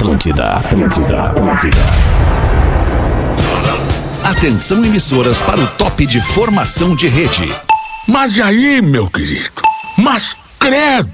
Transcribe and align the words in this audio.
Atlântida, 0.00 0.54
Atlântida, 0.54 1.22
Atlântida. 1.24 1.78
Atenção 4.24 4.82
emissoras 4.82 5.42
para 5.42 5.60
o 5.60 5.66
top 5.66 6.06
de 6.06 6.22
formação 6.22 6.96
de 6.96 7.06
rede. 7.06 7.54
Mas 8.08 8.40
aí, 8.40 8.80
meu 8.80 9.10
querido? 9.10 9.60
Mas 9.98 10.34
credo! 10.58 11.10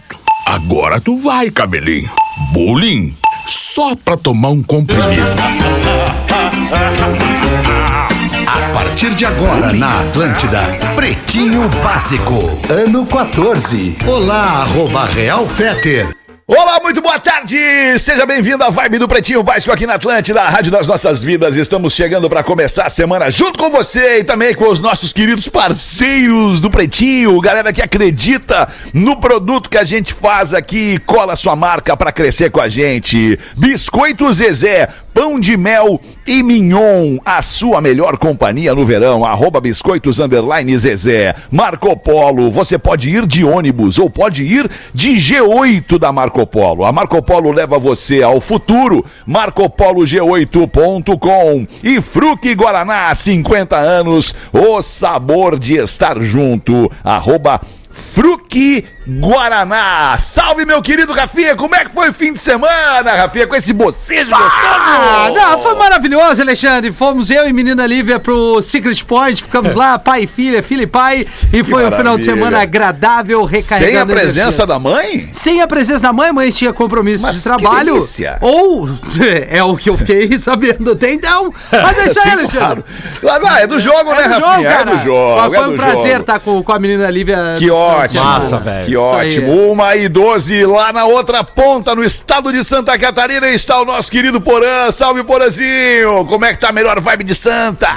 Agora 0.47 1.01
tu 1.01 1.19
vai, 1.19 1.51
cabelinho. 1.51 2.09
Bullying? 2.53 3.13
Só 3.49 3.97
pra 3.97 4.17
tomar 4.17 4.51
um 4.51 4.63
comprimido. 4.63 5.11
A 8.47 8.73
partir 8.73 9.11
de 9.17 9.27
agora 9.27 9.73
na 9.73 10.03
Atlântida, 10.03 10.63
Pretinho 10.95 11.69
Básico, 11.83 12.49
ano 12.71 13.05
14. 13.05 13.99
Olá, 14.07 14.63
arroba 14.63 15.07
Real 15.07 15.45
Feter. 15.49 16.15
Olá, 16.49 16.79
muito 16.81 17.03
boa 17.03 17.19
tarde! 17.19 17.59
Seja 17.99 18.25
bem-vindo 18.25 18.63
à 18.63 18.71
Vibe 18.71 18.99
do 18.99 19.09
Pretinho 19.09 19.43
Básico 19.43 19.73
aqui 19.73 19.85
na 19.85 19.95
Atlântida, 19.95 20.41
a 20.41 20.49
Rádio 20.49 20.71
das 20.71 20.87
Nossas 20.87 21.21
Vidas. 21.21 21.57
Estamos 21.57 21.93
chegando 21.93 22.31
para 22.31 22.45
começar 22.45 22.85
a 22.85 22.89
semana 22.89 23.29
junto 23.33 23.59
com 23.59 23.69
você 23.69 24.21
e 24.21 24.25
também 24.25 24.55
com 24.55 24.69
os 24.69 24.79
nossos 24.79 25.13
queridos 25.13 25.49
parceiros 25.49 26.61
do 26.61 26.71
Pretinho, 26.71 27.41
galera 27.41 27.73
que 27.73 27.83
acredita 27.83 28.69
no 28.95 29.17
produto 29.17 29.69
que 29.69 29.77
a 29.77 29.83
gente 29.83 30.15
faz 30.15 30.55
aqui 30.55 30.95
e 30.95 30.99
cola 31.01 31.35
sua 31.35 31.57
marca 31.57 31.97
para 31.97 32.13
crescer 32.13 32.49
com 32.49 32.61
a 32.61 32.69
gente. 32.69 33.37
Biscoito 33.57 34.33
Zezé, 34.33 34.89
pão 35.17 35.41
de 35.41 35.57
mel 35.57 35.99
e 36.27 36.43
mignon, 36.43 37.17
a 37.25 37.41
sua 37.41 37.81
melhor 37.81 38.19
companhia 38.19 38.75
no 38.75 38.85
verão. 38.85 39.25
Arroba 39.25 39.63
Biscoitos 39.63 40.19
Underline 40.19 40.77
Zezé. 40.77 41.35
Marco 41.51 41.97
Polo, 41.97 42.51
você 42.51 42.77
pode 42.77 43.09
ir 43.09 43.27
de 43.27 43.43
ônibus 43.43 43.99
ou 43.99 44.11
pode 44.11 44.43
ir 44.43 44.71
de 44.93 45.13
G8 45.13 45.99
da 45.99 46.13
Marco 46.13 46.47
Polo. 46.47 46.85
A 46.85 46.93
Marco 46.93 47.23
Polo 47.23 47.51
leva 47.51 47.79
você 47.79 48.23
ao 48.23 48.43
futuro. 48.43 49.03
MarcoPoloG8.com 49.27 51.67
e 51.83 52.03
Fruque 52.03 52.55
Guaraná, 52.55 53.15
50 53.15 53.75
anos, 53.75 54.35
o 54.53 54.83
sabor 54.83 55.59
de 55.59 55.77
estar 55.77 56.21
junto. 56.21 56.93
Arroba 57.03 57.63
Fruque 57.89 58.85
Guaraná. 59.07 60.17
Salve, 60.19 60.65
meu 60.65 60.83
querido 60.83 61.13
Rafinha. 61.13 61.55
Como 61.55 61.75
é 61.75 61.85
que 61.85 61.91
foi 61.93 62.09
o 62.09 62.13
fim 62.13 62.33
de 62.33 62.41
semana, 62.41 63.13
Rafinha, 63.15 63.47
com 63.47 63.55
esse 63.55 63.73
bocejo 63.73 64.35
Ah, 64.35 65.29
gostoso? 65.29 65.35
não, 65.41 65.59
foi 65.61 65.75
maravilhoso, 65.77 66.43
Alexandre. 66.43 66.93
Fomos 66.93 67.31
eu 67.31 67.49
e 67.49 67.53
menina 67.53 67.87
Lívia 67.87 68.19
pro 68.19 68.61
Secret 68.63 69.03
Point, 69.05 69.43
ficamos 69.43 69.75
lá, 69.75 69.99
pai 69.99 70.23
e 70.23 70.27
filha, 70.27 70.63
filha 70.63 70.83
e 70.83 70.87
pai, 70.87 71.27
e 71.53 71.63
foi 71.63 71.87
um 71.87 71.93
final 71.93 72.19
de 72.19 72.25
semana 72.25 72.61
agradável, 72.63 73.45
recarregando 73.45 73.93
Sem 73.93 74.01
a 74.01 74.07
presença 74.07 74.41
energias. 74.63 74.69
da 74.69 74.79
mãe? 74.79 75.29
Sem 75.33 75.61
a 75.63 75.67
presença 75.69 76.01
da 76.03 76.13
mãe, 76.13 76.33
mãe 76.33 76.51
tinha 76.51 76.73
compromisso 76.73 77.23
Mas 77.23 77.37
de 77.37 77.43
que 77.43 77.49
trabalho. 77.49 77.95
delícia. 77.95 78.39
Ou 78.41 78.89
é 79.49 79.63
o 79.63 79.77
que 79.77 79.89
eu 79.89 79.97
fiquei 79.97 80.33
sabendo 80.39 80.93
até 80.93 81.13
então. 81.13 81.53
Mas 81.71 81.99
é 81.99 82.07
isso 82.07 82.19
aí, 82.21 82.27
Sim, 82.27 82.33
Alexandre. 82.33 82.85
claro. 83.21 83.41
Não, 83.45 83.57
é 83.57 83.67
do 83.67 83.79
jogo, 83.79 84.11
né, 84.15 84.23
É 84.25 84.29
do 84.29 84.35
Rafinha? 84.35 84.51
jogo, 84.51 84.63
cara. 84.65 84.81
É 84.81 84.85
do 84.97 85.03
jogo. 85.03 85.37
Mas 85.41 85.53
é 85.53 85.57
foi 85.57 85.65
do 85.67 85.73
um 85.73 85.77
prazer 85.77 86.11
jogo. 86.11 86.21
estar 86.21 86.39
com, 86.41 86.63
com 86.63 86.73
a 86.73 86.79
menina 86.79 87.09
Lívia. 87.11 87.39
Que 87.59 87.71
ótimo. 87.71 88.25
Massa, 88.25 88.59
velho. 88.59 88.96
Que 88.97 89.29
Isso 89.29 89.39
aí. 89.41 89.51
ótimo. 89.51 89.71
Uma 89.73 89.97
e 89.97 90.09
doze 90.09 90.65
lá 90.67 90.93
na 90.93 91.05
outra 91.05 91.45
ponta, 91.45 91.95
no 91.95 92.03
estado 92.05 92.53
de 92.53 92.63
Santa 92.65 92.99
Catarina, 92.99 93.49
está 93.49 93.81
o 93.81 93.85
nosso 93.85 94.11
querido 94.11 94.41
Porã. 94.41 94.91
Salve, 94.91 95.23
Porãzinho! 95.25 96.25
Como 96.27 96.45
é 96.45 96.53
que 96.55 96.59
tá 96.61 96.69
a 96.71 96.73
melhor 96.73 97.01
vibe 97.01 97.25
de 97.25 97.35
Santa? 97.35 97.89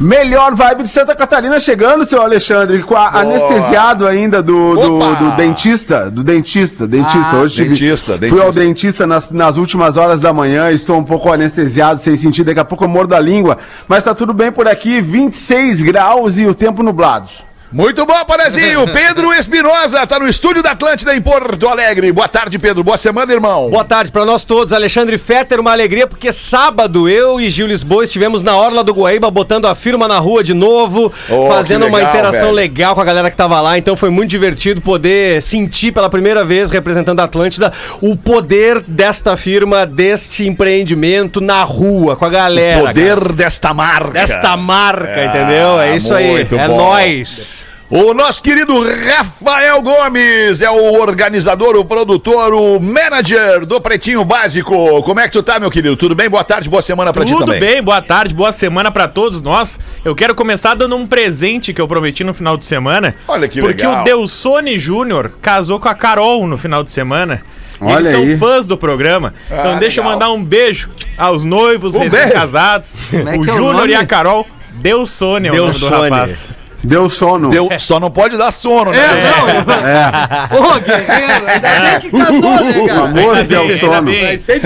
Melhor 0.00 0.54
vibe 0.54 0.84
de 0.84 0.88
Santa 0.88 1.14
Catarina 1.16 1.58
chegando, 1.58 2.06
seu 2.06 2.22
Alexandre, 2.22 2.82
com 2.84 2.94
a 2.96 3.18
anestesiado 3.20 4.06
ainda 4.06 4.40
do, 4.40 4.76
do, 4.76 5.14
do 5.16 5.36
dentista, 5.36 6.08
do 6.08 6.22
dentista, 6.22 6.86
dentista. 6.86 7.30
Ah, 7.32 7.40
Hoje 7.40 7.54
tive- 7.56 7.68
dentista, 7.70 8.12
fui 8.12 8.18
dentista. 8.20 8.44
ao 8.46 8.52
dentista 8.52 9.06
nas, 9.08 9.28
nas 9.30 9.56
últimas 9.56 9.96
horas 9.96 10.20
da 10.20 10.32
manhã, 10.32 10.70
estou 10.70 10.96
um 10.96 11.02
pouco 11.02 11.32
anestesiado, 11.32 12.00
sem 12.00 12.16
sentir, 12.16 12.44
daqui 12.44 12.60
a 12.60 12.64
pouco 12.64 12.84
eu 12.84 12.88
mordo 12.88 13.12
a 13.14 13.18
língua, 13.18 13.58
mas 13.88 14.04
tá 14.04 14.14
tudo 14.14 14.32
bem 14.32 14.52
por 14.52 14.68
aqui, 14.68 15.00
26 15.00 15.82
graus 15.82 16.38
e 16.38 16.46
o 16.46 16.54
tempo 16.54 16.80
nublado. 16.84 17.28
Muito 17.70 18.06
bom, 18.06 18.24
Porãzinho! 18.24 18.86
Pedro 18.92 19.30
Espinosa 19.34 20.06
tá 20.06 20.18
no 20.18 20.26
estúdio 20.26 20.62
da 20.62 20.70
Atlântida 20.70 21.14
em 21.14 21.20
Porto 21.20 21.68
Alegre. 21.68 22.10
Boa 22.12 22.26
tarde, 22.26 22.58
Pedro. 22.58 22.82
Boa 22.82 22.96
semana, 22.96 23.30
irmão. 23.30 23.68
Boa 23.68 23.84
tarde 23.84 24.10
para 24.10 24.24
nós 24.24 24.42
todos. 24.42 24.72
Alexandre 24.72 25.18
Fetter, 25.18 25.60
uma 25.60 25.72
alegria, 25.72 26.06
porque 26.06 26.32
sábado 26.32 27.06
eu 27.10 27.38
e 27.38 27.50
Gil 27.50 27.66
Lisboa 27.66 28.04
estivemos 28.04 28.42
na 28.42 28.56
Orla 28.56 28.82
do 28.82 28.94
Guaíba 28.94 29.30
botando 29.30 29.66
a 29.66 29.74
firma 29.74 30.08
na 30.08 30.18
rua 30.18 30.42
de 30.42 30.54
novo, 30.54 31.12
Oh, 31.28 31.46
fazendo 31.48 31.82
que 31.82 31.88
uma 31.90 31.98
legal, 31.98 32.14
interação 32.14 32.40
velho. 32.40 32.52
legal 32.54 32.94
com 32.94 33.00
a 33.02 33.04
galera 33.04 33.30
que 33.30 33.36
tava 33.36 33.60
lá. 33.60 33.76
Então 33.76 33.94
foi 33.94 34.08
muito 34.08 34.30
divertido 34.30 34.80
poder 34.80 35.42
sentir 35.42 35.92
pela 35.92 36.08
primeira 36.08 36.42
vez, 36.46 36.70
representando 36.70 37.20
a 37.20 37.24
Atlântida, 37.24 37.70
o 38.00 38.16
poder 38.16 38.80
desta 38.88 39.36
firma, 39.36 39.84
deste 39.84 40.46
empreendimento 40.46 41.38
na 41.38 41.62
rua, 41.64 42.16
com 42.16 42.24
a 42.24 42.30
galera. 42.30 42.80
Poder 42.86 43.18
cara. 43.18 43.32
desta 43.34 43.74
marca. 43.74 44.10
Desta 44.12 44.56
marca, 44.56 45.12
Ah, 45.20 45.24
entendeu? 45.26 45.80
É 45.80 45.96
isso 45.96 46.14
aí. 46.14 46.40
É 46.40 46.66
bom. 46.66 46.76
nóis. 46.78 47.57
O 47.90 48.12
nosso 48.12 48.42
querido 48.42 48.74
Rafael 48.86 49.80
Gomes 49.80 50.60
é 50.60 50.68
o 50.70 51.00
organizador, 51.00 51.74
o 51.74 51.82
produtor, 51.86 52.52
o 52.52 52.78
manager 52.78 53.64
do 53.64 53.80
Pretinho 53.80 54.22
Básico. 54.26 55.02
Como 55.02 55.18
é 55.20 55.26
que 55.26 55.32
tu 55.32 55.42
tá, 55.42 55.58
meu 55.58 55.70
querido? 55.70 55.96
Tudo 55.96 56.14
bem? 56.14 56.28
Boa 56.28 56.44
tarde, 56.44 56.68
boa 56.68 56.82
semana 56.82 57.14
pra 57.14 57.24
ti 57.24 57.32
Tudo 57.32 57.46
também. 57.46 57.58
bem, 57.60 57.82
boa 57.82 58.02
tarde, 58.02 58.34
boa 58.34 58.52
semana 58.52 58.90
pra 58.90 59.08
todos 59.08 59.40
nós. 59.40 59.80
Eu 60.04 60.14
quero 60.14 60.34
começar 60.34 60.74
dando 60.74 60.94
um 60.96 61.06
presente 61.06 61.72
que 61.72 61.80
eu 61.80 61.88
prometi 61.88 62.22
no 62.22 62.34
final 62.34 62.58
de 62.58 62.66
semana. 62.66 63.14
Olha 63.26 63.48
que 63.48 63.58
porque 63.58 63.82
legal. 63.82 64.02
o 64.02 64.04
Delsone 64.04 64.78
Júnior 64.78 65.30
casou 65.40 65.80
com 65.80 65.88
a 65.88 65.94
Carol 65.94 66.46
no 66.46 66.58
final 66.58 66.84
de 66.84 66.90
semana. 66.90 67.40
Olha 67.80 68.00
Eles 68.10 68.14
aí. 68.14 68.30
são 68.32 68.38
fãs 68.38 68.66
do 68.66 68.76
programa. 68.76 69.32
Então 69.46 69.72
Ah, 69.76 69.78
deixa 69.78 70.02
legal. 70.02 70.12
eu 70.12 70.18
mandar 70.18 70.32
um 70.34 70.44
beijo 70.44 70.90
aos 71.16 71.42
noivos 71.42 71.94
Um 71.94 72.00
recém-casados. 72.00 72.90
É 73.14 73.16
o 73.16 73.28
é 73.28 73.38
o 73.38 73.44
Júnior 73.46 73.88
e 73.88 73.94
a 73.94 74.04
Carol. 74.04 74.46
Delsone 74.74 75.48
é 75.48 75.52
o 75.52 75.56
nome 75.56 75.72
do 75.72 75.78
Delsone. 75.88 76.10
rapaz. 76.10 76.48
Deu 76.82 77.08
sono. 77.08 77.50
Deu, 77.50 77.68
só 77.78 77.98
não 77.98 78.10
pode 78.10 78.36
dar 78.36 78.52
sono, 78.52 78.92
né? 78.92 78.98
Ô, 80.50 80.78
guerreiro, 80.80 81.46
ainda 81.46 81.68
bem 81.68 82.00
que 82.00 82.10
casou, 82.10 82.64
né, 82.64 82.78
O 82.78 82.86
cara? 82.86 83.00
famoso 83.00 83.30
Ainda 83.30 83.44
deu 83.44 83.66
bem, 83.66 83.78
sono. 83.78 84.10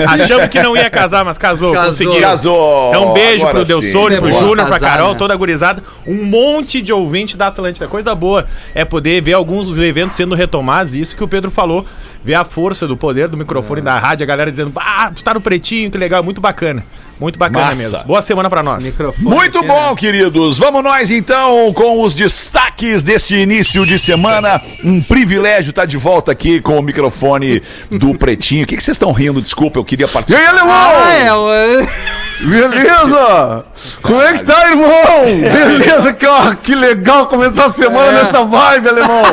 Achamos 0.09 0.47
que 0.47 0.61
não 0.61 0.77
ia 0.77 0.89
casar, 0.89 1.25
mas 1.25 1.37
casou, 1.37 1.73
Casou. 1.73 1.91
conseguiu. 1.91 2.21
Casou. 2.21 2.89
Então, 2.89 3.09
um 3.09 3.13
beijo 3.13 3.47
Agora 3.47 3.65
pro. 3.65 3.65
Delsone, 3.81 4.15
É 4.15 4.19
pro 4.19 4.31
Júnior, 4.33 4.67
pra 4.67 4.79
Carol, 4.79 5.11
né? 5.13 5.15
toda 5.17 5.33
a 5.33 5.37
gurizada. 5.37 5.81
Um 6.05 6.23
monte 6.25 6.81
de 6.81 6.93
ouvinte 6.93 7.35
da 7.35 7.47
Atlântida. 7.47 7.87
Coisa 7.87 8.13
boa 8.13 8.45
é 8.75 8.85
poder 8.85 9.21
ver 9.21 9.33
alguns 9.33 9.67
dos 9.67 9.77
eventos 9.79 10.15
sendo 10.15 10.35
retomados. 10.35 10.95
e 10.95 11.01
Isso 11.01 11.15
que 11.15 11.23
o 11.23 11.27
Pedro 11.27 11.49
falou. 11.49 11.85
Ver 12.23 12.35
a 12.35 12.45
força 12.45 12.87
do 12.87 12.95
poder 12.95 13.27
do 13.27 13.35
microfone 13.35 13.81
É. 13.81 13.83
da 13.83 13.99
rádio, 13.99 14.23
a 14.23 14.27
galera 14.27 14.49
dizendo, 14.49 14.71
ah, 14.77 15.11
tu 15.13 15.23
tá 15.23 15.33
no 15.33 15.41
pretinho, 15.41 15.91
que 15.91 15.97
legal. 15.97 16.23
Muito 16.23 16.39
bacana. 16.39 16.85
Muito 17.19 17.37
bacana 17.39 17.67
Massa. 17.67 17.81
mesmo. 17.81 18.03
Boa 18.05 18.21
semana 18.21 18.49
pra 18.49 18.61
nós. 18.63 18.83
Muito 19.19 19.59
aqui, 19.59 19.67
bom, 19.67 19.89
né? 19.91 19.95
queridos. 19.95 20.57
Vamos 20.57 20.83
nós 20.83 21.09
então 21.11 21.71
com 21.73 22.01
os 22.03 22.13
destaques 22.13 23.01
deste 23.03 23.35
início 23.35 23.85
de 23.85 23.97
semana. 23.99 24.61
Um 24.83 25.01
privilégio 25.01 25.69
estar 25.69 25.85
de 25.85 25.95
volta 25.97 26.31
aqui 26.31 26.59
com 26.59 26.77
o 26.77 26.81
microfone 26.81 27.61
do 27.89 28.13
Pretinho. 28.15 28.63
O 28.63 28.67
que 28.67 28.75
que 28.75 28.83
vocês 28.83 28.95
estão 28.95 29.11
rindo? 29.11 29.41
Desculpa, 29.41 29.79
eu 29.79 29.85
queria 29.85 30.05
E 30.05 30.07
aí, 30.07 30.13
participar. 30.13 30.53
Ah, 30.65 31.13
é, 31.13 31.33
o- 31.33 31.87
Beleza? 32.41 33.65
Como 34.01 34.21
é 34.21 34.33
que 34.33 34.43
tá, 34.43 34.69
irmão? 34.69 34.89
Beleza, 35.25 36.13
cara? 36.13 36.55
Que 36.55 36.73
legal 36.75 37.27
começar 37.27 37.65
a 37.65 37.69
semana 37.69 38.09
É. 38.09 38.23
nessa 38.23 38.43
vibe, 38.43 38.89
alemão. 38.89 39.23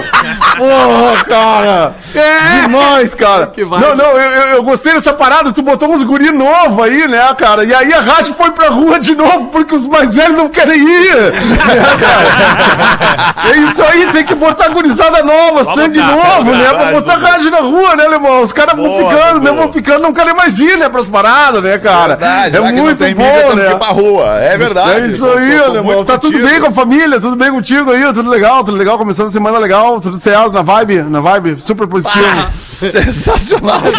Porra, 0.56 1.24
cara. 1.24 1.94
É. 2.14 2.60
Demais, 2.62 3.14
cara. 3.14 3.46
Que 3.48 3.64
vibe. 3.64 3.80
Não, 3.82 3.96
não, 3.96 4.10
eu, 4.18 4.30
eu- 4.56 4.62
gostei 4.64 4.92
dessa 4.92 5.12
parada. 5.12 5.52
Tu 5.52 5.62
botou 5.62 5.88
uns 5.92 6.02
guri 6.02 6.30
novo 6.32 6.82
aí, 6.82 7.06
né, 7.08 7.22
cara? 7.38 7.64
E 7.64 7.72
aí 7.74 7.92
a 7.92 8.00
rádio 8.00 8.34
foi 8.34 8.50
pra 8.50 8.68
rua 8.68 8.98
de 8.98 9.14
novo 9.14 9.46
porque 9.48 9.74
os 9.74 9.86
mais 9.86 10.14
velhos 10.14 10.36
não 10.36 10.48
querem 10.48 10.78
ir. 10.80 11.14
Né, 11.16 11.32
cara? 13.34 13.50
É 13.52 13.56
isso 13.58 13.82
aí, 13.82 14.06
tem 14.08 14.24
que 14.24 14.34
botar 14.34 14.68
gurizada 14.68 15.22
nova, 15.22 15.64
sangue 15.64 16.00
botar, 16.00 16.12
novo, 16.12 16.44
vamos 16.44 16.58
né? 16.58 16.68
Pra 16.74 16.92
botar 16.92 17.16
rádio 17.16 17.50
na 17.50 17.58
rua, 17.60 17.96
né, 17.96 18.04
alemão? 18.04 18.42
Os 18.42 18.52
caras 18.52 18.74
vão 18.74 18.84
Boa, 18.86 19.10
ficando, 19.12 19.40
né? 19.40 19.50
Dudu. 19.50 19.62
Vão 19.62 19.72
ficando, 19.72 20.02
não 20.02 20.12
querem 20.12 20.34
mais 20.34 20.58
ir, 20.58 20.76
né, 20.76 20.88
pras 20.88 21.08
paradas, 21.08 21.62
né, 21.62 21.78
cara? 21.78 22.16
Verdade, 22.16 22.56
é 22.56 22.60
não 22.60 22.89
muito 22.90 23.04
tem 23.04 23.14
bom, 23.14 23.22
mídia, 23.24 23.48
que 23.50 23.56
né? 23.56 23.74
pra 23.74 23.88
rua. 23.88 24.38
É 24.40 24.56
verdade. 24.56 25.00
É 25.02 25.06
isso 25.06 25.18
Tô- 25.18 25.32
aí, 25.38 25.56
tô 25.58 25.64
alemão. 25.64 25.84
muito 25.84 26.04
Tá 26.06 26.18
tudo 26.18 26.32
contigo. 26.32 26.48
bem 26.50 26.60
com 26.60 26.66
a 26.66 26.72
família, 26.72 27.20
tudo 27.20 27.36
bem 27.36 27.50
contigo 27.50 27.90
aí, 27.90 28.04
tudo 28.12 28.28
legal, 28.30 28.64
tudo 28.64 28.76
legal, 28.76 28.98
começando 28.98 29.28
a 29.28 29.30
semana 29.32 29.58
legal, 29.58 30.00
tudo 30.00 30.18
certo, 30.18 30.52
na 30.52 30.62
vibe, 30.62 31.02
na 31.02 31.20
vibe, 31.20 31.60
super 31.60 31.86
positivo. 31.86 32.24
Ah, 32.26 32.50
sensacional. 32.54 33.80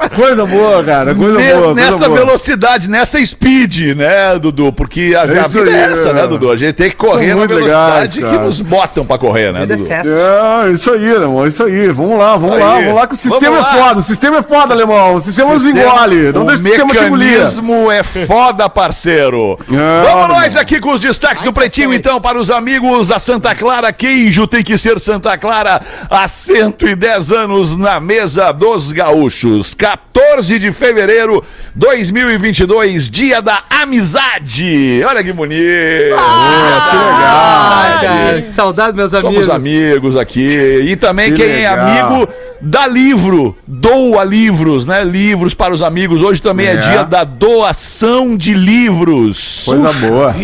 Aí 0.00 0.08
Coisa 0.16 0.44
boa, 0.46 0.82
cara, 0.84 1.14
coisa 1.14 1.38
Nes- 1.38 1.52
boa. 1.54 1.74
coisa 1.74 1.90
nessa 1.90 2.06
boa. 2.08 2.18
velocidade, 2.18 2.88
nessa 2.88 3.24
speed, 3.24 3.96
né, 3.96 4.38
Dudu? 4.38 4.72
Porque 4.72 5.14
a, 5.16 5.24
É 5.24 5.40
a 5.40 5.46
vida 5.46 5.70
aí, 5.70 5.74
é 5.76 5.80
essa, 5.92 6.10
é. 6.10 6.12
né, 6.12 6.26
Dudu? 6.26 6.50
A 6.50 6.56
gente 6.56 6.74
tem 6.74 6.90
que 6.90 6.96
correr 6.96 7.28
São 7.28 7.34
na 7.34 7.36
muito 7.36 7.54
velocidade 7.54 8.20
legais, 8.20 8.36
que 8.38 8.44
nos 8.44 8.60
botam 8.60 9.04
pra 9.04 9.18
correr, 9.18 9.52
né, 9.52 9.62
é 9.62 9.66
Dudu? 9.66 9.86
É, 9.90 10.70
isso 10.70 10.92
aí, 10.92 11.10
alemão, 11.14 11.46
isso 11.46 11.62
aí. 11.64 11.88
Vamos 11.88 12.18
lá, 12.18 12.36
vamos 12.36 12.56
Isso 12.56 12.64
lá, 12.66 12.74
aí. 12.76 12.84
vamos 12.84 13.00
lá, 13.00 13.06
que 13.06 13.14
o 13.14 13.16
sistema 13.16 13.58
é 13.58 13.64
foda, 13.64 13.98
o 13.98 14.02
sistema 14.02 14.36
é 14.38 14.42
foda, 14.42 14.74
alemão. 14.74 15.14
O 15.14 15.20
sistema 15.20 15.52
nos 15.54 15.62
Sistema- 15.62 15.84
engole, 15.92 16.32
não 16.32 16.42
o 16.42 16.44
deixa 16.46 16.60
o 16.60 16.64
sistema 16.64 16.94
te 16.94 17.04
engolir. 17.04 17.41
Turismo 17.44 17.90
é 17.90 18.02
foda, 18.02 18.68
parceiro. 18.68 19.58
Ah, 19.72 20.02
Vamos 20.04 20.28
nós 20.28 20.56
aqui 20.56 20.78
com 20.80 20.90
os 20.92 21.00
destaques 21.00 21.42
do 21.42 21.52
Pretinho, 21.52 21.92
então, 21.94 22.20
para 22.20 22.38
os 22.38 22.50
amigos 22.50 23.08
da 23.08 23.18
Santa 23.18 23.54
Clara. 23.54 23.92
Queijo 23.92 24.46
tem 24.46 24.62
que 24.62 24.76
ser 24.78 25.00
Santa 25.00 25.36
Clara 25.38 25.80
há 26.10 26.28
110 26.28 27.32
anos 27.32 27.76
na 27.76 27.98
mesa 28.00 28.52
dos 28.52 28.92
gaúchos. 28.92 29.74
14 29.74 30.58
de 30.58 30.70
fevereiro 30.72 31.42
2022, 31.74 33.10
dia 33.10 33.40
da 33.42 33.62
amizade. 33.82 35.02
Olha 35.06 35.22
que 35.24 35.32
bonito. 35.32 36.14
Ah, 36.16 37.98
cara, 38.00 38.42
que 38.42 38.50
saudade, 38.50 38.96
meus 38.96 39.10
Somos 39.10 39.26
amigos. 39.26 39.48
amigos 39.48 40.16
aqui. 40.16 40.80
E 40.88 40.96
também 40.96 41.32
Que 41.32 41.42
quem 41.42 41.64
é 41.64 41.70
legal. 41.70 41.86
amigo 42.10 42.28
dá 42.60 42.86
livro, 42.86 43.56
doa 43.66 44.22
livros, 44.22 44.86
né? 44.86 45.02
Livros 45.02 45.52
para 45.54 45.74
os 45.74 45.82
amigos. 45.82 46.22
Hoje 46.22 46.40
também 46.40 46.66
é, 46.68 46.72
É. 46.72 46.76
dia 46.76 47.02
da 47.04 47.24
doação 47.38 48.36
de 48.36 48.54
livros. 48.54 49.62
Coisa 49.64 49.92
boa. 49.94 50.34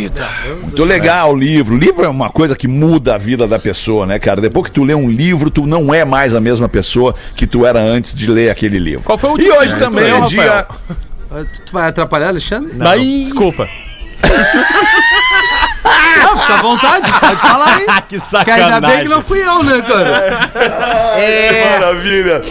Muito 0.62 0.84
legal 0.84 1.32
o 1.32 1.36
livro. 1.36 1.76
Livro 1.76 2.04
é 2.04 2.08
uma 2.08 2.30
coisa 2.30 2.56
que 2.56 2.66
muda 2.68 3.14
a 3.14 3.18
vida 3.18 3.46
da 3.46 3.58
pessoa, 3.58 4.06
né, 4.06 4.18
cara? 4.18 4.40
Depois 4.40 4.66
que 4.66 4.72
tu 4.72 4.84
lê 4.84 4.94
um 4.94 5.08
livro, 5.10 5.50
tu 5.50 5.66
não 5.66 5.92
é 5.92 6.04
mais 6.04 6.34
a 6.34 6.40
mesma 6.40 6.68
pessoa 6.68 7.14
que 7.36 7.46
tu 7.46 7.64
era 7.66 7.80
antes 7.80 8.14
de 8.14 8.26
ler 8.26 8.50
aquele 8.50 8.78
livro. 8.78 9.04
Qual 9.04 9.18
foi 9.18 9.30
o 9.30 9.32
E 9.32 9.34
último 9.34 9.54
hoje 9.54 9.74
livro 9.74 9.80
também 9.80 10.04
é 10.04 10.10
Rafael? 10.18 10.28
dia. 10.28 10.66
Tu 11.54 11.62
tu 11.66 11.72
vai 11.72 11.88
atrapalhar, 11.88 12.28
Alexandre? 12.28 12.72
Não, 12.74 12.96
desculpa. 12.96 13.68
Fica 16.48 16.58
à 16.58 16.62
vontade, 16.62 17.12
pode 17.20 17.36
falar 17.36 17.76
aí. 17.76 17.86
que 18.08 18.18
Que 18.44 18.50
ainda 18.50 18.80
bem 18.80 19.02
que 19.02 19.08
não 19.08 19.22
fui 19.22 19.42
eu, 19.42 19.62
né, 19.62 19.82
cara? 19.82 20.50
É. 21.18 21.78
Maravilha! 21.78 22.42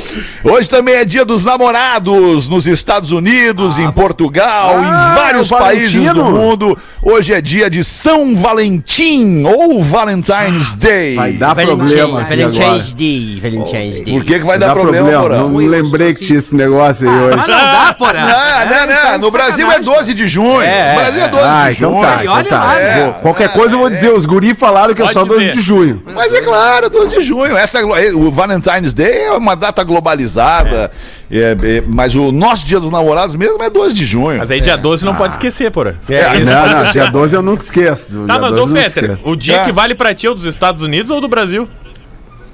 Hoje 0.43 0.69
também 0.69 0.95
é 0.95 1.05
dia 1.05 1.25
dos 1.25 1.43
namorados 1.43 2.47
nos 2.47 2.67
Estados 2.67 3.11
Unidos, 3.11 3.77
em 3.79 3.91
Portugal, 3.91 4.75
Ah, 4.77 5.11
em 5.11 5.15
vários 5.15 5.49
países 5.49 6.13
do 6.13 6.23
mundo. 6.23 6.77
Hoje 7.01 7.33
é 7.33 7.41
dia 7.41 7.69
de 7.69 7.83
São 7.83 8.35
Valentim 8.35 9.43
ou 9.45 9.81
Valentine's 9.81 10.73
Day. 10.75 11.15
Vai 11.15 11.31
dar 11.33 11.55
problema 11.55 11.83
aqui 11.85 11.99
agora. 11.99 12.23
Valentine's 12.25 12.91
Day, 12.93 13.39
Valentine's 13.41 14.01
Day. 14.01 14.13
Por 14.13 14.23
que, 14.23 14.39
que 14.39 14.45
vai 14.45 14.59
Dá 14.59 14.67
dar 14.67 14.73
problema, 14.73 15.07
problema. 15.09 15.23
Porã? 15.23 15.37
Não 15.37 15.49
me 15.49 15.67
lembrei 15.67 16.13
que 16.13 16.25
tinha 16.25 16.39
esse 16.39 16.55
negócio 16.55 17.09
aí 17.09 17.15
Mas 17.15 17.25
hoje. 17.25 17.37
não 17.37 17.47
dá, 17.47 17.95
porra. 17.97 18.13
Não, 18.13 18.87
não, 18.87 19.11
não. 19.11 19.17
No 19.19 19.31
Brasil 19.31 19.71
é 19.71 19.79
12 19.79 20.13
de 20.13 20.27
junho. 20.27 20.61
É, 20.61 20.93
no 20.93 20.99
Brasil 20.99 21.21
é 21.23 21.27
12 21.29 21.43
Ah, 21.45 21.69
de 21.69 21.77
então 21.77 21.91
junho. 21.91 22.01
tá. 22.03 22.17
E 22.23 22.25
Então 22.27 22.43
tá. 22.43 22.75
né? 22.75 23.03
Vou- 23.03 23.13
Qualquer 23.27 23.49
coisa 23.53 23.75
eu 23.75 23.79
vou 23.79 23.86
dizer. 23.95 24.11
Os 24.13 24.25
guri 24.25 24.53
falaram 24.53 24.93
que 24.93 25.01
é 25.01 25.05
Pode 25.05 25.13
só 25.13 25.23
12 25.25 25.39
dizer. 25.39 25.53
de 25.53 25.61
junho. 25.61 26.01
Mas 26.13 26.33
é 26.33 26.41
claro, 26.41 26.89
12 26.89 27.15
de 27.17 27.21
junho. 27.21 27.55
Essa, 27.57 27.85
o 27.85 28.31
Valentine's 28.31 28.93
Day 28.93 29.23
é 29.23 29.31
uma 29.31 29.55
data 29.55 29.83
globalizada. 29.83 30.91
é, 31.31 31.57
é, 31.61 31.83
mas 31.87 32.15
o 32.15 32.31
nosso 32.31 32.65
dia 32.65 32.79
dos 32.79 32.89
namorados 32.91 33.35
mesmo 33.35 33.61
é 33.63 33.69
12 33.69 33.93
de 33.95 34.05
junho. 34.05 34.37
Mas 34.39 34.49
aí 34.51 34.61
dia 34.61 34.75
12 34.77 35.05
não 35.05 35.15
pode 35.15 35.33
esquecer, 35.35 35.71
porra. 35.71 35.99
É, 36.09 36.39
Não, 36.39 36.67
não, 36.83 36.91
dia 36.91 37.05
12 37.11 37.35
eu 37.35 37.41
nunca 37.41 37.63
esqueço. 37.63 38.05
Tá, 38.25 38.33
Dia 38.33 38.39
mas 38.41 38.55
12 38.55 38.59
ô 38.61 38.67
Fetter, 38.75 39.17
o 39.23 39.35
dia 39.35 39.57
É. 39.57 39.65
que 39.65 39.71
vale 39.71 39.95
pra 39.95 40.13
ti 40.13 40.27
é 40.27 40.29
o 40.29 40.33
dos 40.33 40.45
Estados 40.45 40.81
Unidos 40.81 41.11
ou 41.11 41.19
do 41.21 41.27
Brasil? 41.27 41.67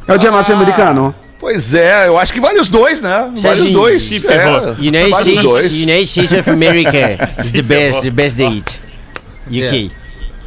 É 0.08 0.14
o 0.14 0.18
dia 0.18 0.32
norte-americano. 0.32 1.14
Pois 1.40 1.74
é, 1.74 2.08
eu 2.08 2.18
acho 2.18 2.32
que 2.32 2.40
vale 2.40 2.58
os 2.60 2.70
dois, 2.70 3.02
né? 3.02 3.30
Vale 3.38 3.62
os 3.64 3.72
dois. 3.72 4.02
se 4.04 4.26
É. 4.28 4.48
United 4.80 5.10
vale 5.10 5.12
os 5.12 5.20
States, 5.20 5.42
dois. 5.44 5.74
United 5.74 6.08
States 6.08 6.32
of 6.40 6.50
America 6.50 7.30
is 7.44 7.52
the 7.52 7.62
best, 7.62 8.02
the 8.02 8.10
best 8.10 8.36
date. 8.38 8.80
UK. 9.48 9.92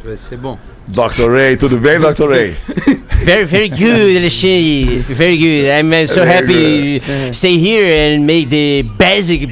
Vai 0.03 0.17
ser 0.17 0.37
bom. 0.37 0.57
Dr. 0.87 1.29
Ray, 1.29 1.57
tudo 1.57 1.77
bem, 1.77 1.99
Dr. 1.99 2.27
Ray? 2.29 2.55
Very, 3.25 3.43
very 3.43 3.67
good, 3.67 4.15
Alexandre. 4.17 4.99
Very 5.13 5.37
good. 5.37 5.69
I'm 5.69 6.07
so 6.07 6.23
Very 6.23 6.29
happy 6.31 6.99
to 7.01 7.33
stay 7.33 7.57
here 7.57 7.85
and 7.85 8.25
make 8.25 8.47
the 8.49 8.83
basic 8.97 9.49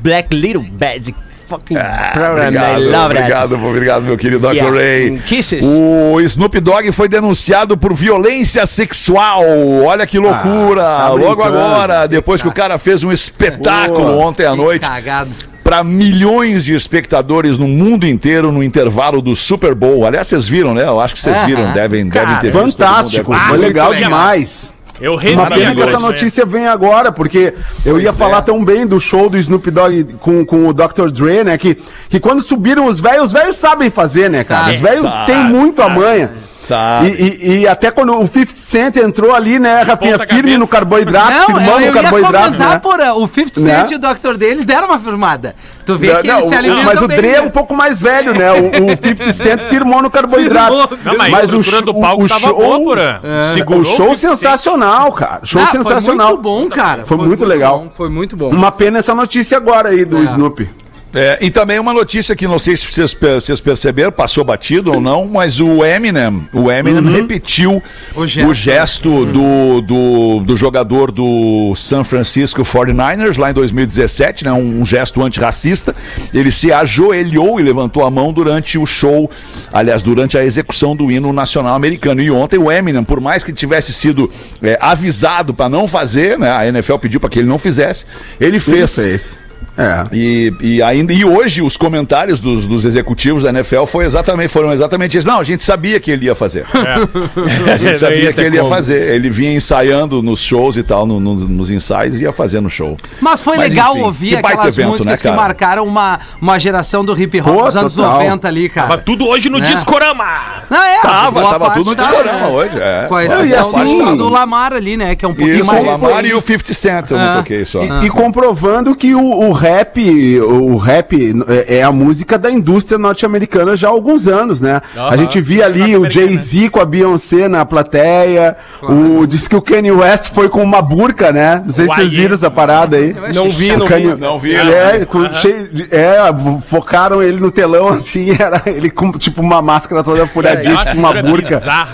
black 0.00 0.32
little 0.32 0.62
basic 0.62 1.16
fucking 1.48 1.76
program. 2.12 2.56
I 2.56 2.76
obrigado, 2.76 2.90
love 2.90 3.14
that. 3.14 3.22
obrigado, 3.24 3.54
obrigado, 3.66 4.02
meu 4.04 4.16
querido 4.16 4.38
Dr. 4.38 4.54
Yeah. 4.54 4.70
Ray. 4.70 5.18
Kisses. 5.26 5.64
O 5.64 6.20
Snoop 6.20 6.60
Dogg 6.60 6.92
foi 6.92 7.08
denunciado 7.08 7.76
por 7.76 7.92
violência 7.94 8.64
sexual. 8.64 9.42
Olha 9.84 10.06
que 10.06 10.18
loucura! 10.20 10.82
tá 10.82 11.08
Logo 11.10 11.42
agora, 11.42 12.06
depois 12.06 12.40
que 12.42 12.48
o 12.48 12.52
cara 12.52 12.78
fez 12.78 13.02
um 13.02 13.10
espetáculo 13.10 14.04
Boa. 14.04 14.26
ontem 14.26 14.46
à 14.46 14.54
noite 14.54 14.86
cagado. 14.86 15.30
Para 15.66 15.82
milhões 15.82 16.64
de 16.64 16.74
espectadores 16.74 17.58
no 17.58 17.66
mundo 17.66 18.06
inteiro 18.06 18.52
no 18.52 18.62
intervalo 18.62 19.20
do 19.20 19.34
Super 19.34 19.74
Bowl. 19.74 20.06
Aliás, 20.06 20.28
vocês 20.28 20.46
viram, 20.46 20.72
né? 20.72 20.84
Eu 20.84 21.00
acho 21.00 21.14
que 21.14 21.20
vocês 21.20 21.36
viram, 21.44 21.72
devem, 21.72 22.06
devem 22.08 22.36
ter 22.36 22.52
visto. 22.52 22.52
todo 22.52 22.62
mundo 22.62 22.72
Fantástico, 22.72 23.32
foi 23.34 23.36
visto. 23.36 23.66
legal 23.66 23.90
legal. 23.90 24.04
demais. 24.04 24.72
Eu 25.00 25.14
Uma 25.14 25.20
revi 25.20 25.54
pena 25.60 25.74
que 25.74 25.82
essa 25.82 25.98
notícia 25.98 26.46
vem 26.46 26.68
agora, 26.68 27.10
porque 27.10 27.52
eu 27.84 28.00
ia 28.00 28.12
Pois 28.12 28.16
falar 28.16 28.38
é. 28.38 28.42
tão 28.42 28.64
bem 28.64 28.86
do 28.86 29.00
show 29.00 29.28
do 29.28 29.36
Snoop 29.36 29.68
Dogg 29.72 30.04
com, 30.20 30.44
com 30.46 30.68
o 30.68 30.72
Dr. 30.72 31.10
Dre, 31.10 31.42
né? 31.42 31.58
Que, 31.58 31.76
que 32.08 32.20
quando 32.20 32.42
subiram 32.42 32.86
os 32.86 33.00
velhos, 33.00 33.26
os 33.26 33.32
velhos 33.32 33.56
sabem 33.56 33.90
fazer, 33.90 34.30
né, 34.30 34.44
cara? 34.44 34.72
Os 34.72 34.78
velhos 34.78 35.02
Sabe, 35.02 35.26
têm 35.26 35.44
muito 35.46 35.82
a 35.82 35.88
manha. 35.88 36.30
Sabe. 36.66 37.08
E, 37.10 37.12
e- 37.22 37.58
e 37.60 37.68
até 37.68 37.90
quando 37.90 38.18
o 38.18 38.26
50 38.26 38.52
Cent 38.56 38.96
entrou 38.96 39.32
ali, 39.34 39.58
né, 39.60 39.82
Rafinha, 39.82 40.18
firme 40.18 40.26
cabeça. 40.42 40.58
no 40.58 40.66
carboidrato, 40.66 41.30
Não, 41.30 41.40
eu, 41.40 41.46
firmando 41.46 41.70
eu 41.70 41.76
o 41.76 41.80
ia 41.80 41.92
carboidrato, 42.02 42.44
comentar, 42.52 42.68
né? 42.70 42.78
porra, 42.80 43.14
o 43.14 43.28
50 43.28 43.60
Né? 43.60 43.78
Cent 43.86 43.90
e 43.92 43.94
o 43.94 43.98
Dr. 44.00 44.36
deles 44.36 44.64
deram 44.64 44.88
uma 44.88 44.98
firmada. 44.98 45.54
Tu 45.84 45.96
vê 45.96 46.12
Não, 46.12 46.20
que 46.22 46.26
não, 46.28 46.38
eles 46.38 46.48
se 46.48 46.54
o- 46.54 46.58
alimentam 46.58 46.84
mas 46.84 47.02
o 47.02 47.06
Dre 47.08 47.28
é 47.28 47.32
né? 47.32 47.40
um 47.42 47.50
pouco 47.50 47.74
mais 47.74 48.00
velho, 48.02 48.34
né? 48.34 48.50
O, 48.52 48.66
o 48.86 48.90
50 48.90 49.32
Cent 49.32 49.60
firmou 49.62 50.02
no 50.02 50.10
carboidrato. 50.10 50.88
Firmou. 50.88 50.98
Não, 51.04 51.16
mas, 51.30 51.34
a 51.34 51.44
estrutura 51.44 51.82
do 51.82 51.94
palco 51.94 52.28
tava 52.28 52.52
boa, 52.52 52.78
porra. 52.80 53.20
Segurou 53.54 53.82
o 53.82 53.84
show 53.84 54.14
50 54.14 54.16
Cent. 54.16 54.36
sensacional, 54.38 55.12
cara. 55.12 55.40
Show 55.44 55.62
Ah, 55.62 55.66
sensacional. 55.68 56.26
Foi 56.26 56.34
muito 56.34 56.42
bom, 56.42 56.68
cara. 56.68 57.06
Foi 57.06 57.16
muito 57.16 57.44
legal. 57.44 57.78
bom, 57.78 57.90
foi 57.94 58.08
muito 58.08 58.36
bom. 58.36 58.50
Uma 58.50 58.72
pena 58.72 58.98
essa 58.98 59.14
notícia 59.14 59.56
agora 59.56 59.90
aí 59.90 60.04
do 60.04 60.18
É. 60.18 60.24
Snoopy. 60.24 60.68
É, 61.18 61.38
e 61.40 61.50
também 61.50 61.78
uma 61.78 61.94
notícia 61.94 62.36
que 62.36 62.46
não 62.46 62.58
sei 62.58 62.76
se 62.76 62.86
vocês, 62.86 63.14
vocês 63.14 63.58
perceberam, 63.58 64.12
passou 64.12 64.44
batido 64.44 64.92
ou 64.92 65.00
não, 65.00 65.24
mas 65.24 65.58
o 65.58 65.82
Eminem, 65.82 66.46
o 66.52 66.70
Eminem 66.70 67.02
repetiu 67.10 67.82
O 68.14 68.20
o 68.20 68.26
gesto. 68.26 68.54
gesto, 68.54 69.24
do, 69.24 69.80
do, 69.80 70.40
do 70.40 70.56
jogador 70.58 71.10
do 71.10 71.72
San 71.74 72.04
Francisco 72.04 72.60
49ers 72.62 73.38
lá 73.38 73.50
em 73.50 73.54
2017, 73.54 74.44
né, 74.44 74.52
um, 74.52 74.84
gesto 74.84 75.22
antirracista. 75.22 75.96
Ele 76.34 76.50
se 76.50 76.70
ajoelhou 76.70 77.58
e 77.58 77.62
levantou 77.62 78.04
a 78.04 78.10
mão 78.10 78.30
durante 78.30 78.76
o 78.76 78.84
show, 78.84 79.30
aliás, 79.72 80.02
durante 80.02 80.36
a 80.36 80.44
execução 80.44 80.94
do 80.94 81.10
hino 81.10 81.32
nacional 81.32 81.74
americano. 81.74 82.20
E 82.20 82.30
ontem 82.30 82.58
o 82.58 82.70
Eminem, 82.70 83.02
por 83.02 83.22
mais 83.22 83.42
que 83.42 83.54
tivesse 83.54 83.90
sido 83.90 84.30
é, 84.62 84.76
avisado 84.78 85.54
para 85.54 85.70
não 85.70 85.88
fazer, 85.88 86.38
né, 86.38 86.50
a 86.50 86.66
NFL 86.66 86.96
pediu 86.98 87.20
para 87.20 87.30
que 87.30 87.38
ele 87.38 87.48
não 87.48 87.58
fizesse, 87.58 88.04
ele 88.38 88.60
fez. 88.60 88.98
Ele 88.98 89.18
fez. 89.18 89.45
É. 89.78 90.04
E, 90.12 90.52
e 90.60 90.82
ainda 90.82 91.12
e 91.12 91.24
hoje 91.24 91.60
os 91.62 91.76
comentários 91.76 92.40
dos, 92.40 92.66
dos 92.66 92.84
executivos 92.84 93.42
da 93.42 93.50
NFL 93.50 93.84
foi 93.84 94.04
exatamente, 94.06 94.48
foram 94.48 94.72
exatamente 94.72 95.18
isso. 95.18 95.26
Não, 95.28 95.38
a 95.40 95.44
gente 95.44 95.62
sabia 95.62 96.00
que 96.00 96.10
ele 96.10 96.26
ia 96.26 96.34
fazer. 96.34 96.64
a 96.74 97.76
gente 97.76 97.90
Não 97.90 97.94
sabia 97.94 98.16
ia 98.24 98.32
que 98.32 98.40
ele 98.40 98.56
ia 98.56 98.64
fazer. 98.64 99.14
Ele 99.14 99.28
vinha 99.30 99.52
ensaiando 99.54 100.22
nos 100.22 100.40
shows 100.40 100.76
e 100.76 100.82
tal, 100.82 101.06
no- 101.06 101.20
no- 101.20 101.34
nos 101.34 101.70
ensaios, 101.70 102.18
e 102.18 102.22
ia 102.22 102.32
fazer 102.32 102.60
no 102.60 102.70
show. 102.70 102.96
Mas 103.20 103.40
foi 103.40 103.56
Mas, 103.58 103.70
legal 103.70 103.92
enfim, 103.94 104.04
ouvir 104.04 104.36
aquelas 104.36 104.68
evento, 104.68 104.88
músicas 104.88 105.06
né, 105.12 105.16
que 105.16 105.22
cara? 105.24 105.36
marcaram 105.36 105.84
uma, 105.84 106.20
uma 106.40 106.58
geração 106.58 107.04
do 107.04 107.18
hip 107.20 107.40
hop 107.40 107.46
Pô, 107.46 107.62
dos 107.64 107.76
anos 107.76 107.94
total. 107.94 108.14
90 108.22 108.48
ali, 108.48 108.68
cara. 108.68 108.88
Tava 108.88 109.02
tudo 109.02 109.26
hoje 109.26 109.48
no 109.48 109.58
Né? 109.58 109.66
Discorama. 109.72 110.24
Não, 110.70 110.82
é, 110.82 111.00
Tava, 111.02 111.42
tava 111.42 111.70
tudo 111.70 111.90
no 111.90 111.96
tava, 111.96 112.08
discorama 112.16 112.46
né? 112.46 112.52
hoje. 112.52 112.78
É. 112.80 113.06
Com 113.08 113.14
a 113.14 113.24
e 113.24 113.26
exceção 113.26 113.68
assim- 113.68 114.04
do, 114.04 114.16
do 114.16 114.28
Lamar 114.28 114.72
ali, 114.72 114.96
né? 114.96 115.14
Que 115.14 115.24
é 115.24 115.28
um 115.28 115.34
pouquinho 115.34 115.60
Isso, 115.60 115.70
o 115.70 115.84
mais. 115.84 116.00
Lamar 116.00 116.24
e 116.24 116.32
o 116.34 116.40
50 116.40 116.74
Cent, 116.74 117.10
eu 117.10 117.18
não 117.18 117.24
Ah. 117.26 117.36
toquei 117.36 117.64
só. 117.64 117.82
E, 117.82 118.06
e 118.06 118.10
comprovando 118.10 118.94
que 118.96 119.14
o, 119.14 119.20
o 119.22 119.52
rap, 119.66 120.40
o 120.40 120.76
rap 120.76 121.34
é, 121.48 121.78
é 121.78 121.82
a 121.82 121.90
música 121.90 122.38
da 122.38 122.50
indústria 122.50 122.98
norte-americana 122.98 123.76
já 123.76 123.88
há 123.88 123.90
alguns 123.90 124.28
anos, 124.28 124.60
né? 124.60 124.80
A 124.96 125.16
gente 125.16 125.40
via 125.40 125.66
ali 125.66 125.96
o 125.96 126.08
Jay-Z 126.10 126.70
com 126.70 126.80
a 126.80 126.84
Beyoncé 126.84 127.48
na 127.48 127.64
plateia, 127.64 128.56
o, 128.82 129.26
diz 129.26 129.48
que 129.48 129.56
o 129.56 129.62
Kanye 129.62 129.90
West 129.90 130.32
foi 130.32 130.48
com 130.48 130.62
uma 130.62 130.80
burca, 130.80 131.32
né? 131.32 131.62
Não 131.64 131.72
sei 131.72 131.88
se 131.88 131.94
vocês 131.94 132.08
Uai, 132.08 132.16
viram 132.16 132.34
essa 132.34 132.50
parada 132.50 132.96
aí. 132.96 133.14
Não 133.34 133.50
vi, 133.50 133.76
não 133.76 133.86
Kanye- 133.88 134.14
vi. 134.14 134.20
Não 134.20 134.38
vi, 134.38 134.54
É, 134.54 135.04
com- 135.04 135.32
cheio 135.32 135.68
de- 135.72 135.88
é, 135.90 136.16
focaram 136.62 137.22
ele 137.22 137.40
no 137.40 137.50
telão 137.50 137.88
assim, 137.88 138.30
era 138.38 138.62
ele 138.66 138.90
com 138.90 139.10
tipo 139.12 139.40
uma 139.40 139.60
máscara 139.60 140.02
toda 140.04 140.26
furadinha, 140.26 140.76
tipo 140.84 140.96
uma 140.98 141.12
burca. 141.22 141.56
Bizarra. 141.58 141.88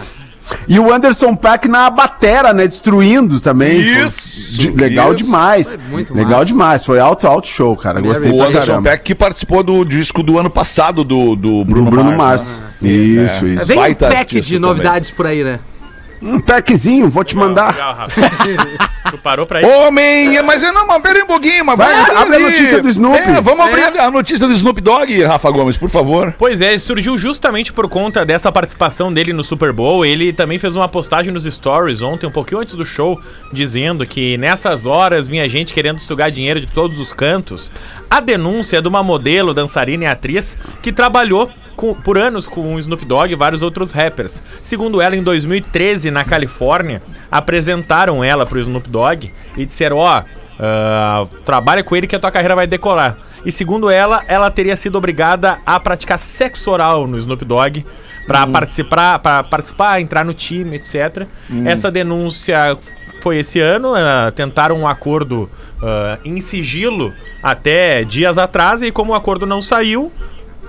E 0.69 0.79
o 0.79 0.93
Anderson 0.93 1.35
Paak 1.35 1.69
na 1.69 1.89
batera, 1.91 2.53
né? 2.53 2.67
Destruindo 2.67 3.41
também. 3.41 3.79
Isso, 3.81 4.61
de- 4.61 4.71
legal 4.71 5.15
isso. 5.15 5.25
demais. 5.25 5.69
Foi 5.75 5.79
muito 5.91 6.15
legal 6.15 6.33
massa. 6.41 6.45
demais. 6.47 6.85
Foi 6.85 6.99
alto, 7.01 7.27
alto 7.27 7.49
show, 7.49 7.77
cara. 7.77 8.01
Gostei 8.01 8.31
O 8.33 8.37
pra 8.37 8.47
Anderson 8.49 8.67
caramba. 8.73 8.91
Peck 8.91 9.05
que 9.05 9.15
participou 9.15 9.63
do 9.63 9.85
disco 9.85 10.23
do 10.23 10.39
ano 10.39 10.51
passado 10.51 11.05
do, 11.05 11.35
do 11.37 11.59
Do 11.59 11.65
Bruno, 11.65 11.91
Bruno 11.91 12.13
Mars. 12.17 12.61
Mars. 12.61 12.63
né? 12.81 12.89
Isso, 12.91 13.47
É. 13.47 13.49
isso. 13.51 13.67
Vem 13.67 13.79
um 13.79 13.95
pack 13.95 14.41
de 14.41 14.55
também. 14.55 14.61
novidades 14.61 15.11
por 15.11 15.27
aí, 15.27 15.43
né? 15.45 15.59
Um 16.23 16.41
packzinho, 16.41 17.09
vou 17.09 17.25
te 17.25 17.37
mandar. 17.37 17.73
Legal, 17.73 17.95
Rafa. 17.95 18.21
tu 19.11 19.19
parou 19.19 19.45
pra 19.45 19.61
ir? 19.61 19.65
Homem, 19.67 20.41
mas 20.43 20.63
eu 20.63 20.73
não, 20.73 20.87
mas 20.87 21.03
pera 21.03 21.25
um 21.25 21.27
pouquinho, 21.27 21.65
mas 21.65 21.77
Vai, 21.77 21.93
vamos 21.93 22.09
abrir 22.11 22.19
abre 22.19 22.37
a 22.37 22.51
notícia 22.51 22.83
do 22.83 22.89
Snoopy. 22.89 23.19
É, 23.19 23.41
vamos 23.41 23.67
abrir 23.67 23.99
a 23.99 24.11
notícia 24.11 24.47
do 24.47 24.53
Snoop 24.53 24.81
Dogg, 24.81 25.23
Rafa 25.25 25.51
Gomes, 25.51 25.77
por 25.77 25.91
favor. 25.91 26.35
Pois 26.39 26.61
é, 26.61 26.79
surgiu 26.79 27.19
justamente 27.19 27.73
por 27.73 27.89
conta 27.89 28.25
dessa 28.25 28.53
participação 28.53 29.13
dele 29.13 29.33
no 29.33 29.43
Super 29.43 29.73
Bowl. 29.73 30.07
Ele 30.07 30.33
também 30.33 30.59
fez 30.59 30.77
uma 30.77 30.89
postagem 30.89 31.33
nos 31.33 31.45
stories 31.45 32.03
ontem, 32.03 32.27
um 32.27 32.31
pouquinho 32.31 32.61
antes 32.61 32.75
do 32.75 32.87
show, 32.87 33.21
dizendo 33.53 34.07
que 34.07 34.39
nessas 34.39 34.87
horas 34.87 35.27
vinha 35.27 35.49
gente 35.49 35.75
querendo 35.75 35.99
sugar 35.99 36.31
dinheiro 36.31 36.61
de 36.61 36.69
todos 36.69 37.01
os 37.01 37.13
cantos. 37.13 37.71
A 38.13 38.21
denúncia 38.21 38.77
é 38.77 38.83
de 38.83 38.89
uma 38.89 39.03
modelo, 39.03 39.55
dançarina 39.55 40.05
e 40.05 40.07
atriz 40.07 40.55
que 40.83 40.93
trabalhou 40.93 41.51
com- 41.75 41.95
por 41.95 42.19
anos 42.19 42.47
com 42.47 42.75
o 42.75 42.79
Snoop 42.79 43.07
Dogg 43.07 43.33
e 43.33 43.35
vários 43.35 43.63
outros 43.63 43.91
rappers. 43.91 44.43
Segundo 44.63 45.01
ela, 45.01 45.17
em 45.17 45.23
2013, 45.23 46.11
na 46.11 46.23
Califórnia, 46.23 47.01
apresentaram 47.31 48.23
ela 48.23 48.45
pro 48.45 48.61
Snoop 48.61 48.87
Dogg 48.91 49.33
e 49.57 49.65
disseram: 49.65 49.97
Ó, 49.97 50.23
ah, 50.61 51.27
trabalha 51.47 51.83
com 51.83 51.97
ele 51.97 52.07
que 52.07 52.15
a 52.15 52.21
tua 52.21 52.31
carreira 52.31 52.55
vai 52.55 52.67
decolar. 52.67 53.17
E 53.47 53.51
segundo 53.51 53.89
ela, 53.91 54.23
ela 54.29 54.51
teria 54.51 54.77
sido 54.77 54.97
obrigada 54.99 55.59
a 55.65 55.81
praticar 55.81 56.19
sexo 56.19 56.71
oral 56.71 57.07
no 57.07 57.17
Snoop 57.17 57.45
Dogg 57.47 57.85
pra 58.27 58.47
participar, 58.47 59.19
para 59.21 59.43
participar, 59.43 60.01
entrar 60.03 60.23
no 60.25 60.35
time, 60.35 60.77
etc. 60.77 61.27
Essa 61.67 61.91
denúncia 61.91 62.77
foi 63.23 63.39
esse 63.39 63.61
ano, 63.61 63.95
ah, 63.95 64.33
tentaram 64.35 64.77
um 64.77 64.87
acordo 64.87 65.49
ah, 65.81 66.19
em 66.25 66.41
sigilo 66.41 67.13
até 67.41 68.03
dias 68.03 68.37
atrás 68.37 68.83
e 68.83 68.91
como 68.91 69.13
o 69.13 69.15
acordo 69.15 69.47
não 69.47 69.63
saiu, 69.63 70.11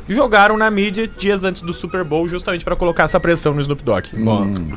jogaram 0.07 0.57
na 0.57 0.69
mídia 0.69 1.07
dias 1.07 1.43
antes 1.43 1.61
do 1.61 1.73
Super 1.73 2.03
Bowl 2.03 2.27
justamente 2.27 2.65
pra 2.65 2.75
colocar 2.75 3.03
essa 3.03 3.19
pressão 3.19 3.53
no 3.53 3.61
Snoop 3.61 3.83
Dogg. 3.83 4.07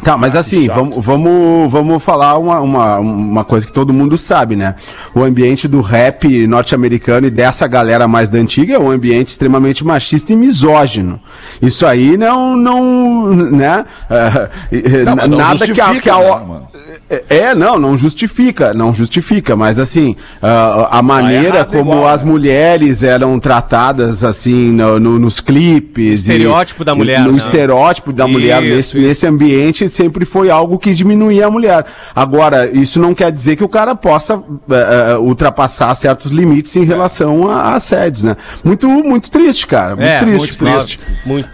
Tá, 0.05 0.17
mas 0.17 0.37
assim, 0.37 0.69
vamos, 0.69 1.05
vamos, 1.05 1.71
vamos 1.71 2.03
falar 2.03 2.39
uma, 2.39 2.61
uma, 2.61 2.99
uma 2.99 3.45
coisa 3.45 3.67
que 3.67 3.73
todo 3.73 3.93
mundo 3.93 4.17
sabe, 4.17 4.57
né? 4.57 4.77
O 5.15 5.23
ambiente 5.23 5.67
do 5.67 5.81
rap 5.81 6.47
norte-americano 6.47 7.27
e 7.27 7.31
dessa 7.31 7.67
galera 7.67 8.07
mais 8.07 8.29
da 8.29 8.39
antiga 8.39 8.75
é 8.75 8.79
um 8.79 8.91
ambiente 8.91 9.29
extremamente 9.29 9.85
machista 9.85 10.33
e 10.33 10.37
misógino. 10.37 11.21
Isso 11.61 11.87
aí 11.87 12.17
não, 12.17 12.57
não, 12.57 13.35
né? 13.35 13.85
É, 14.09 14.47
Não, 15.05 15.17
não 15.29 15.39
nada 15.39 15.67
que 15.67 15.81
a, 15.81 16.01
que 16.01 16.11
a 16.11 16.19
né? 16.19 16.63
É, 17.09 17.23
é, 17.29 17.55
não, 17.55 17.79
não 17.79 17.97
justifica, 17.97 18.75
não 18.75 18.93
justifica, 18.93 19.55
mas 19.55 19.79
assim, 19.79 20.17
ah, 20.43 20.89
a 20.91 21.03
maneira 21.03 21.59
errado 21.59 21.69
como 21.71 21.93
igual, 21.93 22.09
as 22.09 22.23
né? 22.23 22.31
mulheres 22.31 23.03
eram 23.05 23.39
tratadas, 23.39 24.25
assim, 24.25 24.73
no, 24.73 24.99
no- 24.99 25.19
nos 25.19 25.39
clipes. 25.41 26.23
estereótipo 26.23 26.85
da 26.85 26.95
mulher, 26.95 27.21
No 27.21 27.31
né? 27.33 27.39
estereótipo 27.39 28.13
da 28.13 28.27
mulher 28.27 28.61
Isso, 28.63 28.75
nesse, 28.75 28.99
isso. 28.99 29.07
nesse 29.07 29.27
ambiente 29.27 29.89
sempre 29.89 30.25
foi 30.25 30.51
algo 30.51 30.79
que 30.79 30.93
diminuía 30.95 31.47
a 31.47 31.51
mulher. 31.51 31.87
Agora, 32.15 32.69
isso 32.73 32.99
não 33.01 33.15
quer 33.15 33.31
dizer 33.31 33.55
que 33.57 33.63
o 33.65 33.69
cara 33.69 33.95
possa 33.95 34.43
eh, 34.71 35.17
ultrapassar 35.19 35.95
certos 35.95 36.33
limites 36.33 36.75
em 36.77 36.85
relação 36.85 37.49
a, 37.49 37.57
a 37.63 37.75
assédios, 37.77 38.25
né? 38.25 38.37
Muito, 38.65 38.89
muito 38.89 39.31
triste, 39.31 39.67
cara. 39.67 39.91
Muito 39.95 40.03
É, 40.09 40.19
triste. 40.21 40.39
muito 40.39 40.57
triste. 40.59 41.01
Muito. 41.25 41.49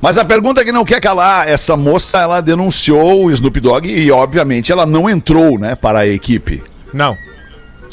Mas 0.00 0.18
a 0.18 0.24
pergunta 0.24 0.64
que 0.64 0.72
não 0.72 0.84
quer 0.84 1.00
calar, 1.00 1.48
essa 1.48 1.76
moça, 1.76 2.18
ela 2.18 2.40
denunciou 2.40 3.24
o 3.24 3.30
Snoop 3.30 3.58
Dogg 3.60 3.88
e, 3.88 4.10
obviamente, 4.10 4.70
ela 4.70 4.84
não 4.84 5.08
entrou, 5.08 5.58
né, 5.58 5.74
para 5.74 6.00
a 6.00 6.06
equipe. 6.06 6.62
Não. 6.92 7.16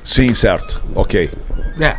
Sim, 0.03 0.35
certo. 0.35 0.81
Ok. 0.95 1.31
É. 1.79 1.95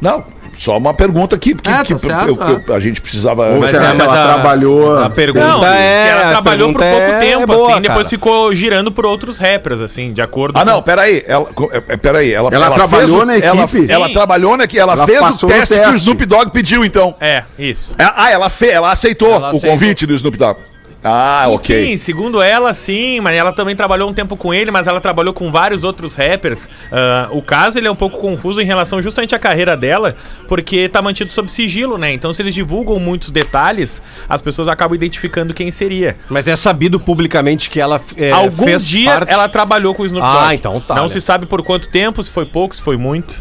Não, 0.00 0.24
só 0.62 0.76
uma 0.76 0.92
pergunta 0.92 1.38
que, 1.38 1.54
que, 1.54 1.70
É, 1.70 1.72
tá 1.72 1.84
que 1.84 1.98
certo, 1.98 2.28
eu- 2.38 2.62
eu- 2.68 2.74
a 2.74 2.80
gente 2.80 3.00
precisava... 3.00 3.46
Ou 3.54 3.60
Mas 3.60 3.70
será 3.70 3.88
é, 3.88 3.90
que 3.92 3.96
mas 3.96 4.06
ela 4.08 4.20
a- 4.24 4.34
trabalhou... 4.34 4.98
A 4.98 5.08
pergunta 5.10 5.46
Não, 5.46 5.66
é. 5.66 6.08
ela 6.10 6.30
trabalhou 6.32 6.72
por 6.72 6.82
pouco 6.82 6.96
é 6.96 7.18
tempo, 7.18 7.46
boa, 7.46 7.72
assim, 7.72 7.80
depois 7.82 8.08
ficou 8.10 8.54
girando 8.54 8.92
por 8.92 9.06
outros 9.06 9.38
rappers, 9.38 9.80
assim, 9.80 10.12
de 10.12 10.20
acordo 10.20 10.58
Ah, 10.58 10.64
não, 10.64 10.76
com... 10.76 10.82
peraí. 10.82 11.24
Ela, 11.26 11.46
co- 11.46 11.70
é, 11.72 11.82
é, 11.88 11.96
peraí. 11.96 12.32
Ela, 12.32 12.50
Ela 12.52 12.70
trabalhou 12.72 12.88
fez 13.08 13.10
o- 13.22 13.24
na 13.24 13.36
ela- 13.38 13.62
equipe? 13.64 13.90
Ela, 13.90 14.06
Sim. 14.08 14.12
trabalhou 14.12 14.56
na 14.56 14.64
Ela, 14.72 14.92
Ela 14.92 15.06
fez 15.06 15.18
o 15.18 15.22
passou 15.22 15.48
no 15.48 15.54
teste, 15.54 15.74
que 15.74 15.80
o 15.80 15.82
teste. 15.84 15.98
Snoop 15.98 16.26
Dogg 16.26 16.50
pediu, 16.52 16.84
então. 16.84 17.14
É, 17.20 17.42
isso. 17.58 17.94
Ah, 17.98 18.30
ela, 18.30 18.50
fe, 18.50 18.68
ela 18.68 18.92
aceitou 18.92 19.28
Ela 19.32 19.46
o 19.46 19.50
aceitou. 19.56 19.70
convite 19.70 20.04
do 20.06 20.14
Snoop 20.14 20.36
Dogg. 20.36 20.60
Ah, 21.02 21.46
ok. 21.48 21.84
Enfim, 21.86 21.96
segundo 21.96 22.42
ela, 22.42 22.74
sim, 22.74 23.20
mas 23.20 23.34
ela 23.34 23.52
também 23.52 23.74
trabalhou 23.74 24.10
um 24.10 24.12
tempo 24.12 24.36
com 24.36 24.52
ele, 24.52 24.70
mas 24.70 24.86
ela 24.86 25.00
trabalhou 25.00 25.32
com 25.32 25.50
vários 25.50 25.82
outros 25.82 26.14
rappers. 26.14 26.68
Ah, 26.92 27.28
o 27.32 27.40
caso 27.40 27.78
ele 27.78 27.88
é 27.88 27.90
um 27.90 27.94
pouco 27.96 28.18
confuso 28.18 28.60
em 28.60 28.66
relação 28.66 29.00
justamente 29.00 29.34
à 29.34 29.38
carreira 29.38 29.74
dela, 29.78 30.14
porque 30.46 30.90
tá 30.90 31.00
mantido 31.00 31.32
sob 31.32 31.50
sigilo, 31.50 31.96
né? 31.96 32.12
Então, 32.12 32.34
se 32.34 32.42
eles 32.42 32.54
divulgam 32.54 32.98
muitos 32.98 33.30
detalhes, 33.30 34.02
as 34.28 34.42
pessoas 34.42 34.68
acabam 34.68 34.94
identificando 34.94 35.54
quem 35.54 35.70
seria. 35.70 36.18
Mas 36.28 36.46
é 36.46 36.54
sabido 36.54 37.00
publicamente 37.00 37.70
que 37.70 37.80
ela 37.80 37.98
é, 38.16 38.30
Algum 38.30 38.64
fez 38.64 38.86
dia 38.86 39.10
parte- 39.10 39.32
ela 39.32 39.48
trabalhou 39.48 39.94
com 39.94 40.02
o 40.02 40.06
Snoop 40.06 40.26
Ah, 40.26 40.42
Dogg. 40.48 40.54
então 40.54 40.80
tá, 40.80 40.94
Não 40.96 41.04
né? 41.04 41.08
se 41.08 41.20
sabe 41.20 41.46
por 41.46 41.62
quanto 41.62 41.88
tempo, 41.88 42.22
se 42.22 42.30
foi 42.30 42.44
pouco, 42.44 42.76
se 42.76 42.82
foi 42.82 42.98
muito. 42.98 43.34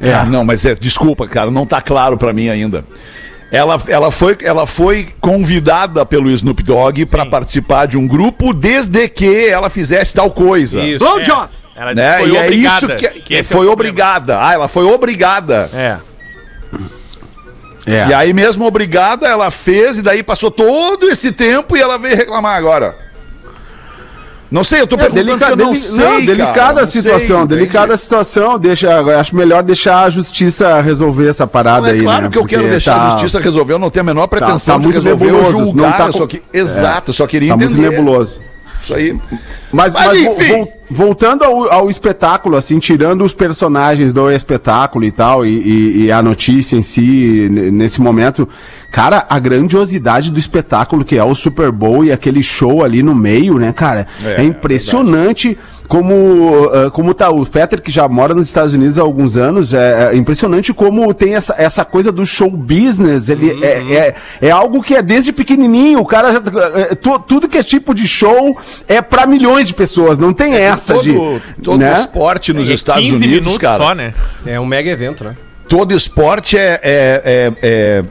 É. 0.00 0.12
Ah, 0.14 0.24
não, 0.24 0.44
mas 0.44 0.64
é, 0.64 0.76
desculpa, 0.76 1.26
cara, 1.26 1.50
não 1.50 1.66
tá 1.66 1.80
claro 1.80 2.16
pra 2.16 2.32
mim 2.32 2.48
ainda. 2.48 2.84
Ela, 3.50 3.80
ela, 3.88 4.10
foi, 4.10 4.36
ela 4.42 4.66
foi 4.66 5.08
convidada 5.20 6.04
pelo 6.04 6.30
Snoop 6.30 6.62
Dogg 6.62 7.06
pra 7.06 7.24
participar 7.24 7.86
de 7.86 7.96
um 7.96 8.06
grupo 8.06 8.52
desde 8.52 9.08
que 9.08 9.46
ela 9.48 9.70
fizesse 9.70 10.14
tal 10.14 10.30
coisa. 10.30 10.80
Isso. 10.80 10.98
Blow 10.98 11.20
job! 11.20 11.48
Ela 11.74 11.94
disse 11.94 12.06
Né? 12.06 12.16
que 12.18 12.22
foi 12.24 12.30
e 12.30 12.36
é 12.36 12.42
obrigada. 12.44 12.76
isso 12.76 12.96
que, 12.96 13.20
que 13.22 13.34
esse 13.34 13.40
é 13.40 13.42
foi 13.56 13.66
problema. 13.66 13.72
obrigada. 13.72 14.38
Ah, 14.42 14.52
ela 14.52 14.68
foi 14.68 14.84
obrigada. 14.84 15.70
É. 15.72 15.96
É. 17.86 18.08
E 18.08 18.12
aí, 18.14 18.34
mesmo 18.34 18.66
obrigada, 18.66 19.26
ela 19.26 19.50
fez 19.50 19.96
e 19.96 20.02
daí 20.02 20.22
passou 20.22 20.50
todo 20.50 21.08
esse 21.08 21.32
tempo 21.32 21.74
e 21.74 21.80
ela 21.80 21.96
veio 21.96 22.16
reclamar 22.16 22.54
agora. 22.54 22.94
Não 24.50 24.64
sei, 24.64 24.80
eu 24.80 24.86
tô 24.86 24.96
É, 24.96 24.98
perguntando 25.00 25.26
delica- 25.26 25.56
não 25.56 25.74
sei, 25.74 25.98
não, 26.04 26.10
cara, 26.10 26.20
delicada 26.26 26.72
não 26.74 26.82
a 26.82 26.86
situação, 26.86 27.38
sei, 27.40 27.46
delicada 27.46 27.94
a 27.94 27.96
situação. 27.98 28.58
Deixa, 28.58 29.18
acho 29.20 29.36
melhor 29.36 29.62
deixar 29.62 30.04
a 30.04 30.10
justiça 30.10 30.80
resolver 30.80 31.28
essa 31.28 31.46
parada 31.46 31.88
é 31.88 31.92
aí, 31.92 32.00
claro 32.02 32.22
né? 32.24 32.28
que 32.30 32.38
eu 32.38 32.46
quero 32.46 32.62
deixar 32.68 32.94
tá- 32.94 33.06
a 33.06 33.10
justiça 33.10 33.40
resolver, 33.40 33.74
eu 33.74 33.78
não 33.78 33.90
tenho 33.90 34.02
a 34.02 34.06
menor 34.06 34.26
pretensão 34.26 34.76
tá 34.76 34.78
de 34.78 34.84
muito 34.86 34.94
resolver 35.02 35.26
ou 35.26 35.32
nebuloso, 35.42 35.66
julgar, 35.66 35.82
não 35.82 35.92
tá 36.06 36.12
só 36.12 36.26
que- 36.26 36.42
Exato, 36.52 37.10
eu 37.10 37.14
só 37.14 37.26
queria 37.26 37.50
Tá 37.50 37.56
entender. 37.56 37.74
muito 37.78 37.90
nebuloso. 37.90 38.40
Isso 38.80 38.94
aí. 38.94 39.18
Mas, 39.72 39.92
Mas, 39.92 40.22
mas 40.24 40.48
vo- 40.48 40.68
voltando 40.90 41.44
ao, 41.44 41.70
ao 41.72 41.90
espetáculo, 41.90 42.56
assim, 42.56 42.78
tirando 42.78 43.22
os 43.24 43.34
personagens 43.34 44.12
do 44.12 44.30
espetáculo 44.30 45.04
e 45.04 45.10
tal, 45.10 45.44
e, 45.44 45.50
e- 45.50 46.04
e 46.06 46.12
a 46.12 46.22
notícia 46.22 46.76
em 46.76 46.82
si, 46.82 47.48
nesse 47.50 48.00
momento, 48.00 48.48
cara, 48.90 49.26
a 49.28 49.38
grandiosidade 49.38 50.30
do 50.30 50.38
espetáculo 50.38 51.04
que 51.04 51.18
é 51.18 51.24
o 51.24 51.34
Super 51.34 51.70
Bowl 51.70 52.04
e 52.04 52.10
aquele 52.12 52.42
show 52.42 52.82
ali 52.82 53.02
no 53.02 53.14
meio, 53.14 53.58
né, 53.58 53.72
cara? 53.72 54.06
É, 54.24 54.40
É, 54.40 54.44
impressionante 54.44 55.58
como, 55.86 56.68
ah, 56.72 56.90
como 56.90 57.14
tá 57.14 57.30
o 57.30 57.44
Fetter, 57.46 57.80
que 57.80 57.90
já 57.90 58.06
mora 58.06 58.34
nos 58.34 58.46
Estados 58.46 58.74
Unidos 58.74 58.98
há 58.98 59.02
alguns 59.02 59.36
anos, 59.38 59.72
é, 59.72 60.10
é 60.12 60.16
impressionante 60.16 60.72
como 60.74 61.12
tem 61.14 61.34
essa, 61.34 61.54
essa 61.58 61.82
coisa 61.84 62.12
do 62.12 62.26
show 62.26 62.50
business, 62.50 63.28
ele 63.30 63.52
Uhum. 63.52 63.64
é, 63.64 63.94
é, 63.94 64.14
é 64.42 64.50
algo 64.50 64.82
que 64.82 64.94
é 64.94 65.00
desde 65.02 65.32
pequenininho, 65.32 66.00
o 66.00 66.06
cara, 66.06 66.32
já, 66.32 66.40
é, 66.80 66.94
tu- 66.94 67.18
tudo 67.20 67.48
que 67.48 67.56
é 67.56 67.62
tipo 67.62 67.94
de 67.94 68.06
show 68.06 68.56
é 68.86 69.00
pra 69.00 69.26
milhões 69.26 69.57
de 69.66 69.74
pessoas, 69.74 70.18
não 70.18 70.32
tem 70.32 70.54
essa 70.54 70.94
todo, 70.94 71.04
de... 71.04 71.62
todo 71.62 71.78
né? 71.78 71.98
esporte 72.00 72.52
nos 72.52 72.68
É 72.68 72.74
Estados 72.74 73.02
15 73.02 73.16
Unidos, 73.16 73.30
minutos 73.30 73.58
cara. 73.58 73.82
só, 73.82 73.94
né? 73.94 74.14
É 74.46 74.58
um 74.58 74.66
mega 74.66 74.90
evento, 74.90 75.24
né? 75.24 75.36
Todo 75.68 75.94
esporte 75.94 76.56
é, 76.56 76.80
é, 76.82 77.22
é, 77.24 77.52
é, 77.62 78.02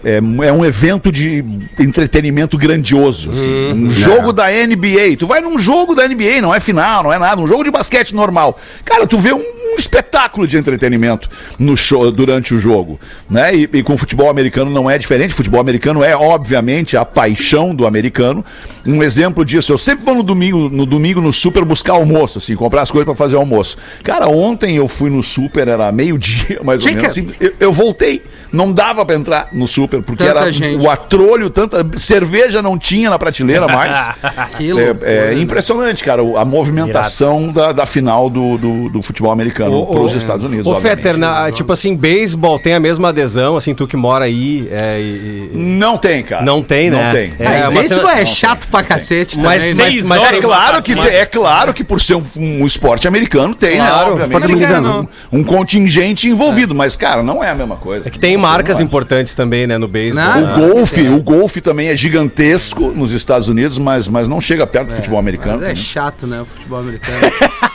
é- 0.43 0.47
é 0.47 0.51
um 0.53 0.63
evento 0.65 1.11
de 1.11 1.43
entretenimento 1.79 2.57
grandioso. 2.57 3.31
assim. 3.31 3.49
um 3.73 3.89
jogo 3.89 4.31
da 4.31 4.47
NBA. 4.51 5.17
Tu 5.17 5.25
vai 5.27 5.41
num 5.41 5.57
jogo 5.59 5.95
da 5.95 6.07
NBA, 6.07 6.41
não 6.41 6.53
é 6.53 6.59
final, 6.59 7.03
não 7.03 7.11
é 7.13 7.17
nada. 7.17 7.41
Um 7.41 7.47
jogo 7.47 7.63
de 7.63 7.71
basquete 7.71 8.13
normal. 8.13 8.59
Cara, 8.85 9.07
tu 9.07 9.17
vê 9.19 9.33
um, 9.33 9.39
um 9.39 9.75
espetáculo 9.77 10.47
de 10.47 10.57
entretenimento 10.57 11.29
no 11.57 11.75
show, 11.75 12.11
durante 12.11 12.53
o 12.53 12.59
jogo. 12.59 12.99
Né? 13.29 13.55
E, 13.55 13.69
e 13.73 13.83
com 13.83 13.93
o 13.93 13.97
futebol 13.97 14.29
americano 14.29 14.69
não 14.69 14.89
é 14.89 14.97
diferente. 14.97 15.31
O 15.33 15.35
futebol 15.35 15.59
americano 15.59 16.03
é, 16.03 16.15
obviamente, 16.15 16.95
a 16.95 17.03
paixão 17.05 17.73
do 17.75 17.85
americano. 17.87 18.43
Um 18.85 19.01
exemplo 19.03 19.43
disso, 19.43 19.71
eu 19.71 19.77
sempre 19.77 20.05
vou 20.05 20.15
no 20.15 20.23
domingo, 20.23 20.69
no 20.69 20.85
domingo 20.85 21.21
no 21.21 21.33
super 21.33 21.63
buscar 21.65 21.93
almoço, 21.93 22.37
assim, 22.37 22.55
comprar 22.55 22.81
as 22.83 22.91
coisas 22.91 23.05
para 23.05 23.15
fazer 23.15 23.35
almoço. 23.35 23.77
Cara, 24.03 24.27
ontem 24.27 24.75
eu 24.77 24.87
fui 24.87 25.09
no 25.09 25.23
super, 25.23 25.67
era 25.67 25.91
meio-dia, 25.91 26.59
mais 26.63 26.81
ou 26.85 26.89
Chicken. 26.89 27.01
menos 27.01 27.17
assim. 27.17 27.46
Eu, 27.47 27.53
eu 27.59 27.73
voltei. 27.73 28.21
Não 28.49 28.71
dava 28.71 29.05
pra 29.05 29.13
entrar 29.13 29.49
no 29.51 29.67
super, 29.67 30.01
porque 30.01 30.23
Tanta 30.23 30.39
era 30.39 30.51
gente. 30.53 30.81
o 30.81 30.89
atrolho, 30.89 31.49
tanta 31.49 31.85
cerveja 31.97 32.61
não 32.61 32.77
tinha 32.79 33.09
na 33.09 33.19
prateleira 33.19 33.67
mais. 33.67 34.09
Que 34.57 34.69
É, 34.69 34.73
loucura, 34.73 34.99
é 35.11 35.35
né? 35.35 35.41
impressionante, 35.41 36.01
cara, 36.01 36.23
o- 36.23 36.37
a 36.37 36.45
movimentação 36.45 37.51
da, 37.51 37.73
da 37.73 37.85
final 37.85 38.29
do, 38.29 38.57
do, 38.57 38.89
do 38.89 39.01
futebol 39.01 39.31
americano 39.33 39.85
para 39.85 39.99
os 39.99 40.13
Estados 40.15 40.45
Unidos. 40.45 40.65
Ô, 40.65 40.71
obviamente. 40.71 40.97
Fetter, 41.03 41.17
na- 41.17 41.51
tipo 41.51 41.73
assim, 41.73 41.93
beisebol 41.93 42.57
tem 42.57 42.73
a 42.73 42.79
mesma 42.79 43.09
adesão, 43.09 43.57
assim, 43.57 43.73
tu 43.75 43.85
que 43.85 43.97
mora 43.97 44.23
aí. 44.25 44.67
é, 44.71 44.97
e- 44.99 45.51
Não 45.53 45.97
tem, 45.97 46.23
cara. 46.23 46.45
Não 46.45 46.61
tem, 46.63 46.89
né? 46.89 47.03
Não 47.03 47.11
tem. 47.11 47.33
É, 47.39 47.63
Ah, 47.63 47.71
isso 47.81 47.95
cena- 47.95 48.11
é 48.19 48.25
chato 48.25 48.67
pra 48.69 48.81
cacete 48.81 49.37
Mas 49.39 49.61
também, 49.61 49.73
né? 49.75 50.01
mas- 50.05 50.21
horas 50.21 50.37
É 50.37 50.41
claro, 50.41 50.81
que, 50.81 50.93
é 50.97 51.25
claro 51.25 51.73
que 51.73 51.83
por 51.83 51.99
ser 51.99 52.15
um, 52.15 52.23
um 52.37 52.65
esporte 52.65 53.09
americano 53.09 53.53
tem, 53.53 53.75
Claro, 53.75 54.15
né? 54.15 54.23
Obviamente, 54.23 55.07
um, 55.33 55.39
um 55.39 55.43
contingente 55.43 56.29
envolvido, 56.29 56.73
mas, 56.73 56.95
cara, 56.95 57.21
não 57.21 57.36
não 57.37 57.43
é 57.43 57.49
a 57.49 57.55
mesma 57.55 57.75
coisa. 57.77 58.07
É 58.07 58.11
que 58.11 58.19
tem 58.19 58.35
marcas 58.37 58.79
importantes 58.79 59.33
também, 59.35 59.65
né, 59.67 59.77
no 59.77 59.87
beisebol. 59.87 60.23
Não. 60.25 60.41
né? 60.41 60.53
O 60.67 60.73
golfe, 60.73 61.07
o 61.07 61.21
golfe 61.21 61.61
também 61.61 61.87
é 61.89 61.95
gigantesco 61.95 62.91
nos 62.91 63.11
Estados 63.11 63.47
Unidos, 63.47 63.77
mas, 63.77 64.07
mas 64.07 64.27
não 64.27 64.41
chega 64.41 64.65
perto 64.67 64.89
do 64.89 64.95
futebol 64.95 65.19
americano. 65.19 65.59
Mas 65.61 65.69
é 65.69 65.75
chato, 65.75 66.25
né? 66.27 66.41
O 66.41 66.45
futebol 66.45 66.79
americano. 66.79 67.17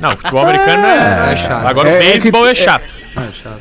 Não, 0.00 0.14
o 0.14 0.16
futebol 0.16 0.40
americano 0.40 0.86
é, 0.86 1.32
É 1.32 1.36
chato. 1.36 1.66
Agora 1.66 1.90
É, 1.90 1.92
o 1.92 1.96
é 1.96 1.98
beisebol 2.12 2.48
é 2.48 2.54
chato. 2.54 2.94
É 3.14 3.20
chato. 3.42 3.60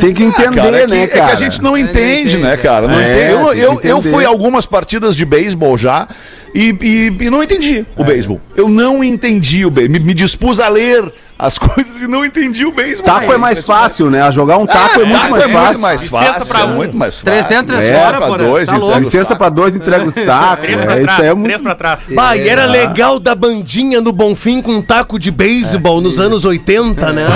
Tem 0.00 0.12
que 0.12 0.24
entender, 0.24 0.56
Cara, 0.56 0.76
é 0.76 0.80
que, 0.80 0.86
né, 0.88 1.02
é 1.02 1.06
que 1.06 1.16
cara? 1.18 1.32
a 1.32 1.36
gente 1.36 1.62
não 1.62 1.78
entende, 1.78 2.22
entende, 2.32 2.38
né, 2.38 2.56
cara? 2.56 2.88
Não 2.88 2.98
É, 2.98 3.04
entende. 3.30 3.32
Eu, 3.32 3.54
eu, 3.54 3.80
eu 3.82 4.02
fui 4.02 4.24
a 4.24 4.28
algumas 4.28 4.66
partidas 4.66 5.14
de 5.14 5.24
beisebol 5.24 5.78
já 5.78 6.08
e, 6.52 6.76
e- 6.82 7.16
e 7.26 7.30
não 7.30 7.44
entendi 7.44 7.86
o 7.96 8.02
beisebol. 8.02 8.40
Eu 8.56 8.68
não 8.68 9.04
entendi 9.04 9.64
o 9.64 9.70
beisebol. 9.70 10.00
Me, 10.00 10.04
me 10.06 10.14
dispus 10.14 10.58
a 10.58 10.68
ler 10.68 11.12
as 11.42 11.58
coisas 11.58 12.00
e 12.00 12.06
não 12.06 12.24
entendi 12.24 12.64
o 12.64 12.72
beisebol. 12.72 13.12
Taco 13.12 13.32
é 13.32 13.36
mais 13.36 13.64
fácil, 13.66 14.08
né? 14.08 14.30
Jogar 14.32 14.56
um 14.58 14.66
taco 14.66 15.00
é 15.00 15.04
muito 15.04 15.18
taco 15.20 15.30
mais 15.30 15.42
é 15.42 15.46
muito 15.48 15.58
fácil. 15.66 15.80
mais 15.80 16.02
Licença 16.02 16.24
fácil. 16.32 16.46
pra 16.46 16.60
é 16.60 16.64
um. 16.64 16.74
muito 16.74 16.96
mais 16.96 17.14
fácil. 17.14 17.26
Três 17.26 17.46
dentro, 17.46 17.66
três 17.76 17.90
É, 17.90 18.00
fora, 18.00 18.18
pra 18.18 18.36
dois, 18.36 18.68
Tá 18.68 18.76
louco. 18.76 18.98
Licença 18.98 19.36
pra 19.36 19.48
dois, 19.48 19.74
entrega 19.76 20.04
os 20.06 20.14
tacos. 20.24 20.64
Três 20.64 20.80
pra 20.80 20.92
É, 20.94 21.00
trás, 21.02 21.18
é 21.18 21.22
três 21.22 21.34
muito. 21.36 21.62
pra 21.62 21.74
trás. 21.74 22.00
Bah, 22.12 22.36
e 22.36 22.48
era 22.48 22.64
legal 22.66 23.18
da 23.18 23.34
bandinha 23.34 24.00
no 24.00 24.12
Bonfim 24.12 24.62
com 24.62 24.72
um 24.76 24.82
taco 24.82 25.18
de 25.18 25.30
beisebol 25.30 26.00
nos 26.00 26.20
anos 26.20 26.44
80, 26.44 27.12
né? 27.12 27.26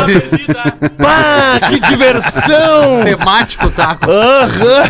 Bah, 0.98 1.68
que 1.68 1.80
diversão! 1.80 3.02
Temático 3.04 3.68
taco. 3.70 4.10
Aham. 4.10 4.82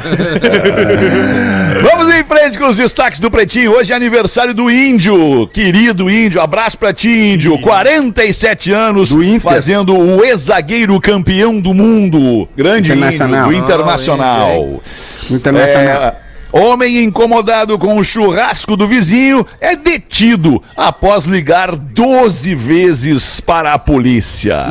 Vamos 1.82 2.14
em 2.14 2.24
frente 2.24 2.58
com 2.58 2.66
os 2.68 2.76
destaques 2.76 3.20
do 3.20 3.30
Pretinho. 3.30 3.72
Hoje 3.72 3.92
é 3.92 3.96
aniversário 3.96 4.52
do 4.54 4.70
Índio, 4.70 5.46
querido 5.48 6.10
Índio. 6.10 6.40
Abraço 6.40 6.78
pra 6.78 6.92
ti, 6.92 7.08
Índio. 7.08 7.58
47 7.60 8.72
anos, 8.72 9.05
Inter. 9.12 9.40
fazendo 9.40 9.96
o 9.96 10.24
ex-zagueiro 10.24 11.00
campeão 11.00 11.60
do 11.60 11.72
mundo. 11.74 12.48
Grande 12.56 12.90
Internacional. 12.92 13.46
Índio, 13.46 13.60
do 13.60 13.64
Internacional. 13.64 14.82
Internacional. 15.30 16.02
É, 16.02 16.25
Homem 16.52 17.02
incomodado 17.02 17.78
com 17.78 17.98
o 17.98 18.04
churrasco 18.04 18.76
do 18.76 18.86
vizinho 18.86 19.44
é 19.60 19.74
detido 19.76 20.62
após 20.76 21.24
ligar 21.26 21.74
12 21.74 22.54
vezes 22.54 23.40
para 23.40 23.72
a 23.74 23.78
polícia. 23.78 24.66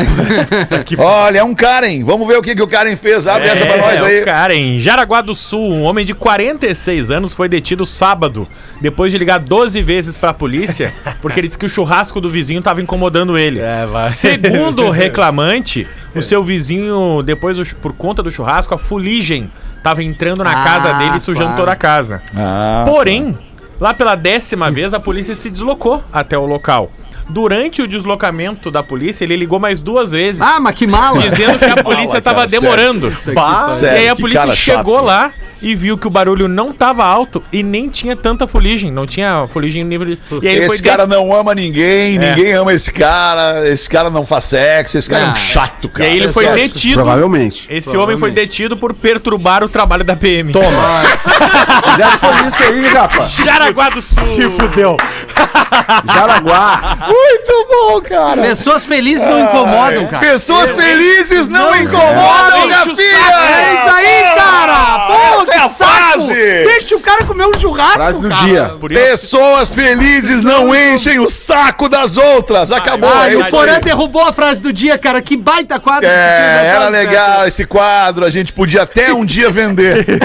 Olha, 0.98 1.40
é 1.40 1.44
um 1.44 1.54
Karen. 1.54 2.04
Vamos 2.04 2.28
ver 2.28 2.38
o 2.38 2.42
que, 2.42 2.56
que 2.56 2.62
o 2.62 2.68
Karen 2.68 2.96
fez. 2.96 3.28
Abre 3.28 3.50
essa 3.50 3.66
pra 3.66 3.78
nós 3.78 4.00
É, 4.02 4.06
aí. 4.06 4.22
o 4.22 4.26
cara, 4.26 4.56
em 4.56 4.80
Jaraguá 4.80 5.22
do 5.22 5.36
Sul, 5.36 5.72
um 5.72 5.84
homem 5.84 6.06
de 6.06 6.14
46 6.14 7.12
anos 7.12 7.34
foi 7.34 7.50
detido 7.50 7.86
sábado, 7.86 8.48
depois 8.82 9.12
de 9.12 9.18
ligar 9.18 9.40
12 9.40 9.82
vezes 9.82 10.18
pra 10.18 10.34
polícia, 10.34 10.94
porque 11.22 11.40
ele 11.40 11.48
disse 11.48 11.60
que 11.60 11.66
o 11.66 11.70
churrasco 11.70 12.20
do 12.22 12.30
vizinho 12.30 12.62
tava 12.62 12.82
incomodando 12.82 13.38
ele. 13.38 13.60
É, 13.60 13.86
vai. 13.86 14.10
Segundo 14.10 14.86
o 14.86 14.90
reclamante, 14.92 15.88
o 16.16 16.22
seu 16.22 16.44
vizinho, 16.44 17.22
depois, 17.24 17.74
por 17.74 17.94
conta 17.94 18.24
do 18.24 18.32
churrasco, 18.32 18.74
a 18.74 18.78
fuligem 18.78 19.52
tava 19.86 20.02
entrando 20.04 20.44
na 20.44 20.50
Ah, 20.52 20.64
casa 20.64 20.94
dele 20.94 21.18
e 21.18 21.20
sujando 21.20 21.46
claro. 21.46 21.60
toda 21.60 21.72
a 21.74 21.76
casa. 21.76 22.20
Ah, 22.36 22.86
Porém, 22.88 23.38
lá 23.80 23.94
pela 23.94 24.16
décima 24.16 24.72
vez, 24.72 24.96
a 24.96 25.00
polícia 25.00 25.36
se 25.36 25.48
deslocou 25.48 26.04
até 26.12 26.36
o 26.36 26.46
local. 26.48 26.90
Durante 27.30 27.84
o 27.84 27.88
deslocamento 27.88 28.72
da 28.72 28.82
polícia, 28.82 29.24
ele 29.24 29.36
ligou 29.36 29.60
mais 29.60 29.82
duas 29.82 30.12
vezes. 30.12 30.42
Ah, 30.42 30.60
mas 30.60 30.74
que 30.76 30.88
mala. 30.88 31.22
Dizendo 31.22 31.60
que 31.60 31.66
a 31.66 31.84
polícia 31.84 32.08
Fala, 32.10 32.22
tava 32.22 32.36
cara, 32.38 32.50
sério. 32.50 32.62
demorando. 32.62 33.18
Bah, 33.36 33.70
sério, 33.70 33.96
e 33.96 34.00
aí 34.02 34.10
a 34.10 34.16
polícia 34.16 34.56
chegou 34.56 34.96
chato. 34.96 35.06
lá 35.06 35.32
e 35.66 35.74
viu 35.74 35.98
que 35.98 36.06
o 36.06 36.12
barulho 36.12 36.48
não 36.48 36.72
tava 36.72 37.04
alto 37.04 37.42
e 37.52 37.64
nem 37.64 37.90
tinha 37.90 38.16
tanta 38.16 38.46
fuligem. 38.46 38.92
Não 38.92 39.08
tinha 39.08 39.48
fuligem 39.48 39.84
no 39.84 39.90
nível 39.90 40.06
de. 40.06 40.20
E 40.44 40.48
aí 40.48 40.58
Esse 40.60 40.80
cara 40.84 41.08
não 41.08 41.36
ama 41.36 41.56
ninguém, 41.56 42.16
É. 42.16 42.20
ninguém 42.20 42.54
ama 42.54 42.72
esse 42.72 42.92
cara, 42.92 43.68
esse 43.68 43.90
cara 43.90 44.12
não 44.12 44.24
faz 44.28 44.44
sexo, 44.44 44.96
esse 44.96 45.10
cara 45.10 45.24
é 45.24 45.28
um 45.28 45.32
Ah, 45.32 45.36
chato, 45.36 45.86
E 45.86 45.90
cara. 45.90 46.10
aí 46.10 46.18
ele 46.18 46.32
foi 46.32 46.44
Exato. 46.46 46.60
detido. 46.60 46.94
Provavelmente. 46.96 47.66
Esse 47.68 47.90
homem 47.90 47.98
foi 47.98 48.30
Provavelmente. 48.30 48.36
detido 48.36 48.78
por 48.78 48.94
perturbar 48.94 49.64
o 49.64 49.68
trabalho 49.68 50.04
da 50.04 50.16
PM. 50.16 50.52
É 50.52 52.12
que 52.12 52.18
foi 52.18 52.48
isso 52.48 52.64
aí, 52.72 52.88
rapaz? 52.94 53.32
Jaraguá 53.32 53.90
do 53.90 54.02
Sul. 54.02 54.24
Se 54.24 54.50
fudeu. 54.52 54.98
Jaraguá. 56.14 56.98
Muito 57.08 57.68
bom, 57.70 58.02
cara. 58.02 58.42
Pessoas 58.42 58.86
felizes 58.86 59.26
não 59.26 59.40
incomodam, 59.40 60.08
cara. 60.08 60.26
Pessoas 60.26 60.72
felizes 60.76 61.48
não, 61.48 61.76
incomodam, 61.76 62.66
Enche 62.66 62.66
o 62.66 62.70
Gafia! 62.70 63.06
É 63.06 63.74
isso 63.80 63.90
aí, 63.96 64.36
cara! 64.36 65.00
Pô, 65.08 65.42
Essa 65.44 65.52
é 65.54 65.58
a 65.58 65.62
que 65.62 65.70
saco! 65.70 65.92
frase! 65.92 66.34
Deixa 66.66 66.96
o 66.96 67.00
cara 67.00 67.24
comer 67.26 67.46
um 67.46 67.60
churrasco, 67.60 67.94
Frase 68.00 68.20
do 68.22 68.30
cara. 68.30 68.44
dia. 68.46 68.76
Pessoas 68.90 69.74
felizes 69.74 70.42
não 70.44 70.74
enchem 70.76 71.20
o 71.20 71.30
saco 71.30 71.88
das 71.90 72.18
outras. 72.18 72.72
Acabou. 72.72 73.10
Ah, 73.14 73.30
é 73.30 73.34
e 73.34 73.36
o 73.36 73.46
Porã 73.46 73.80
derrubou 73.80 74.28
a 74.28 74.34
frase 74.34 74.62
do 74.62 74.72
dia, 74.74 74.98
cara. 74.98 75.22
Que 75.22 75.38
baita 75.38 75.80
quadro. 75.80 76.02
que 76.02 76.08
É, 76.08 76.18
botado, 76.18 76.66
era 76.66 76.80
cara. 76.80 76.90
legal 76.90 77.48
esse 77.48 77.66
quadro, 77.66 78.26
a 78.26 78.30
gente 78.30 78.54
podia 78.54 78.84
até 78.84 79.14
um 79.14 79.26
dia 79.26 79.52
vender. 79.52 80.06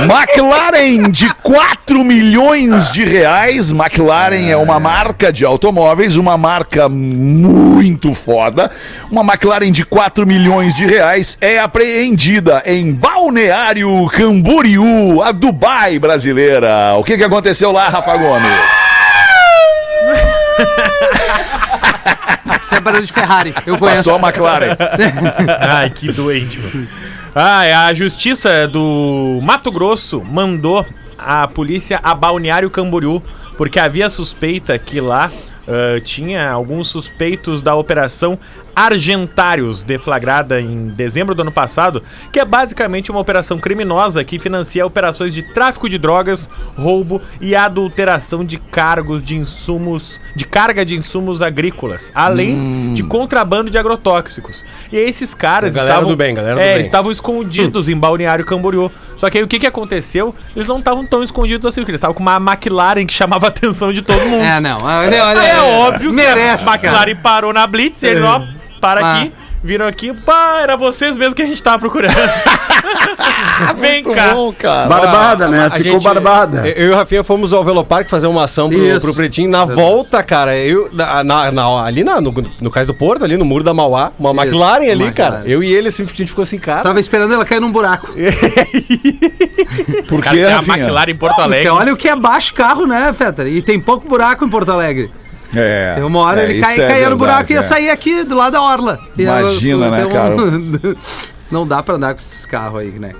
McLaren 0.00 1.10
de 1.10 1.32
4 1.42 2.02
milhões 2.04 2.29
de 2.30 3.04
reais. 3.04 3.72
McLaren 3.72 4.48
é 4.48 4.56
uma 4.56 4.78
marca 4.78 5.32
de 5.32 5.44
automóveis, 5.44 6.16
uma 6.16 6.38
marca 6.38 6.88
muito 6.88 8.14
foda. 8.14 8.70
Uma 9.10 9.22
McLaren 9.22 9.72
de 9.72 9.84
4 9.84 10.24
milhões 10.24 10.72
de 10.76 10.86
reais 10.86 11.36
é 11.40 11.58
apreendida 11.58 12.62
em 12.64 12.92
Balneário 12.92 14.06
Camboriú, 14.10 15.20
a 15.22 15.32
Dubai 15.32 15.98
brasileira. 15.98 16.94
O 16.96 17.02
que, 17.02 17.16
que 17.16 17.24
aconteceu 17.24 17.72
lá, 17.72 17.88
Rafa 17.88 18.16
Gomes? 18.16 18.50
Isso 22.62 22.74
é 22.76 22.80
barulho 22.80 23.04
de 23.04 23.12
Ferrari. 23.12 23.52
Eu 23.66 23.76
conheço. 23.76 24.04
Passou 24.04 24.14
a 24.14 24.28
McLaren. 24.28 24.76
Ai, 25.58 25.90
que 25.90 26.12
doente, 26.12 26.60
mano. 26.60 26.86
Ah, 27.34 27.86
a 27.86 27.94
justiça 27.94 28.68
do 28.68 29.40
Mato 29.42 29.72
Grosso 29.72 30.22
mandou 30.24 30.86
a 31.24 31.46
polícia 31.48 32.00
a 32.02 32.14
Balneário 32.14 32.70
Camboriú, 32.70 33.22
porque 33.56 33.78
havia 33.78 34.08
suspeita 34.08 34.78
que 34.78 35.00
lá 35.00 35.30
ah, 35.68 36.00
tinha 36.00 36.50
alguns 36.50 36.88
suspeitos 36.88 37.62
da 37.62 37.74
operação 37.74 38.38
Argentários, 38.80 39.82
deflagrada 39.82 40.60
em 40.60 40.88
dezembro 40.88 41.34
do 41.34 41.42
ano 41.42 41.52
passado, 41.52 42.02
que 42.32 42.38
é 42.40 42.44
basicamente 42.44 43.10
uma 43.10 43.20
operação 43.20 43.58
criminosa 43.58 44.24
que 44.24 44.38
financia 44.38 44.86
operações 44.86 45.34
de 45.34 45.42
tráfico 45.42 45.88
de 45.88 45.98
drogas, 45.98 46.48
roubo 46.76 47.20
e 47.40 47.54
adulteração 47.54 48.44
de 48.44 48.58
cargos 48.58 49.22
de 49.24 49.36
insumos, 49.36 50.20
de 50.34 50.44
carga 50.44 50.84
de 50.84 50.94
insumos 50.96 51.42
agrícolas, 51.42 52.10
além 52.14 52.94
de 52.94 53.02
contrabando 53.02 53.70
de 53.70 53.78
agrotóxicos. 53.78 54.64
E 54.92 54.96
aí 54.96 55.04
esses 55.08 55.34
caras 55.34 55.74
Galera 55.74 55.94
estavam 55.94 56.10
do 56.10 56.16
bem, 56.16 56.34
galera 56.34 56.54
do 56.56 56.60
é, 56.60 56.74
bem. 56.74 56.82
estavam 56.82 57.10
escondidos 57.10 57.88
em 57.88 57.96
Balneário 57.96 58.44
Camboriú. 58.44 58.90
Só 59.16 59.28
que 59.28 59.38
aí 59.38 59.44
o 59.44 59.48
que 59.48 59.58
que 59.58 59.66
aconteceu? 59.66 60.34
Eles 60.56 60.66
não 60.66 60.78
estavam 60.78 61.04
tão 61.06 61.22
escondidos 61.22 61.66
assim, 61.66 61.80
porque 61.82 61.90
eles 61.92 61.98
estavam 61.98 62.14
com 62.14 62.22
uma 62.22 62.36
McLaren 62.36 63.04
que 63.06 63.12
chamava 63.12 63.46
a 63.46 63.48
atenção 63.48 63.92
de 63.92 64.02
todo 64.02 64.20
mundo. 64.24 64.42
É, 64.42 64.58
não. 64.60 64.82
Olha, 64.82 65.24
olha, 65.26 65.40
É 65.40 65.60
óbvio 65.60 66.12
merece, 66.12 66.64
que 66.64 66.70
a 66.70 66.72
McLaren 66.74 67.04
cara. 67.04 67.16
parou 67.22 67.52
na 67.52 67.66
Blitz 67.66 68.02
e 68.02 68.06
eles, 68.06 68.22
ó, 68.24 68.42
para 68.80 69.04
Ah. 69.04 69.20
aqui, 69.20 69.32
viram 69.62 69.86
aqui, 69.86 70.12
pá, 70.14 70.60
era 70.62 70.76
vocês 70.76 71.16
mesmo 71.16 71.34
que 71.34 71.42
a 71.42 71.46
gente 71.46 71.62
tava 71.62 71.78
procurando. 71.78 72.14
Vem 73.78 74.02
cá. 74.02 74.34
cara. 74.58 74.88
Barbada, 74.88 75.48
né? 75.48 75.66
A 75.66 75.70
Ficou 75.76 75.92
gente- 75.92 76.02
barbada. 76.04 76.66
Eu 76.68 76.88
e 76.88 76.90
o 76.90 76.94
Rafinha 76.96 77.22
fomos 77.22 77.52
ao 77.52 77.62
Velopark 77.64 78.08
fazer 78.08 78.26
uma 78.26 78.44
ação 78.44 78.68
pro, 78.70 78.78
Isso. 78.78 79.00
pro 79.00 79.14
Pretinho. 79.14 79.50
Na 79.50 79.64
volta, 79.64 80.22
cara, 80.22 80.56
eu. 80.56 80.88
na- 80.92 81.22
na- 81.22 81.50
na- 81.52 81.84
ali 81.84 82.02
na- 82.02 82.20
no, 82.20 82.32
no 82.60 82.70
Cais 82.70 82.86
do 82.86 82.94
Porto, 82.94 83.24
ali 83.24 83.36
no 83.36 83.44
muro 83.44 83.62
da 83.62 83.74
Mauá, 83.74 84.12
uma 84.18 84.30
Isso, 84.30 84.40
McLaren 84.40 84.90
ali, 84.90 85.04
uma 85.04 85.12
cara. 85.12 85.34
McLaren. 85.36 85.50
Eu 85.52 85.62
e 85.62 85.72
ele, 85.74 85.88
assim, 85.88 86.02
a 86.02 86.06
gente 86.06 86.26
ficou 86.28 86.42
assim, 86.42 86.58
cara. 86.58 86.82
Tava 86.82 86.98
esperando 87.00 87.32
ela 87.34 87.44
cair 87.44 87.60
num 87.60 87.70
buraco. 87.70 88.12
Por 90.08 90.22
Cara, 90.22 90.36
que, 90.36 90.42
tem 90.44 90.52
a? 90.52 90.58
McLaren 90.58 91.10
em 91.10 91.16
Porto 91.16 91.34
Porque 91.34 91.42
Alegre. 91.48 91.68
olha 91.68 91.92
o 91.92 91.96
que 91.96 92.08
é 92.08 92.16
baixo 92.16 92.54
carro, 92.54 92.86
né, 92.86 93.12
Fetter? 93.12 93.46
E 93.46 93.62
tem 93.62 93.78
pouco 93.78 94.08
buraco 94.08 94.44
em 94.44 94.48
Porto 94.48 94.70
Alegre. 94.72 95.10
É. 95.54 95.94
Tem 95.94 96.04
uma 96.04 96.20
hora 96.20 96.42
é, 96.42 96.50
ele 96.50 96.60
cai, 96.60 96.80
é 96.80 96.88
caía 96.88 97.10
no 97.10 97.16
buraco 97.16 97.50
e 97.50 97.54
ia 97.54 97.60
é. 97.60 97.62
sair 97.62 97.90
aqui 97.90 98.22
do 98.24 98.36
lado 98.36 98.52
da 98.52 98.62
orla. 98.62 98.98
Imagina, 99.18 99.86
ela- 99.86 99.96
né, 99.96 100.04
então, 100.06 100.96
Não 101.50 101.66
dá 101.66 101.82
pra 101.82 101.96
andar 101.96 102.14
com 102.14 102.20
esses 102.20 102.46
carros 102.46 102.80
aí, 102.80 102.92
né? 102.92 103.12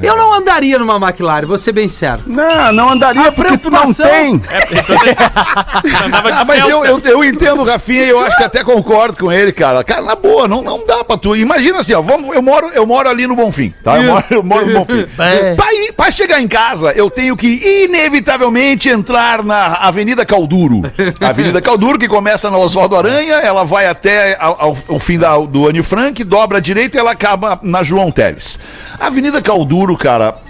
Eu 0.00 0.16
não 0.16 0.32
andaria 0.34 0.78
numa 0.78 0.96
McLaren, 0.96 1.46
vou 1.46 1.58
ser 1.58 1.72
bem 1.72 1.88
sério. 1.88 2.22
Não, 2.26 2.72
não 2.72 2.90
andaria 2.90 3.30
porque 3.32 3.58
tu 3.58 3.70
não 3.70 3.92
preocupação- 3.92 4.06
tem. 4.10 4.42
Andava 6.06 6.32
de 6.32 6.38
Ah, 6.38 6.44
mas 6.44 6.64
eu, 6.68 6.84
eu, 6.84 6.98
eu 7.00 7.24
entendo 7.24 7.62
o 7.62 7.64
Rafinha 7.64 8.04
e 8.04 8.08
eu 8.08 8.20
acho 8.20 8.36
que 8.36 8.42
até 8.44 8.62
concordo 8.64 9.16
com 9.18 9.30
ele, 9.32 9.52
cara. 9.52 9.82
Cara, 9.84 10.02
na 10.02 10.14
boa, 10.14 10.46
não, 10.48 10.62
não 10.62 10.84
dá 10.86 11.02
pra 11.04 11.16
tu. 11.16 11.36
Imagina 11.36 11.78
assim, 11.80 11.94
ó, 11.94 12.00
vamos, 12.02 12.34
eu, 12.34 12.42
moro, 12.42 12.68
eu 12.74 12.86
moro 12.86 13.08
ali 13.08 13.26
no 13.26 13.34
Bonfim, 13.36 13.72
tá? 13.82 13.98
Eu 13.98 14.12
moro, 14.12 14.24
eu 14.30 14.42
moro 14.42 14.66
no 14.66 14.72
Bonfim. 14.80 15.06
Pra, 15.56 15.72
ir- 15.74 15.92
pra 15.92 16.10
chegar 16.10 16.40
em 16.40 16.48
casa, 16.48 16.92
eu 16.92 17.10
tenho 17.10 17.36
que 17.36 17.84
inevitavelmente 17.84 18.88
entrar 18.88 19.42
na 19.42 19.74
Avenida 19.74 20.24
Calduro. 20.24 20.82
A 21.20 21.28
Avenida 21.30 21.60
Calduro, 21.60 21.98
que 21.98 22.08
começa 22.08 22.50
na 22.50 22.58
Oswaldo 22.58 22.96
Aranha, 22.96 23.34
ela 23.34 23.64
vai 23.64 23.86
até 23.86 24.36
ao, 24.40 24.56
ao- 24.60 24.78
ao 24.88 24.98
fim 25.00 25.18
da, 25.18 25.36
do 25.38 25.68
Anne 25.68 25.82
Frank, 25.82 26.22
dobra 26.24 26.58
à 26.58 26.60
direita 26.60 26.96
e 26.96 27.00
ela 27.00 27.12
acaba 27.12 27.58
na 27.62 27.82
João 27.82 28.10
Teles. 28.10 28.58
A 28.98 29.06
Avenida 29.06 29.40
Calduro, 29.42 29.81
cara, 29.96 30.40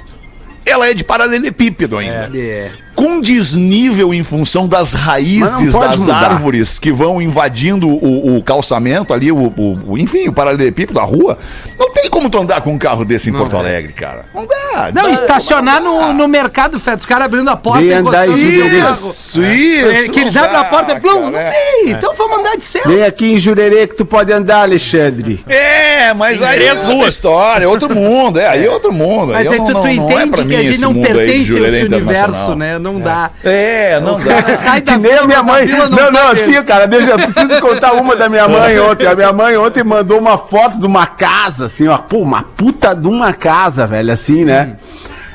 ela 0.64 0.88
é 0.88 0.94
de 0.94 1.04
paralelepípedo 1.04 1.98
ainda. 1.98 2.30
É. 2.34 2.70
com 2.94 3.20
desnível 3.20 4.12
em 4.12 4.22
função 4.22 4.68
das 4.68 4.92
raízes 4.92 5.72
não 5.72 5.81
das 5.81 6.00
mudar. 6.00 6.16
árvores 6.33 6.78
que 6.78 6.92
vão 6.92 7.20
invadindo 7.22 7.88
o, 7.88 8.37
o 8.37 8.42
calçamento 8.42 9.12
ali, 9.14 9.33
o, 9.33 9.37
o- 9.57 9.78
o- 9.92 9.98
enfim, 9.98 10.28
o 10.28 10.33
paralelepípedo 10.33 10.98
da 10.98 11.05
rua. 11.05 11.38
Não 11.78 11.90
tem 11.90 12.09
como 12.11 12.28
tu 12.28 12.38
andar 12.38 12.61
com 12.61 12.72
um 12.72 12.78
carro 12.78 13.05
desse 13.05 13.31
em 13.31 13.33
Porto 13.33 13.57
Alegre, 13.57 13.92
cara. 13.92 14.24
Não 14.35 14.46
dá. 14.46 14.90
Não, 14.94 15.05
dá, 15.05 15.11
estacionar 15.11 15.81
não 15.83 15.98
dá. 16.00 16.07
no, 16.09 16.12
no 16.14 16.28
mercado, 16.28 16.78
Fed. 16.81 16.98
Os 16.98 17.07
caras 17.07 17.26
abrindo 17.26 17.48
a 17.50 17.57
porta 17.57 17.81
Vem 17.81 17.90
e 17.90 17.94
andar 17.94 18.26
carro. 18.26 18.38
Isso, 18.38 19.42
É, 19.42 19.55
isso. 19.55 20.12
que 20.12 20.20
eles 20.20 20.35
não 20.35 20.44
abrem 20.44 20.61
a 20.61 20.64
porta 20.64 20.92
e 21.02 21.07
não 21.07 21.37
é. 21.37 21.50
tem. 21.50 21.90
Então 21.90 22.14
vamos 22.14 22.38
andar 22.38 22.57
de 22.57 22.64
céu. 22.64 22.83
Vem 22.87 23.02
aqui 23.05 23.33
em 23.33 23.38
Jurerê 23.38 23.87
que 23.87 23.94
tu 23.96 24.05
pode 24.07 24.33
andar, 24.33 24.62
Alexandre. 24.62 25.44
É, 25.48 26.12
mas 26.14 26.42
aí 26.42 26.66
é 26.66 26.72
outra 26.74 26.88
ruas. 26.92 27.14
história, 27.14 27.64
é 27.64 27.68
outro 27.68 27.94
mundo, 27.94 28.38
é, 28.38 28.46
aí 28.48 28.64
é 28.66 28.70
outro 28.70 28.92
mundo. 28.92 29.33
Mas 29.33 29.46
eu 29.46 29.52
aí 29.52 29.59
tu, 29.59 29.64
não- 29.64 29.66
tu 29.66 29.72
não- 29.74 29.83
não 29.83 29.88
é 30.18 30.24
entende 30.24 30.44
que 30.48 30.57
a 30.57 30.62
gente 30.62 30.81
não 30.81 30.90
aí 30.92 31.02
pertence 31.02 31.57
a 31.57 31.68
esse 31.68 31.85
universo, 31.85 32.55
né? 32.55 32.78
Não 32.82 32.98
dá. 32.98 33.30
É, 33.44 34.00
não 34.00 34.18
dá. 34.18 34.56
Sai 34.56 34.80
da 34.82 34.96
vila, 34.96 35.24
minha 35.26 35.42
mãe. 35.42 35.66
Não, 35.66 35.88
não, 35.88 36.34
dele. 36.34 36.40
assim, 36.40 36.62
cara, 36.64 36.86
deixa, 36.86 37.10
eu 37.10 37.18
preciso 37.18 37.60
contar 37.60 37.92
uma 37.92 38.16
da 38.16 38.28
minha 38.28 38.48
mãe 38.48 38.78
ontem. 38.80 39.06
A 39.06 39.14
minha 39.14 39.32
mãe 39.32 39.56
ontem 39.56 39.84
mandou 39.84 40.18
uma 40.18 40.36
foto 40.36 40.80
de 40.80 40.86
uma 40.86 41.06
casa, 41.06 41.66
assim, 41.66 41.86
ó. 41.86 41.96
Pô, 41.98 42.18
uma 42.18 42.42
puta 42.42 42.94
de 42.94 43.06
uma 43.06 43.32
casa, 43.32 43.86
velho, 43.86 44.12
assim, 44.12 44.44
né? 44.44 44.76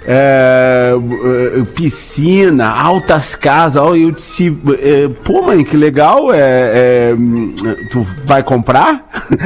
É, 0.09 0.93
é, 0.93 1.63
piscina, 1.73 2.69
altas 2.69 3.35
casas. 3.35 3.81
Ó, 3.81 3.95
eu 3.95 4.11
disse, 4.11 4.57
é, 4.81 5.09
pô, 5.23 5.41
mãe, 5.41 5.63
que 5.63 5.77
legal. 5.77 6.33
É, 6.33 6.39
é, 6.39 7.15
tu 7.91 8.05
vai 8.25 8.43
comprar? 8.43 9.05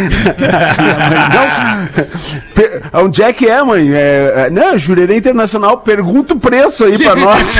Não. 2.83 2.89
Per- 2.89 2.99
Onde 3.01 3.23
é 3.23 3.33
que 3.33 3.47
é, 3.47 3.61
mãe? 3.63 3.91
É, 3.93 4.33
é, 4.47 4.49
não, 4.49 4.77
Jurerê 4.77 5.17
Internacional, 5.17 5.77
pergunta 5.79 6.33
o 6.33 6.39
preço 6.39 6.85
aí 6.85 6.97
pra 6.97 7.15
nós. 7.15 7.59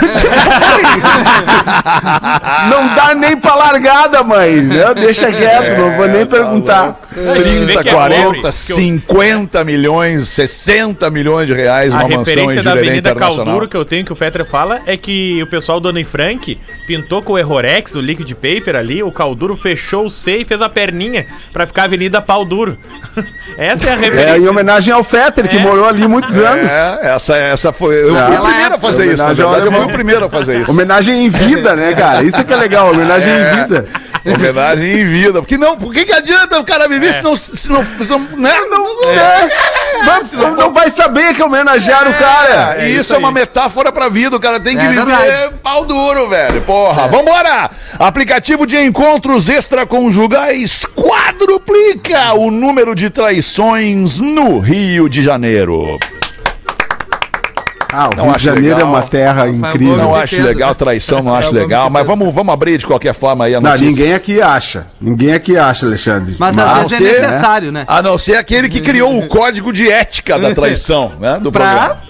Não 2.69 2.95
dá 2.95 3.13
nem 3.15 3.35
pra 3.37 3.55
largada, 3.55 4.23
mãe. 4.23 4.61
né? 4.61 4.93
Deixa 4.95 5.31
quieto, 5.31 5.77
não 5.77 5.95
vou 5.97 6.07
nem 6.07 6.25
perguntar. 6.25 6.99
30, 7.35 7.79
é 7.79 7.83
40, 7.91 8.23
pobre, 8.23 8.39
que 8.41 8.47
eu- 8.47 8.51
50 8.51 9.63
milhões, 9.63 10.29
60 10.29 11.09
milhões 11.09 11.47
de 11.47 11.53
reais, 11.53 11.93
A 11.93 11.97
uma 11.97 12.03
mansão 12.03 12.15
em 12.15 12.25
referência 12.25 12.55
da 12.63 12.69
Jurerê 12.71 12.87
Avenida 12.87 13.09
Internacional. 13.09 13.45
Calduro 13.45 13.67
que 13.69 13.77
eu 13.77 13.85
tenho, 13.85 14.05
que 14.05 14.13
o 14.13 14.15
Fetter 14.15 14.45
fala, 14.45 14.79
é 14.85 14.95
que 14.95 15.41
o 15.43 15.47
pessoal 15.47 15.79
do 15.79 15.89
Anne 15.89 16.05
Frank 16.05 16.57
pintou 16.87 17.21
com 17.21 17.33
o 17.33 17.39
Errorex, 17.39 17.95
o 17.95 18.01
liquid 18.01 18.31
paper 18.33 18.75
ali, 18.75 19.03
o 19.03 19.11
Calduro 19.11 19.55
fechou 19.55 20.05
o 20.05 20.09
C 20.09 20.37
e 20.37 20.45
fez 20.45 20.61
a 20.61 20.69
perninha 20.69 21.25
pra 21.51 21.67
ficar 21.67 21.83
Avenida 21.83 22.21
Pau 22.21 22.45
Duro. 22.45 22.77
Essa 23.57 23.87
é 23.87 23.89
a 23.89 23.93
É, 23.93 23.97
referência. 23.97 24.37
em 24.37 24.47
homenagem 24.47 24.93
ao 24.93 25.03
Fetter, 25.11 25.47
que 25.47 25.57
É. 25.57 25.59
morou 25.59 25.85
ali 25.87 26.07
muitos 26.07 26.37
anos. 26.37 26.71
É, 26.71 26.99
essa, 27.13 27.35
essa 27.35 27.73
foi. 27.73 28.01
Eu 28.03 28.13
Não. 28.13 28.25
fui 28.27 28.37
o 28.37 28.41
primeiro 28.41 28.73
é- 28.73 28.75
a 28.75 28.79
fazer 28.79 29.13
isso, 29.13 29.23
na 29.27 29.33
verdade. 29.33 29.65
Eu 29.65 29.71
fui 29.73 29.85
o 29.85 29.89
primeiro 29.89 30.25
a 30.25 30.29
fazer 30.29 30.61
isso. 30.61 30.71
Homenagem 30.71 31.25
em 31.25 31.29
vida, 31.29 31.75
né, 31.75 31.93
cara? 31.93 32.23
Isso 32.23 32.41
que 32.43 32.53
é 32.53 32.55
legal, 32.55 32.89
homenagem 32.91 33.31
É. 33.31 33.51
em 33.51 33.55
vida. 33.57 33.85
Homenagem 34.25 34.99
em 34.99 35.07
vida. 35.09 35.41
Porque 35.41 35.57
não, 35.57 35.77
por 35.77 35.91
que, 35.93 36.05
que 36.05 36.13
adianta 36.13 36.59
o 36.59 36.63
cara 36.63 36.87
viver 36.87 37.13
se 37.13 37.21
não. 37.23 37.35
Se 37.35 37.69
não, 37.71 37.83
se 37.83 38.09
não, 38.09 38.19
né? 38.37 38.53
não, 38.69 38.85
É. 39.09 39.49
Mas 40.05 40.31
não, 40.33 40.55
não 40.55 40.73
vai 40.73 40.89
saber 40.89 41.33
que 41.35 41.41
homenagearam 41.43 42.11
o 42.11 42.13
cara. 42.15 42.75
É, 42.79 42.89
e 42.89 42.97
isso, 42.97 43.13
é 43.13 43.17
uma 43.17 43.31
metáfora 43.31 43.91
pra 43.91 44.09
vida. 44.09 44.35
O 44.35 44.39
cara 44.39 44.59
tem 44.59 44.75
que 44.77 44.83
É 44.83 44.89
viver 44.89 45.05
verdade. 45.05 45.53
pau 45.61 45.85
duro, 45.85 46.27
velho. 46.29 46.61
Porra, 46.61 47.07
vambora! 47.07 47.69
Aplicativo 47.99 48.65
de 48.65 48.77
encontros 48.79 49.47
extraconjugais 49.49 50.85
quadruplica 50.95 52.33
o 52.33 52.49
número 52.51 52.93
de 52.95 53.09
traições 53.09 54.19
no 54.19 54.59
Rio 54.59 55.07
de 55.09 55.21
Janeiro. 55.23 55.97
Ah, 57.93 58.09
o 58.13 58.15
Não 58.15 58.23
Rio 58.23 58.31
de 58.31 58.35
acho 58.37 58.45
Janeiro 58.45 58.75
legal. 58.75 58.79
é 58.81 58.83
uma 58.97 59.01
terra 59.03 59.47
incrível. 59.49 59.97
Não 59.97 60.15
acho 60.15 60.41
legal, 60.41 60.73
traição 60.75 61.21
não 61.21 61.33
acho 61.35 61.49
Gomes 61.49 61.61
legal, 61.63 61.89
mas 61.89 62.07
vamos, 62.07 62.33
vamos 62.33 62.53
abrir 62.53 62.77
de 62.77 62.85
qualquer 62.87 63.13
forma 63.13 63.45
aí 63.45 63.55
a 63.55 63.59
Não, 63.61 63.69
notícia. 63.71 63.87
ninguém 63.89 64.13
aqui 64.13 64.41
acha. 64.41 64.87
Ninguém 64.99 65.33
aqui 65.33 65.57
acha, 65.57 65.85
Alexandre. 65.85 66.35
Mas 66.39 66.57
A 66.57 66.63
às 66.63 66.81
não 66.83 66.87
vezes 66.89 67.05
é 67.07 67.13
ser, 67.15 67.21
necessário, 67.27 67.71
né? 67.71 67.83
A 67.87 68.01
não 68.01 68.17
ser 68.17 68.35
aquele 68.35 68.69
que 68.69 68.81
criou 68.81 69.17
o 69.19 69.27
código 69.27 69.73
de 69.73 69.89
ética 69.91 70.39
da 70.39 70.53
traição, 70.55 71.11
né? 71.19 71.37
Do 71.39 71.51
Pra, 71.51 71.65
programa. 71.65 72.01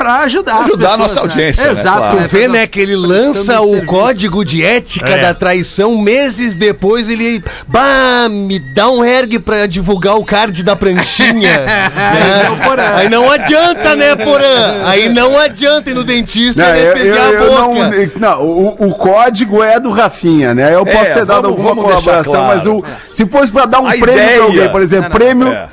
Pra, 0.00 0.14
pra 0.14 0.24
ajudar 0.24 0.58
as 0.60 0.64
Ajudar 0.66 0.86
a 0.86 0.90
pessoas, 0.92 0.98
nossa 0.98 1.20
audiência, 1.20 1.64
né? 1.66 1.70
Exato. 1.72 1.98
Claro. 1.98 2.16
né? 2.16 2.22
Tu 2.22 2.28
vê, 2.30 2.48
né, 2.48 2.66
que 2.66 2.80
ele 2.80 2.96
lança 2.96 3.60
o 3.60 3.84
código 3.84 4.44
de 4.44 4.64
ética 4.64 5.10
É. 5.10 5.18
da 5.18 5.34
traição 5.34 5.96
meses 6.00 6.54
depois 6.54 7.08
ele. 7.08 7.42
Bah, 7.68 8.28
me 8.30 8.58
dá 8.58 8.88
um 8.90 9.04
erg 9.04 9.38
pra 9.38 9.66
divulgar 9.66 10.16
o 10.16 10.24
card 10.24 10.62
da 10.62 10.74
pranchinha. 10.76 11.60
né? 11.60 12.58
Porã. 12.64 12.94
Aí 12.96 13.08
não 13.08 13.30
adianta, 13.30 13.94
né, 13.94 14.16
Porã? 14.16 14.82
Aí 14.86 15.08
não 15.08 15.38
adianta 15.38 15.90
ir 15.90 15.94
no 15.94 16.04
dentista 16.04 16.62
Não, 16.68 16.76
e 16.76 16.80
eu, 16.84 16.90
anestesiar 16.92 17.26
eu- 17.30 17.42
eu 17.42 17.56
a 17.56 17.60
não, 17.60 17.74
boca. 17.74 18.10
não, 18.18 18.42
o, 18.42 18.86
o 18.88 18.94
código 18.94 19.62
é 19.62 19.78
do 19.78 19.90
Rafinha, 19.90 20.54
né? 20.54 20.74
Eu 20.74 20.84
posso 20.84 20.98
É, 21.10 21.14
ter 21.14 21.24
dado 21.26 21.42
vamos- 21.42 21.48
alguma 21.50 21.68
vamos 21.74 21.84
colaboração, 21.84 22.32
claro. 22.32 22.46
mas 22.56 22.66
o, 22.66 22.82
se 23.12 23.26
fosse 23.26 23.52
pra 23.52 23.66
dar 23.66 23.80
um 23.80 23.86
A 23.86 23.90
prêmio 23.92 24.12
ideia- 24.14 24.36
pra 24.36 24.44
alguém, 24.44 24.68
por 24.68 24.82
exemplo, 24.82 25.02
Não, 25.04 25.10
não. 25.10 25.16
prêmio. 25.18 25.48
É, 25.52 25.68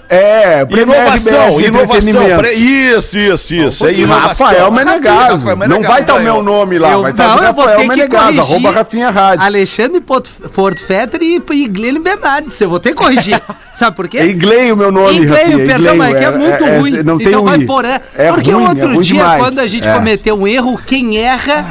prêmio 0.69 0.95
Inovação, 0.95 1.59
inovação. 1.61 2.37
pre- 2.37 2.53
Isso, 2.53 3.17
isso, 3.17 3.53
isso. 3.53 3.85
É 3.87 3.93
inovação. 3.93 4.47
Rafael 4.47 4.71
Menegaso. 4.71 5.45
Rafael 5.45 5.69
Não 5.69 5.81
vai 5.83 6.01
estar 6.01 6.13
o 6.13 6.17
ganhou. 6.19 6.35
meu 6.35 6.43
nome 6.43 6.79
lá, 6.79 6.91
Eu, 6.93 7.01
vai 7.01 7.11
estar 7.11 7.27
não, 7.27 7.35
o 7.35 7.39
Rafael 7.41 7.77
ter 7.77 7.81
que 7.83 7.87
Menegaso, 7.89 8.23
corrigir 8.23 8.41
arroba 8.41 8.71
Rafinha 8.71 9.09
Rádio. 9.09 9.45
Alexandre 9.45 9.99
Porto, 9.99 10.29
Porto 10.53 10.85
Fetter 10.85 11.21
e, 11.21 11.41
e 11.51 11.67
Glenn 11.67 12.01
Bernardes. 12.01 12.59
Eu 12.61 12.69
vou 12.69 12.79
ter 12.79 12.89
que 12.89 12.95
corrigir. 12.95 13.41
Sabe 13.73 13.95
por 13.95 14.07
quê? 14.07 14.17
É 14.19 14.25
Iglei 14.25 14.71
o 14.71 14.77
meu 14.77 14.91
nome, 14.91 15.17
Igleio, 15.17 15.29
Rafinha, 15.33 15.57
perdão, 15.57 15.75
Igleio, 15.93 15.97
mas 15.97 16.13
é 16.15 16.17
que 16.17 16.25
é 16.25 16.31
muito 16.31 16.65
ruim. 16.65 17.03
Não 17.03 17.17
tem 17.17 17.27
então 17.27 17.41
o 17.41 17.45
vai 17.45 17.57
I. 17.59 17.65
porã. 17.65 17.99
É 18.17 18.31
Porque 18.31 18.51
ruim, 18.51 18.63
é 18.65 18.67
outro 18.69 18.87
ruim 18.87 18.99
dia, 19.01 19.13
demais. 19.19 19.43
quando 19.43 19.59
a 19.59 19.67
gente 19.67 19.87
É. 19.87 19.93
cometeu 19.93 20.39
um 20.39 20.47
erro, 20.47 20.79
quem 20.85 21.17
erra 21.19 21.65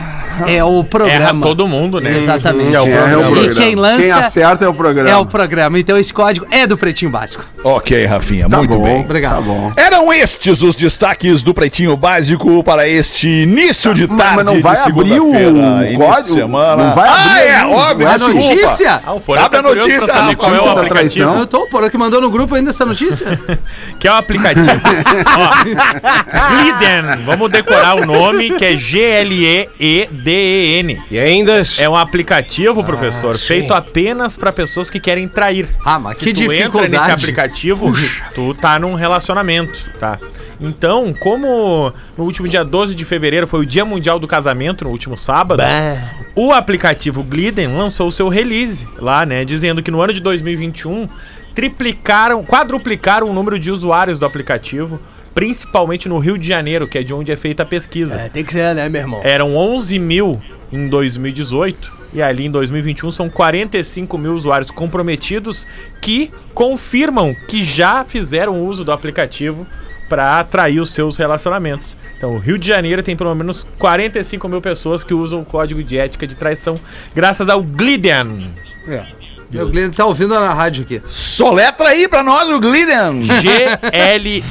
é 0.47 0.65
o 0.65 0.85
programa. 0.85 1.25
Erra 1.25 1.41
todo 1.41 1.67
mundo, 1.67 2.01
né? 2.01 2.17
Exatamente. 2.17 2.75
É 2.75 2.81
o 2.81 2.87
é 2.87 3.01
programa. 3.01 3.39
E 3.39 3.55
quem 3.55 3.75
lança 3.75 4.03
Quem 4.03 4.11
acerta 4.13 4.65
é 4.65 4.69
o 4.69 4.75
programa. 4.75 5.09
É 5.09 5.17
o 5.17 5.27
programa. 5.27 5.79
Então 5.79 5.97
esse 5.97 6.13
código 6.13 6.47
é 6.51 6.67
do 6.67 6.77
Pretinho 6.77 7.11
Básico. 7.11 7.45
Ok, 7.65 8.05
Rafinha, 8.07 8.49
Tá 8.49 8.59
muito 8.59 8.75
bom, 8.75 8.83
bem. 8.83 9.01
Obrigado. 9.01 9.37
Tá 9.37 9.41
bom. 9.41 9.73
Eram 9.77 10.13
estes 10.13 10.63
os 10.63 10.77
destaques 10.77 11.43
do 11.43 11.55
Pretinho 11.55 11.97
Básico 11.97 12.63
para 12.63 12.89
este 12.89 13.29
início 13.29 13.95
de 13.95 14.07
tarde 14.07 14.37
mas 14.37 14.45
não 14.45 14.61
vai 14.61 14.77
de 14.77 14.83
abrir 14.83 15.21
o 15.21 15.99
código? 15.99 16.35
semana. 16.35 16.85
Não 16.85 16.95
vai 16.95 17.09
ah, 17.09 17.13
abrir 17.13 17.41
é, 17.41 17.57
ainda, 17.57 17.77
óbvio, 17.77 18.07
não 18.07 18.13
é 18.13 18.15
A 18.15 18.19
notícia? 18.19 19.03
Ah, 19.07 19.11
Abre 19.11 19.41
a 19.41 19.49
tá 19.49 19.63
curioso 19.63 19.89
notícia, 19.89 20.13
é 20.13 20.15
o 20.15 20.19
Rafa. 20.19 20.37
da 20.37 20.71
aplicativo. 20.71 20.89
traição. 20.89 21.39
Eu 21.39 21.47
tô, 21.47 21.63
o 21.63 21.69
Porã 21.69 21.89
que 21.89 21.99
mandou 21.99 22.21
no 22.21 22.31
grupo 22.31 22.55
ainda 22.55 22.71
essa 22.71 22.85
notícia. 22.85 23.27
Que 23.99 24.09
é 24.09 24.13
o 24.13 24.17
aplicativo. 24.17 24.69
Ó, 25.39 25.51
Gliden. 26.49 27.25
Vamos 27.25 27.51
decorar 27.51 27.95
o 27.95 28.05
nome, 28.05 28.51
que 28.57 28.65
é 28.65 28.77
G-L-E-E-D-E-N. 30.27 31.03
E 31.11 31.19
ainda. 31.19 31.63
É 31.79 31.89
um 31.89 31.95
aplicativo, 31.95 32.83
professor, 32.83 33.39
feito 33.39 33.73
apenas 33.73 34.37
para 34.37 34.53
pessoas 34.53 34.91
que 34.91 34.99
querem 34.99 35.29
trair. 35.29 35.69
Ah, 35.85 35.99
mas 35.99 36.19
Se 36.19 36.25
que 36.25 36.35
tu 36.35 36.53
entra 36.53 36.57
dificuldade. 36.57 36.91
nesse 36.91 37.11
aplicativo, 37.11 37.93
tu 38.35 38.53
tá 38.55 38.79
num 38.79 38.95
relacionamento, 38.95 39.89
tá? 39.99 40.19
Então, 40.61 41.15
como 41.21 41.93
no 42.17 42.25
último 42.25 42.49
dia 42.49 42.65
12 42.65 42.95
de 42.95 43.05
fevereiro 43.05 43.47
foi 43.47 43.61
o 43.61 43.67
Dia 43.67 43.85
Mundial 43.85 44.19
do 44.19 44.27
Casamento, 44.27 44.85
no 44.85 44.91
último 44.91 45.17
sábado, 45.17 45.63
o 46.35 46.51
aplicativo 46.53 47.23
Gliden 47.23 47.69
lançou 47.69 48.09
o 48.09 48.13
seu 48.13 48.29
release 48.29 48.89
lá, 48.99 49.27
né? 49.27 49.45
Dizendo 49.45 49.83
que 49.83 49.91
no 49.91 50.01
ano 50.01 50.13
de 50.15 50.21
2021 50.21 51.09
triplicaram, 51.55 52.43
quadruplicaram 52.45 53.29
o 53.29 53.33
número 53.33 53.59
de 53.59 53.71
usuários 53.71 54.19
do 54.19 54.27
aplicativo, 54.27 55.01
principalmente 55.37 56.09
no 56.09 56.19
Rio 56.19 56.39
de 56.39 56.49
Janeiro, 56.49 56.89
que 56.89 56.97
é 56.97 57.03
de 57.03 57.13
onde 57.13 57.31
é 57.31 57.37
feita 57.37 57.63
a 57.63 57.67
pesquisa. 57.67 58.19
É, 58.19 58.29
tem 58.31 58.43
que 58.43 58.53
ser, 58.53 58.75
né, 58.75 58.89
meu 58.89 59.03
irmão? 59.03 59.21
Eram 59.23 59.55
11 59.55 59.99
mil 59.99 60.43
em 60.73 60.89
2018 60.89 61.93
e 62.15 62.23
ali 62.23 62.47
em 62.47 62.51
2021 62.51 63.11
são 63.11 63.29
45 63.29 64.17
mil 64.17 64.33
usuários 64.33 64.71
comprometidos 64.71 65.67
que 66.01 66.31
confirmam 66.55 67.37
que 67.47 67.67
já 67.67 68.03
fizeram 68.03 68.65
uso 68.65 68.83
do 68.83 68.91
aplicativo 68.91 69.67
para 70.09 70.41
atrair 70.41 70.81
os 70.81 70.93
seus 70.93 71.19
relacionamentos. 71.19 71.99
Então, 72.17 72.31
o 72.31 72.39
Rio 72.39 72.59
de 72.59 72.67
Janeiro 72.67 73.03
tem 73.03 73.15
pelo 73.15 73.35
menos 73.35 73.65
45 73.79 74.49
mil 74.49 74.63
pessoas 74.63 75.05
que 75.05 75.13
usam 75.13 75.43
o 75.43 75.45
código 75.45 75.83
de 75.83 75.99
ética 75.99 76.27
de 76.27 76.35
traição, 76.35 76.81
graças 77.15 77.51
ao 77.51 77.63
Gliden. 77.63 78.55
É. 78.89 79.26
O 79.55 79.67
Glenn 79.67 79.91
tá 79.91 80.05
ouvindo 80.05 80.39
na 80.39 80.53
rádio 80.53 80.83
aqui. 80.85 81.01
Soletra 81.09 81.89
aí 81.89 82.09
pra 82.09 82.23
nós 82.23 82.49
o 82.51 82.59
Gliden. 82.61 83.25
G-L-E-E-D-E-N. 83.41 84.47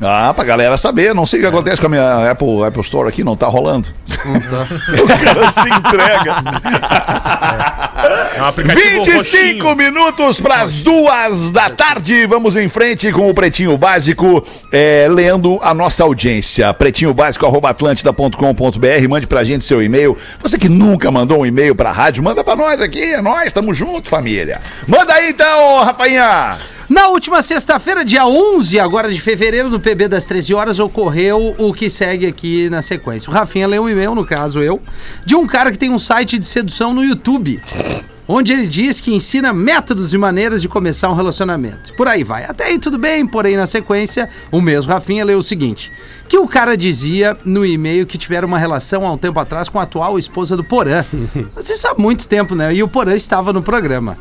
Ah, 0.00 0.32
pra 0.34 0.44
galera 0.44 0.76
saber. 0.76 1.14
Não 1.14 1.24
sei 1.24 1.38
o 1.40 1.42
que 1.42 1.48
acontece 1.48 1.80
com 1.80 1.86
a 1.86 1.90
minha 1.90 2.30
Apple, 2.30 2.64
Apple 2.64 2.82
Store 2.82 3.08
aqui, 3.08 3.24
não 3.24 3.34
tá 3.36 3.46
rolando. 3.46 3.88
o 4.06 5.06
cara 5.06 5.52
se 5.52 5.68
entrega. 5.68 6.36
É 8.36 8.42
um 8.42 8.46
aplicativo 8.46 9.04
25 9.04 9.16
roxinho. 9.16 9.76
minutos 9.76 10.40
para 10.40 10.60
as 10.60 10.80
duas 10.80 11.50
da 11.50 11.70
tarde. 11.70 12.26
Vamos 12.26 12.54
em 12.56 12.68
frente 12.68 13.10
com 13.10 13.30
o 13.30 13.34
Pretinho 13.34 13.76
Básico, 13.78 14.44
é, 14.70 15.06
lendo 15.10 15.58
a 15.62 15.72
nossa 15.72 16.02
audiência. 16.02 16.74
pretinhobásico.atlântida.com.br. 16.74 19.08
Mande 19.08 19.26
pra 19.26 19.42
gente 19.44 19.64
seu 19.64 19.82
e-mail. 19.82 20.16
Você 20.40 20.58
que 20.58 20.68
nunca 20.68 21.10
mandou 21.10 21.40
um 21.40 21.46
e-mail 21.46 21.74
pra 21.74 21.90
rádio, 21.92 22.22
manda 22.22 22.44
pra 22.44 22.54
nós 22.54 22.82
aqui. 22.82 23.14
É 23.14 23.22
nós, 23.22 23.50
tamo 23.52 23.72
junto, 23.72 24.08
família. 24.08 24.60
Manda 24.86 25.14
aí 25.14 25.30
então, 25.30 25.84
Rafainha. 25.84 26.56
Na 26.88 27.08
última 27.08 27.42
sexta-feira, 27.42 28.04
dia 28.04 28.24
11 28.24 28.78
agora 28.78 29.12
de 29.12 29.20
fevereiro, 29.20 29.68
no 29.68 29.80
PB 29.80 30.06
das 30.06 30.24
13 30.24 30.54
horas, 30.54 30.78
ocorreu 30.78 31.52
o 31.58 31.74
que 31.74 31.90
segue 31.90 32.26
aqui 32.26 32.70
na 32.70 32.80
sequência. 32.80 33.28
O 33.28 33.32
Rafinha 33.32 33.66
leu 33.66 33.82
um 33.82 33.88
e-mail, 33.88 34.14
no 34.14 34.24
caso 34.24 34.60
eu, 34.60 34.80
de 35.24 35.34
um 35.34 35.48
cara 35.48 35.72
que 35.72 35.78
tem 35.78 35.90
um 35.90 35.98
site 35.98 36.38
de 36.38 36.46
sedução 36.46 36.94
no 36.94 37.02
YouTube. 37.02 37.60
Onde 38.28 38.52
ele 38.52 38.68
diz 38.68 39.00
que 39.00 39.12
ensina 39.12 39.52
métodos 39.52 40.14
e 40.14 40.18
maneiras 40.18 40.62
de 40.62 40.68
começar 40.68 41.10
um 41.10 41.14
relacionamento. 41.14 41.92
Por 41.94 42.06
aí 42.06 42.22
vai. 42.22 42.44
Até 42.44 42.66
aí 42.66 42.78
tudo 42.78 42.98
bem, 42.98 43.26
porém 43.26 43.56
na 43.56 43.66
sequência, 43.66 44.28
o 44.52 44.60
mesmo 44.60 44.92
Rafinha 44.92 45.24
leu 45.24 45.38
o 45.38 45.42
seguinte: 45.42 45.90
que 46.28 46.38
o 46.38 46.46
cara 46.46 46.76
dizia 46.76 47.36
no 47.44 47.66
e-mail 47.66 48.06
que 48.06 48.16
tiveram 48.16 48.46
uma 48.46 48.58
relação 48.58 49.04
há 49.04 49.10
um 49.10 49.18
tempo 49.18 49.40
atrás 49.40 49.68
com 49.68 49.80
a 49.80 49.82
atual 49.82 50.20
esposa 50.20 50.56
do 50.56 50.62
Porã. 50.62 51.04
Mas 51.54 51.68
isso 51.68 51.86
há 51.88 51.94
muito 51.96 52.28
tempo, 52.28 52.54
né? 52.54 52.72
E 52.72 52.80
o 52.80 52.88
Porã 52.88 53.14
estava 53.14 53.52
no 53.52 53.62
programa. 53.62 54.16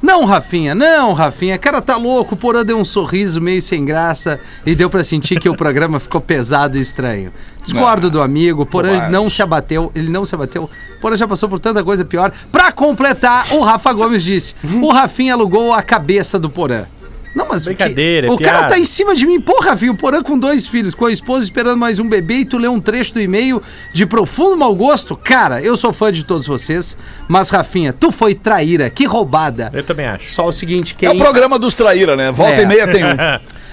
Não, 0.00 0.24
Rafinha, 0.24 0.74
não, 0.74 1.12
Rafinha. 1.12 1.58
Cara, 1.58 1.82
tá 1.82 1.96
louco. 1.96 2.34
O 2.34 2.38
Porã 2.38 2.64
deu 2.64 2.78
um 2.78 2.84
sorriso 2.84 3.40
meio 3.40 3.60
sem 3.60 3.84
graça 3.84 4.38
e 4.64 4.74
deu 4.74 4.88
pra 4.88 5.02
sentir 5.02 5.40
que 5.40 5.48
o 5.48 5.56
programa 5.56 5.98
ficou 6.00 6.20
pesado 6.20 6.78
e 6.78 6.80
estranho. 6.80 7.32
Discordo 7.62 8.10
do 8.10 8.22
amigo. 8.22 8.62
O 8.62 8.66
Porã 8.66 9.08
não 9.08 9.28
se 9.28 9.42
abateu. 9.42 9.90
Ele 9.94 10.08
não 10.08 10.24
se 10.24 10.34
abateu. 10.34 10.64
O 10.96 11.00
Porã 11.00 11.16
já 11.16 11.26
passou 11.26 11.48
por 11.48 11.58
tanta 11.58 11.82
coisa 11.82 12.04
pior. 12.04 12.32
Pra 12.52 12.70
completar, 12.70 13.52
o 13.52 13.62
Rafa 13.62 13.92
Gomes 13.92 14.22
disse: 14.22 14.54
o 14.80 14.90
Rafinha 14.92 15.34
alugou 15.34 15.72
a 15.72 15.82
cabeça 15.82 16.38
do 16.38 16.48
Porã. 16.48 16.86
Não, 17.34 17.46
mas 17.48 17.64
Brincadeira, 17.64 18.26
que- 18.26 18.32
é 18.32 18.34
o 18.34 18.38
cara 18.38 18.58
piada. 18.58 18.74
tá 18.74 18.78
em 18.78 18.84
cima 18.84 19.14
de 19.14 19.26
mim. 19.26 19.40
Porra, 19.40 19.70
Rafinha, 19.70 19.92
o 19.92 19.96
Porã 19.96 20.22
com 20.22 20.38
dois 20.38 20.66
filhos, 20.66 20.94
com 20.94 21.06
a 21.06 21.12
esposa 21.12 21.44
esperando 21.44 21.76
mais 21.78 21.98
um 21.98 22.08
bebê 22.08 22.38
e 22.38 22.44
tu 22.44 22.58
lê 22.58 22.66
um 22.68 22.80
trecho 22.80 23.14
do 23.14 23.20
e-mail 23.20 23.62
de 23.92 24.06
profundo 24.06 24.56
mau 24.56 24.74
gosto. 24.74 25.16
Cara, 25.16 25.60
eu 25.62 25.76
sou 25.76 25.92
fã 25.92 26.10
de 26.10 26.24
todos 26.24 26.46
vocês, 26.46 26.96
mas 27.28 27.50
Rafinha, 27.50 27.92
tu 27.92 28.10
foi 28.10 28.34
traíra, 28.34 28.90
que 28.90 29.04
roubada. 29.06 29.70
Eu 29.72 29.84
também 29.84 30.06
acho. 30.06 30.30
Só 30.30 30.46
o 30.46 30.52
seguinte, 30.52 30.94
quem... 30.94 31.08
É 31.08 31.12
o 31.12 31.18
programa 31.18 31.58
dos 31.58 31.74
traíra, 31.74 32.16
né? 32.16 32.32
Volta 32.32 32.54
É. 32.60 32.62
e 32.62 32.66
meia 32.66 32.88
tem 32.88 33.04
um. 33.04 33.08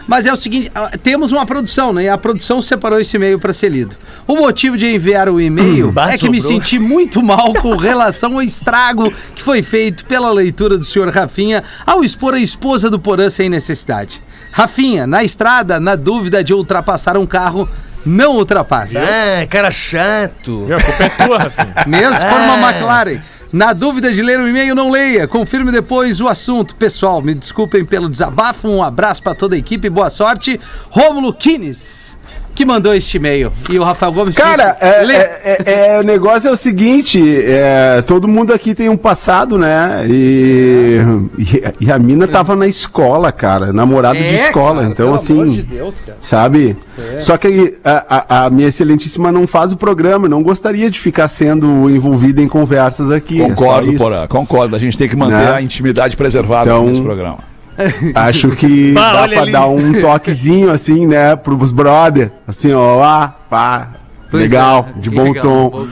Mas 0.08 0.26
é 0.26 0.34
o 0.34 0.38
seguinte, 0.38 0.72
ah, 0.76 0.92
temos 1.02 1.32
uma 1.32 1.46
produção, 1.46 1.92
né? 1.92 2.04
E 2.04 2.10
a 2.10 2.18
produção 2.18 2.62
separou 2.62 3.00
esse 3.00 3.16
e-mail 3.16 3.40
para 3.40 3.54
ser 3.54 3.70
lido. 3.70 3.96
O 4.28 4.36
motivo 4.36 4.78
de 4.78 4.88
enviar 4.88 5.30
o 5.30 5.42
e-mail 5.42 5.92
bah, 5.92 6.14
é 6.14 6.18
que 6.18 6.30
me 6.30 6.42
senti 6.42 6.78
muito 6.78 7.24
mal 7.24 7.54
com 7.54 7.76
relação 7.76 8.34
ao 8.34 8.42
estrago 8.42 9.12
que 9.34 9.42
foi 9.42 9.64
feito 9.64 10.06
pela 10.06 10.32
leitura 10.32 10.78
do 10.78 10.86
senhor 10.86 11.10
Rafinha 11.10 11.64
ao 11.86 12.04
expor 12.04 12.34
a 12.34 12.40
esposa 12.40 12.90
do 12.90 13.00
Porã 13.00 13.30
sem 13.30 13.50
necessidade. 13.50 14.22
Rafinha, 14.52 15.06
na 15.06 15.24
estrada, 15.24 15.80
na 15.80 15.96
dúvida 15.96 16.44
de 16.44 16.54
ultrapassar 16.54 17.18
um 17.18 17.26
carro, 17.26 17.68
não 18.06 18.38
ultrapasse. 18.38 18.98
Ah, 18.98 19.46
cara 19.50 19.72
chato. 19.72 20.68
A 20.74 20.82
culpa 20.82 21.04
é 21.04 21.10
tua, 21.10 21.38
Rafinha. 21.40 21.74
Mesmo 21.88 22.14
se 22.16 22.30
for 22.30 22.40
uma 22.40 22.70
McLaren. 22.70 23.22
Na 23.52 23.74
dúvida 23.74 24.12
de 24.12 24.22
ler 24.22 24.40
o 24.40 24.48
e-mail, 24.48 24.76
não 24.76 24.92
leia. 24.92 25.28
Confirme 25.28 25.72
depois 25.72 26.20
o 26.20 26.28
assunto. 26.28 26.76
Pessoal, 26.76 27.22
me 27.22 27.34
desculpem 27.34 27.86
pelo 27.86 28.10
desabafo. 28.10 28.68
Um 28.68 28.84
abraço 28.84 29.24
pra 29.24 29.36
toda 29.36 29.56
a 29.56 29.60
equipe. 29.60 29.90
Boa 29.90 30.10
sorte. 30.10 30.60
Rômulo 30.90 31.34
Kines, 31.34 32.18
que 32.56 32.66
mandou 32.66 32.94
este 32.96 33.18
e-mail. 33.18 33.52
E 33.70 33.78
o 33.78 33.84
Rafael 33.84 34.12
Gomes 34.14 34.36
Cara, 34.36 34.72
disse, 34.72 34.86
é, 34.86 35.04
"Lê." 35.04 35.14
é- 35.14 35.42
é- 35.66 35.74
é, 35.96 36.00
o 36.00 36.04
negócio 36.04 36.48
é 36.48 36.52
o 36.52 36.56
seguinte: 36.56 37.22
é, 37.46 38.02
todo 38.08 38.28
mundo 38.28 38.54
aqui 38.54 38.74
tem 38.74 38.88
um 38.90 38.96
passado, 38.98 39.58
né? 39.58 40.06
E, 40.10 41.00
e, 41.38 41.86
e 41.86 41.92
a 41.92 42.00
mina 42.00 42.28
tava 42.28 42.56
na 42.56 42.68
escola, 42.68 43.32
cara, 43.32 43.72
namorado 43.74 44.18
de 44.18 44.24
É, 44.26 44.46
escola. 44.48 44.76
cara, 44.82 44.86
então, 44.88 45.06
pelo 45.08 45.16
assim. 45.16 45.34
amor 45.42 45.50
de 45.50 45.64
Deus, 45.64 46.00
cara. 46.00 46.18
Sabe? 46.22 46.78
Só 47.20 47.38
que 47.38 47.78
a, 47.84 48.16
a- 48.42 48.46
a 48.46 48.50
minha 48.50 48.68
excelentíssima 48.68 49.32
não 49.32 49.46
faz 49.46 49.72
o 49.74 49.78
programa, 49.78 50.28
não 50.30 50.42
gostaria 50.42 50.90
de 50.90 51.00
ficar 51.00 51.28
sendo 51.28 51.90
envolvida 51.90 52.42
em 52.42 52.48
conversas 52.48 53.12
aqui. 53.12 53.42
é 53.42 53.50
Concordo. 53.50 53.94
Porã, 53.96 54.28
concordo. 54.28 54.76
A 54.76 54.80
gente 54.80 54.98
tem 54.98 55.10
que 55.10 55.16
manter 55.16 55.36
Né? 55.36 55.52
a 55.54 55.62
intimidade 55.62 56.16
preservada 56.16 56.70
Então- 56.72 56.86
nesse 56.86 57.02
programa. 57.02 57.40
Acho 58.16 58.50
que 58.52 58.92
Bah, 58.94 59.22
dá 59.22 59.28
pra 59.28 59.42
ali. 59.42 59.52
dar 59.52 59.68
um 59.68 59.94
toquezinho 60.02 60.72
assim, 60.72 61.06
né, 61.08 61.36
pros 61.36 61.72
brother. 61.72 62.32
Assim, 62.48 62.72
ó, 62.74 63.02
ah, 63.04 63.34
pá, 63.50 63.90
Pois 64.32 64.44
legal, 64.44 64.88
é, 64.96 65.00
de 65.00 65.10
que 65.10 65.16
bom 65.16 65.24
legal, 65.24 65.44
tom. 65.44 65.70
bom. 65.70 65.88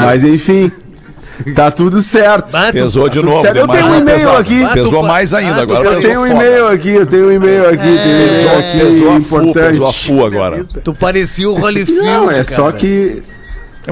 Mas 0.00 0.24
enfim, 0.24 0.70
tá 1.54 1.70
tudo 1.70 2.00
certo. 2.02 2.52
Pesou 2.72 3.08
de 3.08 3.20
tudo 3.20 3.30
novo. 3.30 3.42
certo. 3.42 3.56
Eu 3.58 3.68
tenho 3.68 3.86
um 3.86 4.00
e-mail 4.00 4.32
aqui. 4.36 4.66
Pesou 4.74 5.02
mais 5.02 5.32
ainda 5.34 5.62
agora. 5.62 5.88
Eu 5.90 6.00
tenho 6.00 6.20
um 6.20 6.26
e-mail 6.26 6.68
aqui, 6.68 6.88
eu 6.90 7.06
tenho 7.06 7.28
um 7.28 7.32
e-mail 7.32 7.68
aqui, 7.68 7.76
tenho 7.78 7.96
um 7.96 8.26
e-mail 8.26 8.42
Pesou, 8.42 8.58
aqui 8.58 8.78
pesou 8.78 9.10
a 9.10 9.14
importante. 9.16 9.68
pesou 9.70 9.86
a 9.86 9.92
full 9.92 10.26
agora. 10.26 10.64
Tu 10.82 10.94
parecia 10.94 11.48
o 11.50 11.54
Holyfield, 11.58 12.02
Não, 12.04 12.30
é 12.30 12.42
só 12.42 12.64
cara. 12.64 12.72
que 12.78 13.22
É, 13.32 13.35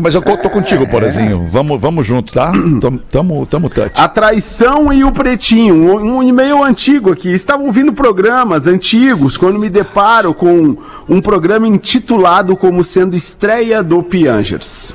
Mas 0.00 0.14
eu 0.14 0.22
tô 0.22 0.50
contigo, 0.50 0.86
Porazinho. 0.88 1.48
Vamos, 1.50 1.80
vamos 1.80 2.06
junto, 2.06 2.32
tá? 2.32 2.52
Tamo, 2.80 2.98
tamo, 3.10 3.46
tamo 3.46 3.70
touch. 3.70 3.92
A 3.94 4.08
traição 4.08 4.92
e 4.92 5.04
o 5.04 5.12
pretinho, 5.12 5.74
um, 5.74 6.16
um 6.16 6.22
e-mail 6.22 6.62
antigo 6.62 7.12
aqui. 7.12 7.30
Estava 7.32 7.62
ouvindo 7.62 7.92
programas 7.92 8.66
antigos 8.66 9.36
quando 9.36 9.58
me 9.58 9.70
deparo 9.70 10.34
com 10.34 10.76
um 11.08 11.20
programa 11.20 11.66
intitulado 11.66 12.56
como 12.56 12.82
sendo 12.82 13.16
estreia 13.16 13.82
do 13.82 14.02
Piangers. 14.02 14.94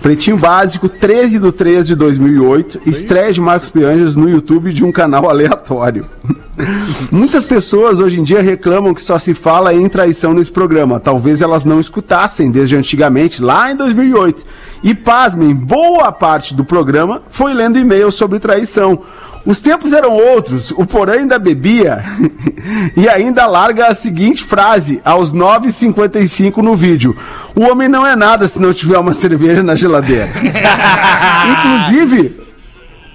Pretinho 0.00 0.36
Básico, 0.36 0.88
13 0.88 1.40
de 1.40 1.52
3 1.52 1.86
de 1.88 1.96
2008, 1.96 2.80
estreia 2.86 3.32
de 3.32 3.40
Marcos 3.40 3.70
Piangers 3.70 4.14
no 4.14 4.30
YouTube 4.30 4.72
de 4.72 4.84
um 4.84 4.92
canal 4.92 5.28
aleatório. 5.28 6.06
Muitas 7.10 7.44
pessoas 7.44 7.98
hoje 7.98 8.20
em 8.20 8.22
dia 8.22 8.40
reclamam 8.40 8.94
que 8.94 9.02
só 9.02 9.18
se 9.18 9.34
fala 9.34 9.74
em 9.74 9.88
traição 9.88 10.32
nesse 10.32 10.52
programa. 10.52 11.00
Talvez 11.00 11.42
elas 11.42 11.64
não 11.64 11.80
escutassem 11.80 12.50
desde 12.50 12.76
antigamente, 12.76 13.42
lá 13.42 13.72
em 13.72 13.76
2008. 13.76 14.44
E 14.84 14.94
pasmem, 14.94 15.52
boa 15.54 16.12
parte 16.12 16.54
do 16.54 16.64
programa 16.64 17.22
foi 17.28 17.52
lendo 17.52 17.78
e-mails 17.78 18.14
sobre 18.14 18.38
traição. 18.38 19.00
Os 19.46 19.60
tempos 19.60 19.92
eram 19.92 20.12
outros, 20.12 20.72
o 20.72 20.84
Porã 20.84 21.14
ainda 21.14 21.38
bebia 21.38 22.04
e 22.96 23.08
ainda 23.08 23.46
larga 23.46 23.86
a 23.86 23.94
seguinte 23.94 24.44
frase 24.44 25.00
aos 25.04 25.32
9h55 25.32 26.58
no 26.58 26.76
vídeo: 26.76 27.16
O 27.54 27.62
homem 27.62 27.88
não 27.88 28.06
é 28.06 28.14
nada 28.14 28.46
se 28.46 28.60
não 28.60 28.74
tiver 28.74 28.98
uma 28.98 29.12
cerveja 29.14 29.62
na 29.62 29.74
geladeira. 29.74 30.28
Inclusive, 31.52 32.40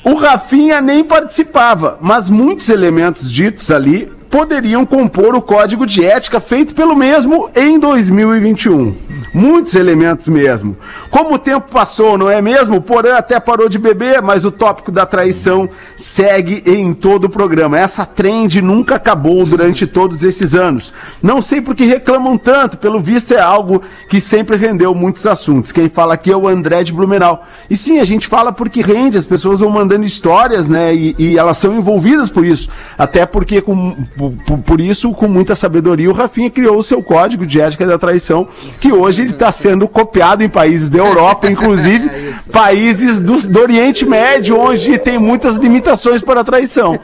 o 0.04 0.16
Rafinha 0.16 0.82
nem 0.82 1.04
participava, 1.04 1.98
mas 2.02 2.30
muitos 2.30 2.70
elementos 2.70 3.32
ditos 3.32 3.70
ali 3.72 4.12
poderiam 4.34 4.84
compor 4.84 5.36
o 5.36 5.42
código 5.44 5.86
de 5.86 6.04
ética 6.04 6.40
feito 6.40 6.74
pelo 6.74 6.96
mesmo 6.96 7.52
em 7.56 7.78
2021. 7.78 8.96
Muitos 9.32 9.76
elementos 9.76 10.28
mesmo. 10.28 10.76
Como 11.10 11.36
o 11.36 11.40
tempo 11.40 11.72
passou, 11.72 12.18
não 12.18 12.30
é 12.30 12.42
mesmo? 12.42 12.82
Porã 12.82 13.18
até 13.18 13.40
parou 13.40 13.70
de 13.70 13.78
beber, 13.78 14.22
mas 14.22 14.44
o 14.46 14.52
tópico 14.52 14.92
da 14.92 15.06
traição 15.06 15.70
segue 15.96 16.64
em 16.66 16.94
todo 16.94 17.26
o 17.26 17.30
programa. 17.30 17.80
Essa 17.80 18.06
trend 18.06 18.62
nunca 18.62 18.96
acabou 18.96 19.44
durante 19.46 19.88
todos 19.88 20.24
esses 20.24 20.54
anos. 20.54 20.94
Não 21.22 21.42
sei 21.42 21.62
por 21.62 21.76
que 21.76 21.86
reclamam 21.86 22.38
tanto, 22.38 22.78
pelo 22.78 23.00
visto 23.00 23.34
é 23.34 23.40
algo 23.40 23.82
que 24.08 24.20
sempre 24.20 24.58
rendeu 24.58 24.94
muitos 24.96 25.26
assuntos. 25.26 25.72
Quem 25.72 25.90
fala 25.90 26.14
aqui 26.16 26.32
é 26.32 26.38
o 26.38 26.48
André 26.48 26.84
de 26.84 26.94
Blumenau. 26.94 27.44
E 27.70 27.78
sim, 27.78 28.00
a 28.00 28.06
gente 28.06 28.28
fala 28.28 28.52
porque 28.52 28.82
rende, 28.82 29.18
as 29.18 29.26
pessoas 29.26 29.60
vão 29.60 29.70
mandando 29.70 30.06
histórias, 30.06 30.68
né? 30.68 30.94
E, 30.94 31.16
e 31.18 31.38
elas 31.38 31.58
são 31.58 31.76
envolvidas 31.76 32.30
por 32.30 32.46
isso. 32.46 32.70
Até 32.98 33.26
porque, 33.26 33.62
com, 33.62 33.96
por, 34.32 34.46
por- 34.46 34.58
por 34.60 34.82
isso, 34.82 35.12
com 35.12 35.28
muita 35.28 35.56
sabedoria, 35.56 36.10
o 36.10 36.14
Rafinha 36.14 36.50
criou 36.50 36.78
o 36.78 36.84
seu 36.84 37.02
código 37.04 37.46
de 37.46 37.60
ética 37.62 37.86
da 37.86 37.98
traição, 37.98 38.48
que 38.80 38.92
hoje 38.92 39.22
ele 39.22 39.32
está 39.32 39.52
sendo 39.52 39.88
copiado 39.88 40.44
em 40.44 40.50
países 40.50 40.90
da 40.90 41.00
Europa, 41.00 41.50
inclusive 41.52 42.10
países 42.52 43.20
do, 43.20 43.38
do 43.48 43.60
Oriente 43.60 44.06
Médio, 44.06 44.60
onde 44.60 44.98
tem 44.98 45.18
muitas 45.20 45.56
limitações 45.58 46.22
para 46.22 46.42
a 46.42 46.44
traição. 46.44 47.00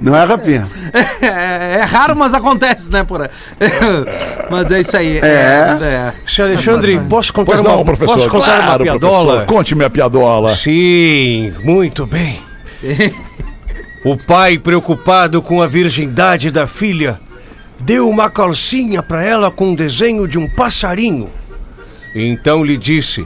Não 0.00 0.14
é, 0.16 0.24
Rafinha? 0.24 0.66
É, 1.20 1.78
é 1.80 1.82
raro, 1.82 2.14
mas 2.14 2.34
acontece, 2.34 2.90
né, 2.92 3.02
Porã? 3.02 3.26
mas 4.50 4.70
é 4.70 4.80
isso 4.80 4.96
aí. 4.96 5.18
É. 5.18 5.76
é. 5.80 6.12
Seu 6.26 6.44
Alexandre, 6.44 6.98
posso 7.08 7.32
contar 7.32 7.52
Pois 7.52 7.60
uma, 7.62 7.70
não, 7.76 7.84
professor. 7.84 8.14
posso 8.16 8.28
contar 8.28 8.56
claro, 8.56 8.66
uma 8.66 8.78
piadola? 8.78 9.26
professor. 9.32 9.46
Conte-me 9.46 9.84
a 9.84 9.90
piadola. 9.90 10.54
Sim, 10.56 11.52
muito 11.64 12.06
bem. 12.06 12.38
O 14.06 14.16
pai, 14.16 14.56
preocupado 14.56 15.42
com 15.42 15.60
a 15.60 15.66
virgindade 15.66 16.48
da 16.52 16.68
filha, 16.68 17.20
deu 17.80 18.08
uma 18.08 18.30
calcinha 18.30 19.02
para 19.02 19.24
ela 19.24 19.50
com 19.50 19.70
um 19.70 19.74
desenho 19.74 20.28
de 20.28 20.38
um 20.38 20.48
passarinho. 20.48 21.28
Então 22.14 22.64
lhe 22.64 22.76
disse: 22.76 23.24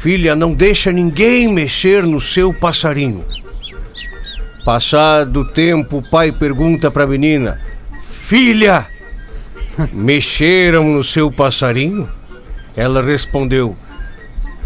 Filha, 0.00 0.36
não 0.36 0.52
deixa 0.52 0.92
ninguém 0.92 1.48
mexer 1.48 2.02
no 2.02 2.20
seu 2.20 2.52
passarinho. 2.52 3.24
Passado 4.66 5.40
o 5.40 5.44
tempo, 5.46 5.96
o 5.96 6.10
pai 6.10 6.30
pergunta 6.30 6.90
para 6.90 7.04
a 7.04 7.06
menina: 7.06 7.58
Filha, 8.04 8.86
mexeram 9.94 10.84
no 10.84 11.02
seu 11.02 11.32
passarinho? 11.32 12.06
Ela 12.76 13.02
respondeu: 13.02 13.74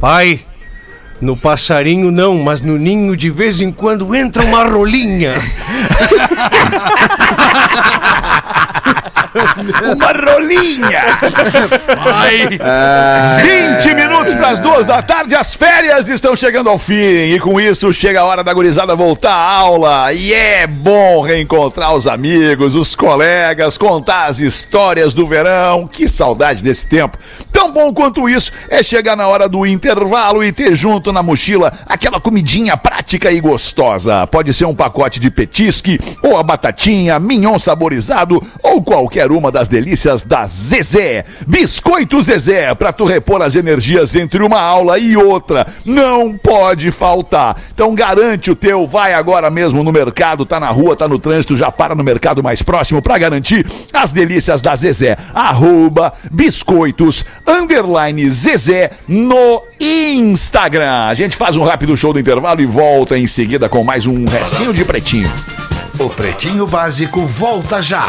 Pai, 0.00 0.44
No 1.22 1.36
passarinho 1.36 2.10
não, 2.10 2.36
mas 2.36 2.60
no 2.60 2.76
ninho 2.76 3.16
de 3.16 3.30
vez 3.30 3.62
em 3.62 3.70
quando 3.70 4.12
entra 4.12 4.42
uma 4.42 4.64
rolinha. 4.64 5.34
Uma 9.34 10.12
rolinha! 10.12 11.02
Ai, 11.98 12.48
20 13.78 13.94
minutos 13.94 14.34
para 14.34 14.48
as 14.48 14.60
duas 14.60 14.84
da 14.84 15.00
tarde, 15.02 15.34
as 15.34 15.54
férias 15.54 16.08
estão 16.08 16.36
chegando 16.36 16.68
ao 16.68 16.78
fim. 16.78 16.94
E 16.94 17.40
com 17.40 17.60
isso 17.60 17.92
chega 17.92 18.20
a 18.20 18.24
hora 18.24 18.44
da 18.44 18.52
gurizada 18.52 18.94
voltar 18.94 19.32
à 19.32 19.56
aula. 19.56 20.12
E 20.12 20.32
é 20.34 20.66
bom 20.66 21.22
reencontrar 21.22 21.94
os 21.94 22.06
amigos, 22.06 22.74
os 22.74 22.94
colegas, 22.94 23.78
contar 23.78 24.26
as 24.26 24.38
histórias 24.38 25.14
do 25.14 25.26
verão. 25.26 25.86
Que 25.86 26.08
saudade 26.08 26.62
desse 26.62 26.86
tempo. 26.86 27.16
Tão 27.50 27.72
bom 27.72 27.92
quanto 27.92 28.28
isso 28.28 28.52
é 28.68 28.82
chegar 28.82 29.16
na 29.16 29.26
hora 29.26 29.48
do 29.48 29.66
intervalo 29.66 30.44
e 30.44 30.52
ter 30.52 30.74
junto 30.74 31.12
na 31.12 31.22
mochila 31.22 31.72
aquela 31.86 32.20
comidinha 32.20 32.76
prática 32.76 33.32
e 33.32 33.40
gostosa. 33.40 34.26
Pode 34.26 34.52
ser 34.52 34.66
um 34.66 34.74
pacote 34.74 35.18
de 35.18 35.30
petisque, 35.30 35.98
ou 36.22 36.36
a 36.36 36.42
batatinha, 36.42 37.18
mignon 37.18 37.58
saborizado, 37.58 38.42
ou 38.62 38.82
qualquer 38.82 39.21
uma 39.30 39.52
das 39.52 39.68
delícias 39.68 40.22
da 40.22 40.46
Zezé. 40.46 41.24
Biscoito 41.46 42.20
Zezé, 42.22 42.74
pra 42.74 42.92
tu 42.92 43.04
repor 43.04 43.42
as 43.42 43.54
energias 43.54 44.16
entre 44.16 44.42
uma 44.42 44.60
aula 44.60 44.98
e 44.98 45.16
outra. 45.16 45.66
Não 45.84 46.36
pode 46.36 46.90
faltar. 46.90 47.56
Então 47.72 47.94
garante 47.94 48.50
o 48.50 48.56
teu, 48.56 48.86
vai 48.86 49.12
agora 49.14 49.50
mesmo 49.50 49.84
no 49.84 49.92
mercado, 49.92 50.46
tá 50.46 50.58
na 50.58 50.70
rua, 50.70 50.96
tá 50.96 51.06
no 51.06 51.18
trânsito, 51.18 51.56
já 51.56 51.70
para 51.70 51.94
no 51.94 52.02
mercado 52.02 52.42
mais 52.42 52.62
próximo 52.62 53.02
pra 53.02 53.18
garantir 53.18 53.66
as 53.92 54.10
delícias 54.12 54.62
da 54.62 54.74
Zezé. 54.74 55.16
Arroba 55.34 56.12
biscoitos 56.30 57.24
underline 57.46 58.28
Zezé 58.30 58.90
no 59.06 59.62
Instagram. 59.78 61.06
A 61.06 61.14
gente 61.14 61.36
faz 61.36 61.56
um 61.56 61.64
rápido 61.64 61.96
show 61.96 62.12
do 62.12 62.20
intervalo 62.20 62.60
e 62.60 62.66
volta 62.66 63.18
em 63.18 63.26
seguida 63.26 63.68
com 63.68 63.84
mais 63.84 64.06
um 64.06 64.24
restinho 64.24 64.72
de 64.72 64.84
pretinho. 64.84 65.30
O 65.98 66.08
Pretinho 66.08 66.66
Básico 66.66 67.20
volta 67.26 67.82
já. 67.82 68.08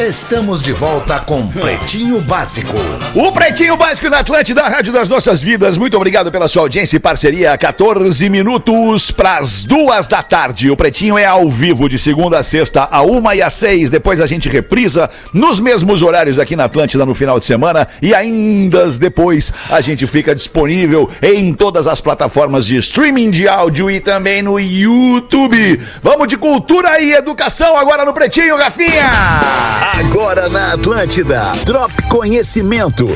Estamos 0.00 0.62
de 0.62 0.72
volta 0.72 1.20
com 1.20 1.46
Pretinho 1.48 2.22
Básico. 2.22 2.74
O 3.14 3.30
Pretinho 3.32 3.76
Básico 3.76 4.08
na 4.08 4.20
Atlântida, 4.20 4.62
Rádio 4.62 4.94
das 4.94 5.10
Nossas 5.10 5.42
Vidas. 5.42 5.76
Muito 5.76 5.94
obrigado 5.94 6.32
pela 6.32 6.48
sua 6.48 6.62
audiência 6.62 6.96
e 6.96 6.98
parceria. 6.98 7.56
14 7.58 8.30
minutos 8.30 9.10
para 9.10 9.36
as 9.36 9.62
duas 9.62 10.08
da 10.08 10.22
tarde. 10.22 10.70
O 10.70 10.76
Pretinho 10.76 11.18
é 11.18 11.26
ao 11.26 11.50
vivo 11.50 11.86
de 11.86 11.98
segunda 11.98 12.38
a 12.38 12.42
sexta, 12.42 12.88
a 12.90 13.02
uma 13.02 13.34
e 13.34 13.42
às 13.42 13.52
seis. 13.52 13.90
Depois 13.90 14.22
a 14.22 14.26
gente 14.26 14.48
reprisa 14.48 15.10
nos 15.34 15.60
mesmos 15.60 16.00
horários 16.00 16.38
aqui 16.38 16.56
na 16.56 16.64
Atlântida 16.64 17.04
no 17.04 17.14
final 17.14 17.38
de 17.38 17.44
semana. 17.44 17.86
E 18.00 18.14
ainda 18.14 18.90
depois 18.92 19.52
a 19.68 19.82
gente 19.82 20.06
fica 20.06 20.34
disponível 20.34 21.10
em 21.20 21.52
todas 21.52 21.86
as 21.86 22.00
plataformas 22.00 22.64
de 22.64 22.78
streaming 22.78 23.30
de 23.30 23.46
áudio 23.46 23.90
e 23.90 24.00
também 24.00 24.40
no 24.40 24.58
YouTube. 24.58 25.78
Vamos 26.02 26.26
de 26.26 26.38
cultura 26.38 27.02
e 27.02 27.12
educação 27.12 27.76
agora 27.76 28.06
no 28.06 28.14
Pretinho, 28.14 28.56
Rafinha. 28.56 29.89
Agora 29.98 30.48
na 30.48 30.74
Atlântida. 30.74 31.52
Drop 31.64 31.92
Conhecimento. 32.08 33.06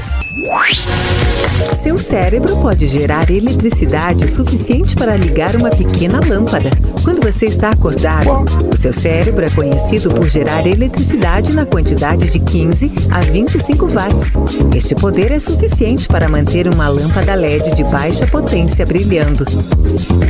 Seu 1.73 1.97
cérebro 1.97 2.57
pode 2.59 2.87
gerar 2.87 3.31
eletricidade 3.31 4.29
suficiente 4.31 4.95
para 4.97 5.17
ligar 5.17 5.55
uma 5.55 5.71
pequena 5.71 6.21
lâmpada. 6.27 6.71
Quando 7.05 7.23
você 7.23 7.47
está 7.47 7.69
acordado, 7.69 8.45
o 8.73 8.77
seu 8.77 8.93
cérebro 8.93 9.45
é 9.45 9.51
conhecido 9.51 10.11
por 10.11 10.27
gerar 10.29 10.67
eletricidade 10.67 11.53
na 11.53 11.65
quantidade 11.65 12.29
de 12.31 12.39
15 12.41 12.91
a 13.11 13.21
25 13.21 13.87
watts. 13.89 14.33
Este 14.75 14.95
poder 14.95 15.31
é 15.31 15.39
suficiente 15.39 16.09
para 16.09 16.29
manter 16.29 16.67
uma 16.73 16.89
lâmpada 16.89 17.35
LED 17.35 17.75
de 17.77 17.85
baixa 17.85 18.27
potência 18.27 18.85
brilhando. 18.85 19.45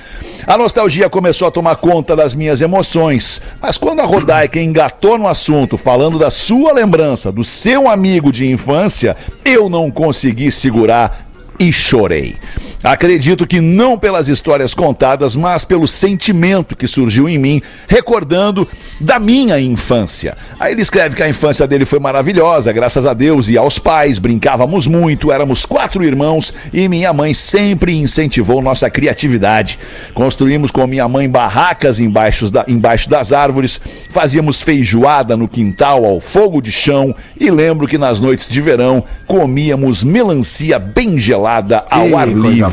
A 0.48 0.58
nostalgia 0.58 1.08
começou 1.12 1.48
a 1.48 1.52
tomar 1.52 1.76
conta 1.76 2.16
das 2.16 2.34
minhas 2.34 2.60
emoções, 2.60 3.40
mas 3.62 3.78
quando 3.78 4.00
a 4.00 4.06
Rodaica 4.06 4.60
engatou 4.60 5.16
no 5.16 5.28
assunto, 5.28 5.78
falando 5.78 6.18
da 6.18 6.32
sua 6.32 6.74
lembrança, 6.74 7.32
do 7.32 7.44
seu 7.44 7.88
amigo 7.88 8.32
de 8.32 8.50
infância, 8.50 9.16
eu 9.46 9.59
não 9.68 9.90
consegui 9.90 10.52
segurar 10.52 11.26
e 11.60 11.74
chorei. 11.74 12.38
Acredito 12.82 13.46
que 13.46 13.60
não 13.60 13.98
pelas 13.98 14.30
histórias 14.30 14.74
contadas, 14.74 15.36
mas 15.36 15.66
pelo 15.66 15.86
sentimento 15.86 16.78
que 16.78 16.88
surgiu 16.88 17.28
em 17.28 17.38
mim, 17.38 17.62
recordando 17.90 18.66
da 19.02 19.20
minha 19.20 19.60
infância. 19.60 20.38
Aí 20.58 20.72
ele 20.72 20.82
escreve 20.82 21.16
que 21.16 21.22
a 21.22 21.28
infância 21.28 21.68
dele 21.68 21.86
foi 21.86 22.00
maravilhosa, 22.00 22.72
graças 22.72 23.06
a 23.06 23.14
Deus 23.14 23.50
e 23.50 23.58
aos 23.58 23.78
pais, 23.78 24.18
brincávamos 24.18 24.88
muito, 24.88 25.30
éramos 25.30 25.66
quatro 25.66 26.04
irmãos 26.06 26.54
e 26.72 26.88
minha 26.88 27.12
mãe 27.12 27.34
sempre 27.34 27.98
incentivou 27.98 28.62
nossa 28.62 28.90
criatividade. 28.90 29.78
Construímos 30.14 30.72
com 30.72 30.88
minha 30.88 31.08
mãe 31.10 31.30
barracas 31.30 32.00
embaixo, 32.00 32.50
da, 32.50 32.64
embaixo 32.66 33.10
das 33.10 33.34
árvores, 33.34 33.82
fazíamos 34.10 34.62
feijoada 34.62 35.36
no 35.36 35.50
quintal 35.50 36.06
ao 36.06 36.22
fogo 36.22 36.62
de 36.62 36.72
chão 36.72 37.14
e 37.38 37.52
lembro 37.52 37.88
que 37.88 37.98
nas 37.98 38.22
noites 38.22 38.48
de 38.48 38.62
verão 38.62 39.04
comíamos 39.28 40.02
melancia 40.02 40.80
bem 40.80 41.20
gelada 41.20 41.84
ao 41.90 42.18
ar 42.18 42.30
livre. 42.30 42.69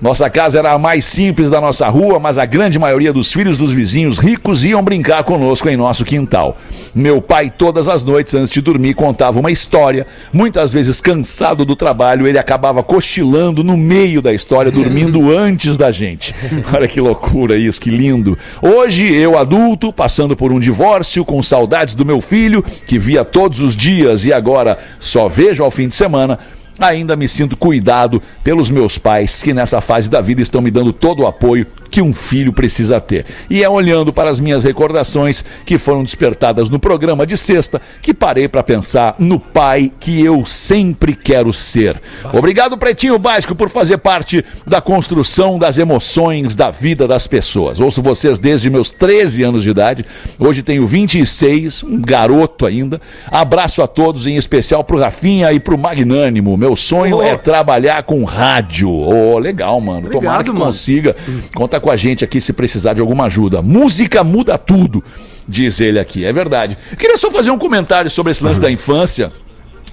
Nossa 0.00 0.30
casa 0.30 0.60
era 0.60 0.72
a 0.72 0.78
mais 0.78 1.04
simples 1.04 1.50
da 1.50 1.60
nossa 1.60 1.88
rua, 1.88 2.20
mas 2.20 2.38
a 2.38 2.46
grande 2.46 2.78
maioria 2.78 3.12
dos 3.12 3.32
filhos 3.32 3.58
dos 3.58 3.72
vizinhos 3.72 4.16
ricos 4.16 4.64
iam 4.64 4.80
brincar 4.80 5.24
conosco 5.24 5.68
em 5.68 5.76
nosso 5.76 6.04
quintal. 6.04 6.56
Meu 6.94 7.20
pai, 7.20 7.50
todas 7.50 7.88
as 7.88 8.04
noites 8.04 8.32
antes 8.32 8.50
de 8.50 8.60
dormir, 8.60 8.94
contava 8.94 9.40
uma 9.40 9.50
história. 9.50 10.06
Muitas 10.32 10.72
vezes, 10.72 11.00
cansado 11.00 11.64
do 11.64 11.74
trabalho, 11.74 12.28
ele 12.28 12.38
acabava 12.38 12.80
cochilando 12.80 13.64
no 13.64 13.76
meio 13.76 14.22
da 14.22 14.32
história, 14.32 14.70
dormindo 14.70 15.32
antes 15.36 15.76
da 15.76 15.90
gente. 15.90 16.32
Olha 16.72 16.86
que 16.86 17.00
loucura 17.00 17.56
isso, 17.56 17.80
que 17.80 17.90
lindo. 17.90 18.38
Hoje, 18.62 19.12
eu 19.12 19.36
adulto, 19.36 19.92
passando 19.92 20.36
por 20.36 20.52
um 20.52 20.60
divórcio, 20.60 21.24
com 21.24 21.42
saudades 21.42 21.96
do 21.96 22.06
meu 22.06 22.20
filho, 22.20 22.64
que 22.86 23.00
via 23.00 23.24
todos 23.24 23.60
os 23.60 23.76
dias 23.76 24.24
e 24.24 24.32
agora 24.32 24.78
só 25.00 25.26
vejo 25.26 25.64
ao 25.64 25.72
fim 25.72 25.88
de 25.88 25.94
semana. 25.94 26.38
Ainda 26.78 27.16
me 27.16 27.26
sinto 27.26 27.56
cuidado 27.56 28.22
pelos 28.44 28.70
meus 28.70 28.98
pais, 28.98 29.42
que 29.42 29.52
nessa 29.52 29.80
fase 29.80 30.08
da 30.08 30.20
vida 30.20 30.40
estão 30.40 30.60
me 30.60 30.70
dando 30.70 30.92
todo 30.92 31.22
o 31.22 31.26
apoio 31.26 31.66
que 31.90 32.02
um 32.02 32.12
filho 32.12 32.52
precisa 32.52 33.00
ter. 33.00 33.24
E 33.48 33.62
é 33.62 33.68
olhando 33.68 34.12
para 34.12 34.30
as 34.30 34.40
minhas 34.40 34.64
recordações 34.64 35.44
que 35.64 35.78
foram 35.78 36.02
despertadas 36.02 36.68
no 36.68 36.78
programa 36.78 37.26
de 37.26 37.36
sexta 37.36 37.80
que 38.02 38.12
parei 38.14 38.48
para 38.48 38.62
pensar 38.62 39.14
no 39.18 39.38
pai 39.40 39.90
que 39.98 40.24
eu 40.24 40.44
sempre 40.46 41.14
quero 41.14 41.52
ser. 41.52 42.00
Obrigado, 42.32 42.76
Pretinho 42.76 43.18
Básico, 43.18 43.54
por 43.54 43.68
fazer 43.70 43.98
parte 43.98 44.44
da 44.66 44.80
construção 44.80 45.58
das 45.58 45.78
emoções 45.78 46.54
da 46.56 46.70
vida 46.70 47.06
das 47.08 47.26
pessoas. 47.26 47.80
Ouço 47.80 48.02
vocês 48.02 48.38
desde 48.38 48.70
meus 48.70 48.90
13 48.92 49.42
anos 49.42 49.62
de 49.62 49.70
idade. 49.70 50.04
Hoje 50.38 50.62
tenho 50.62 50.86
26, 50.86 51.82
um 51.84 52.00
garoto 52.00 52.66
ainda. 52.66 53.00
Abraço 53.30 53.82
a 53.82 53.86
todos, 53.86 54.26
em 54.26 54.36
especial 54.36 54.84
pro 54.84 54.98
Rafinha 54.98 55.52
e 55.52 55.60
pro 55.60 55.78
Magnânimo. 55.78 56.56
Meu 56.56 56.76
sonho 56.76 57.18
Oh. 57.18 57.22
é 57.22 57.36
trabalhar 57.36 58.02
com 58.02 58.22
rádio. 58.24 58.90
Oh, 58.90 59.38
legal, 59.38 59.80
mano. 59.80 60.02
Tomara 60.08 60.16
Obrigado, 60.16 60.44
que 60.44 60.50
mano. 60.52 60.64
consiga. 60.66 61.16
Conta 61.54 61.77
com 61.80 61.90
a 61.90 61.96
gente 61.96 62.24
aqui 62.24 62.40
se 62.40 62.52
precisar 62.52 62.94
de 62.94 63.00
alguma 63.00 63.24
ajuda. 63.26 63.60
Música 63.62 64.22
muda 64.24 64.56
tudo, 64.58 65.02
diz 65.48 65.80
ele 65.80 65.98
aqui. 65.98 66.24
É 66.24 66.32
verdade. 66.32 66.76
Queria 66.98 67.16
só 67.16 67.30
fazer 67.30 67.50
um 67.50 67.58
comentário 67.58 68.10
sobre 68.10 68.32
esse 68.32 68.42
lance 68.44 68.60
da 68.60 68.70
infância. 68.70 69.32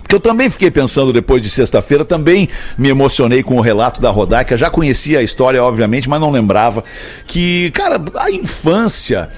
Porque 0.02 0.14
eu 0.14 0.20
também 0.20 0.52
fiquei 0.52 0.70
pensando 0.70 1.12
depois 1.12 1.42
de 1.42 1.50
sexta-feira, 1.50 2.06
também 2.06 2.48
me 2.78 2.90
emocionei 2.90 3.42
com 3.42 3.58
o 3.58 3.62
relato 3.62 4.00
da 4.00 4.12
Rodaica. 4.12 4.56
Já 4.56 4.70
conhecia 4.70 5.18
a 5.18 5.24
história, 5.24 5.64
obviamente, 5.64 6.08
mas 6.08 6.22
não 6.22 6.30
lembrava 6.30 6.84
que, 7.26 7.72
cara, 7.72 8.00
a 8.16 8.30
infância 8.30 9.30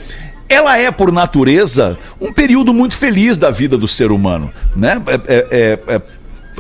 ela 0.50 0.78
é, 0.78 0.92
por 0.92 1.10
natureza, 1.12 1.98
um 2.20 2.34
período 2.34 2.74
muito 2.74 2.96
feliz 2.96 3.38
da 3.38 3.50
vida 3.50 3.78
do 3.78 3.88
ser 3.88 4.12
humano, 4.12 4.52
né? 4.76 5.02
É- 5.08 5.36
é- 5.36 5.48
é- 5.52 5.80
é- 5.96 6.02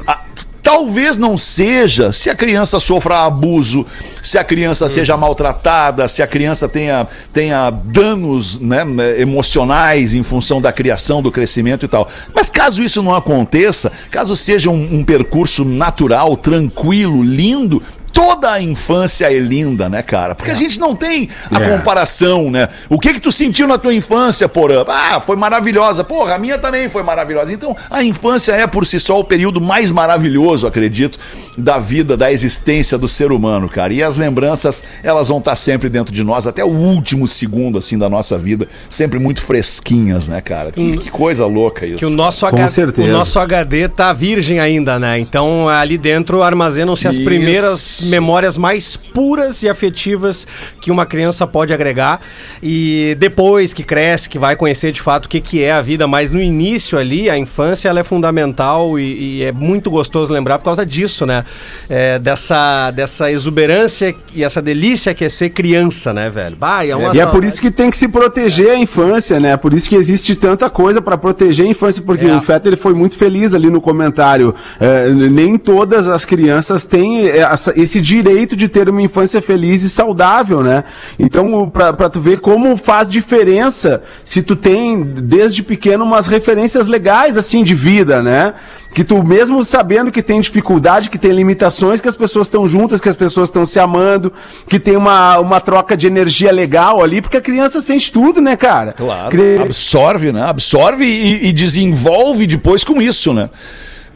a- 0.06 0.21
Talvez 0.67 1.17
não 1.17 1.38
seja 1.38 2.12
se 2.12 2.30
a 2.30 2.36
criança 2.36 2.77
sofra 2.77 3.25
abuso, 3.25 3.86
se 4.21 4.38
a 4.38 4.43
criança 4.43 4.89
seja 4.89 5.15
maltratada, 5.15 6.10
se 6.10 6.21
a 6.21 6.27
criança 6.27 6.67
tenha, 6.67 7.08
tenha 7.32 7.69
danos 7.69 8.60
né, 8.60 8.82
emocionais 9.17 10.13
em 10.13 10.21
função 10.23 10.60
da 10.60 10.73
criação, 10.73 11.21
do 11.21 11.32
crescimento 11.32 11.86
e 11.86 11.88
tal. 11.88 12.10
Mas 12.36 12.49
caso 12.49 12.84
isso 12.84 13.01
não 13.01 13.15
aconteça, 13.15 13.89
caso 14.11 14.36
seja 14.36 14.70
um, 14.70 14.97
um 14.97 15.05
percurso 15.05 15.63
natural, 15.63 16.36
tranquilo, 16.36 17.24
lindo, 17.24 17.82
toda 18.18 18.51
a 18.51 18.59
infância 18.59 19.32
é 19.32 19.38
linda, 19.38 19.88
né, 19.88 20.01
cara? 20.01 20.34
Porque 20.34 20.49
a 20.49 20.55
gente 20.55 20.80
não 20.80 20.95
tem 20.95 21.30
a 21.51 21.59
comparação, 21.70 22.49
né? 22.49 22.68
O 22.89 22.97
que 22.99 23.13
que 23.13 23.20
tu 23.22 23.32
sentiu 23.32 23.68
na 23.68 23.78
tua 23.78 23.93
infância, 23.93 24.49
porra? 24.49 24.84
Ah, 24.88 25.22
foi 25.22 25.36
maravilhosa. 25.36 26.03
Porra, 26.03 26.34
a 26.34 26.39
minha 26.39 26.57
também 26.57 26.89
foi 26.89 27.03
maravilhosa. 27.03 27.53
Então, 27.53 27.76
a 27.91 28.03
infância 28.03 28.53
é 28.53 28.65
por 28.65 28.88
si 28.88 28.99
só 28.99 29.20
o 29.20 29.24
período 29.24 29.61
mais 29.61 29.91
maravilhoso, 29.91 30.65
acredito, 30.65 31.20
da 31.55 31.78
vida, 31.78 32.18
da 32.18 32.32
existência 32.32 32.97
do 32.97 33.07
ser 33.07 33.32
humano, 33.32 33.70
cara. 33.70 33.93
E 33.93 34.01
as 34.01 34.15
lembranças, 34.15 34.84
elas 35.03 35.28
vão 35.28 35.38
estar 35.38 35.55
sempre 35.55 35.88
dentro 35.88 36.11
de 36.11 36.24
nós 36.24 36.47
até 36.47 36.63
o 36.65 36.70
último 36.70 37.28
segundo 37.28 37.78
assim 37.78 37.99
da 37.99 38.09
nossa 38.09 38.36
vida, 38.36 38.68
sempre 38.89 39.20
muito 39.20 39.43
fresquinhas, 39.43 40.28
né, 40.28 40.41
cara? 40.41 40.72
Que, 40.72 40.97
que 40.97 41.11
coisa 41.11 41.45
louca 41.45 41.86
isso. 41.86 41.97
Que 41.97 42.05
o 42.05 42.09
nosso, 42.09 42.49
Com 42.49 42.57
H- 42.57 42.68
certeza. 42.70 43.07
o 43.09 43.11
nosso 43.11 43.38
HD 43.39 43.88
tá 43.89 44.11
virgem 44.11 44.59
ainda, 44.59 44.97
né? 44.97 45.20
Então 45.20 45.70
ali 45.70 45.99
dentro 45.99 46.41
armazenam-se 46.41 47.07
as 47.07 47.15
Isso. 47.15 47.26
primeiras 47.26 48.07
memórias 48.08 48.58
mais 48.58 48.95
puras 48.95 49.62
e 49.64 49.70
afetivas 49.70 50.47
que 50.82 50.91
uma 50.91 51.05
criança 51.05 51.45
pode 51.45 51.74
agregar. 51.74 52.20
E 52.62 53.16
depois 53.20 53.74
que 53.74 53.84
cresce, 53.84 54.28
que 54.30 54.39
vai 54.39 54.55
conhecer 54.55 54.91
de 54.91 55.01
fato 55.01 55.26
o 55.26 55.30
que, 55.30 55.39
que 55.39 55.62
é 55.64 55.72
a 55.72 55.82
vida, 55.82 56.08
mas 56.08 56.32
no 56.32 56.41
início 56.41 56.97
ali, 56.97 57.30
a 57.30 57.38
infância 57.38 57.89
ela 57.89 57.99
é 57.99 58.03
fundamental 58.03 58.99
e, 58.99 59.38
e 59.39 59.43
é 59.43 59.51
muito 59.51 59.89
gostoso 59.91 60.34
lembrar 60.34 60.58
por 60.60 60.66
causa 60.66 60.86
disso, 60.86 61.26
né? 61.26 61.45
É, 61.89 62.18
dessa, 62.20 62.91
dessa 62.91 63.32
exuberância 63.32 64.16
e 64.34 64.43
essa 64.43 64.62
delícia 64.62 65.14
que 65.14 65.24
é 65.26 65.30
ser 65.30 65.49
criança, 65.49 66.14
né, 66.14 66.30
velho? 66.30 66.55
Bah, 66.55 66.84
e 66.86 66.89
é, 66.91 66.95
uma 66.95 67.16
E 67.16 67.20
é 67.20 67.26
por 67.26 67.43
isso 67.43 67.62
que 67.62 67.70
tem 67.72 67.89
que 67.89 67.97
se 67.97 68.08
proteger 68.08 68.72
a 68.72 68.78
infância, 68.78 69.39
né? 69.39 69.55
Por 69.58 69.74
isso 69.74 69.88
que 69.89 69.95
existe 69.95 70.36
tanta 70.36 70.70
coisa 70.70 71.01
pra 71.01 71.18
proteger 71.18 71.66
a 71.66 71.70
infância, 71.70 72.01
porque 72.01 72.26
É. 72.26 72.36
o 72.36 72.41
Fetter 72.41 72.74
ele 72.74 72.82
foi 72.82 72.93
muito 72.93 73.18
feliz 73.18 73.53
ali 73.53 73.70
no 73.70 73.80
comentário. 73.80 74.53
É, 74.80 75.10
nem 75.10 75.58
todas 75.58 76.08
as 76.08 76.26
crianças 76.26 76.86
têm 76.86 77.28
essa- 77.30 77.74
esse 77.76 77.86
direito 78.01 78.55
de 78.55 78.67
ter 78.67 78.89
uma 78.89 79.01
infância 79.01 79.41
feliz 79.41 79.83
e 79.83 79.89
saudável, 79.89 80.61
né? 80.61 80.83
Então, 81.17 81.69
pra 81.69 82.09
tu 82.09 82.19
ver 82.19 82.39
como 82.39 82.75
faz 82.75 83.07
diferença 83.09 84.03
se 84.23 84.41
tu 84.41 84.55
tem, 84.55 85.01
desde 85.03 85.63
pequeno, 85.63 86.03
umas 86.03 86.27
referências 86.27 86.88
legais, 86.88 87.38
assim, 87.38 87.63
de 87.63 87.73
vida, 87.73 88.21
né? 88.21 88.53
Que 88.93 89.03
tu, 89.03 89.21
mesmo 89.23 89.63
sabendo 89.63 90.11
que 90.11 90.23
tem 90.23 90.41
dificuldade, 90.41 91.09
que 91.09 91.17
tem 91.19 91.31
limitações, 91.31 92.01
que 92.01 92.07
as 92.07 92.15
pessoas 92.15 92.47
estão 92.47 92.67
juntas, 92.67 92.99
que 92.99 93.09
as 93.09 93.15
pessoas 93.15 93.49
estão 93.49 93.65
se 93.65 93.79
amando, 93.79 94.33
que 94.67 94.79
tem 94.79 94.95
uma, 94.95 95.38
uma 95.39 95.59
troca 95.59 95.95
de 95.95 96.07
energia 96.07 96.51
legal 96.51 97.03
ali, 97.03 97.21
porque 97.21 97.38
a 97.38 97.41
criança 97.41 97.79
sente 97.81 98.11
tudo, 98.11 98.41
né, 98.41 98.55
cara? 98.55 98.93
Claro. 98.93 99.29
Cre- 99.29 99.61
Absorve, 99.61 100.31
né? 100.31 100.41
Absorve 100.43 101.03
e, 101.05 101.47
e 101.47 101.53
desenvolve 101.53 102.47
depois 102.47 102.83
com 102.83 103.01
isso, 103.01 103.33
né? 103.33 103.49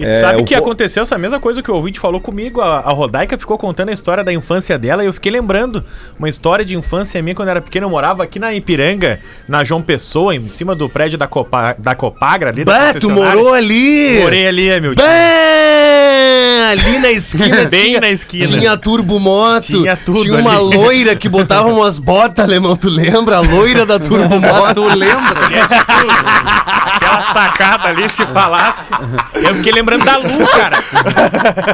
E 0.02 0.06
É, 0.06 0.22
sabe 0.22 0.42
o 0.42 0.46
que 0.46 0.54
po- 0.56 0.60
aconteceu 0.62 1.04
essa 1.04 1.18
mesma 1.18 1.40
coisa 1.40 1.62
que 1.62 1.70
o 1.72 1.76
ouvinte 1.76 2.00
falou 2.00 2.20
comigo? 2.20 2.60
A, 2.62 2.80
a 2.80 2.90
Rodaica 2.92 3.38
ficou 3.38 3.58
contando 3.58 3.90
a 3.90 3.94
história 3.94 4.24
da 4.24 4.34
infância 4.34 4.78
dela 4.78 5.04
e 5.04 5.08
eu 5.08 5.14
fiquei 5.14 5.32
lembrando 5.32 5.84
uma 6.18 6.28
história 6.30 6.64
de 6.66 6.76
infância 6.76 7.22
minha 7.22 7.36
quando 7.36 7.48
eu 7.50 7.52
era 7.52 7.62
pequeno. 7.62 7.86
Eu 7.86 7.90
morava 7.92 8.24
aqui 8.24 8.40
na 8.40 8.54
Ipiranga, 8.54 9.20
na 9.48 9.64
João 9.64 9.82
Pessoa, 9.82 10.36
em 10.36 10.48
cima 10.48 10.76
do 10.76 10.90
prédio 10.90 11.18
da, 11.18 11.28
Copa, 11.28 11.76
da 11.78 11.94
Copagra. 11.96 12.50
Ali, 12.50 12.64
Bah, 12.66 12.94
tu 13.00 13.10
morou 13.10 13.54
ali! 13.54 14.20
Morei 14.22 14.48
ali, 14.48 14.82
meu 14.82 14.96
tio. 14.96 15.06
Bem, 15.06 15.12
ali 16.72 17.00
na 17.00 17.12
esquina 17.12 17.66
Bem 17.70 17.86
tinha, 17.86 18.02
na 18.02 18.10
esquina. 18.10 18.48
tinha 18.48 18.78
turbo 18.78 19.20
moto, 19.20 19.68
Tinha 19.68 19.96
tudo 19.98 20.22
tinha 20.24 20.36
uma 20.40 20.58
ali. 20.58 20.76
loira 20.76 21.16
que 21.16 21.28
botava 21.30 21.68
umas 21.70 22.00
botas, 22.00 22.44
alemão, 22.46 22.76
tu 22.76 22.90
lembra? 22.90 23.38
A 23.38 23.40
loira 23.40 23.86
da 23.86 24.00
turbo 24.00 24.40
moto. 24.40 24.76
Tu 24.76 24.84
lembra? 24.98 25.42
Aquela 26.66 27.34
sacada 27.34 27.88
ali, 27.90 28.10
se 28.10 28.26
falasse. 28.28 28.90
Eu 29.36 29.56
fiquei 29.56 29.72
lembrando 29.72 30.06
da 30.06 30.18
Lu, 30.18 30.48
cara. 30.48 30.78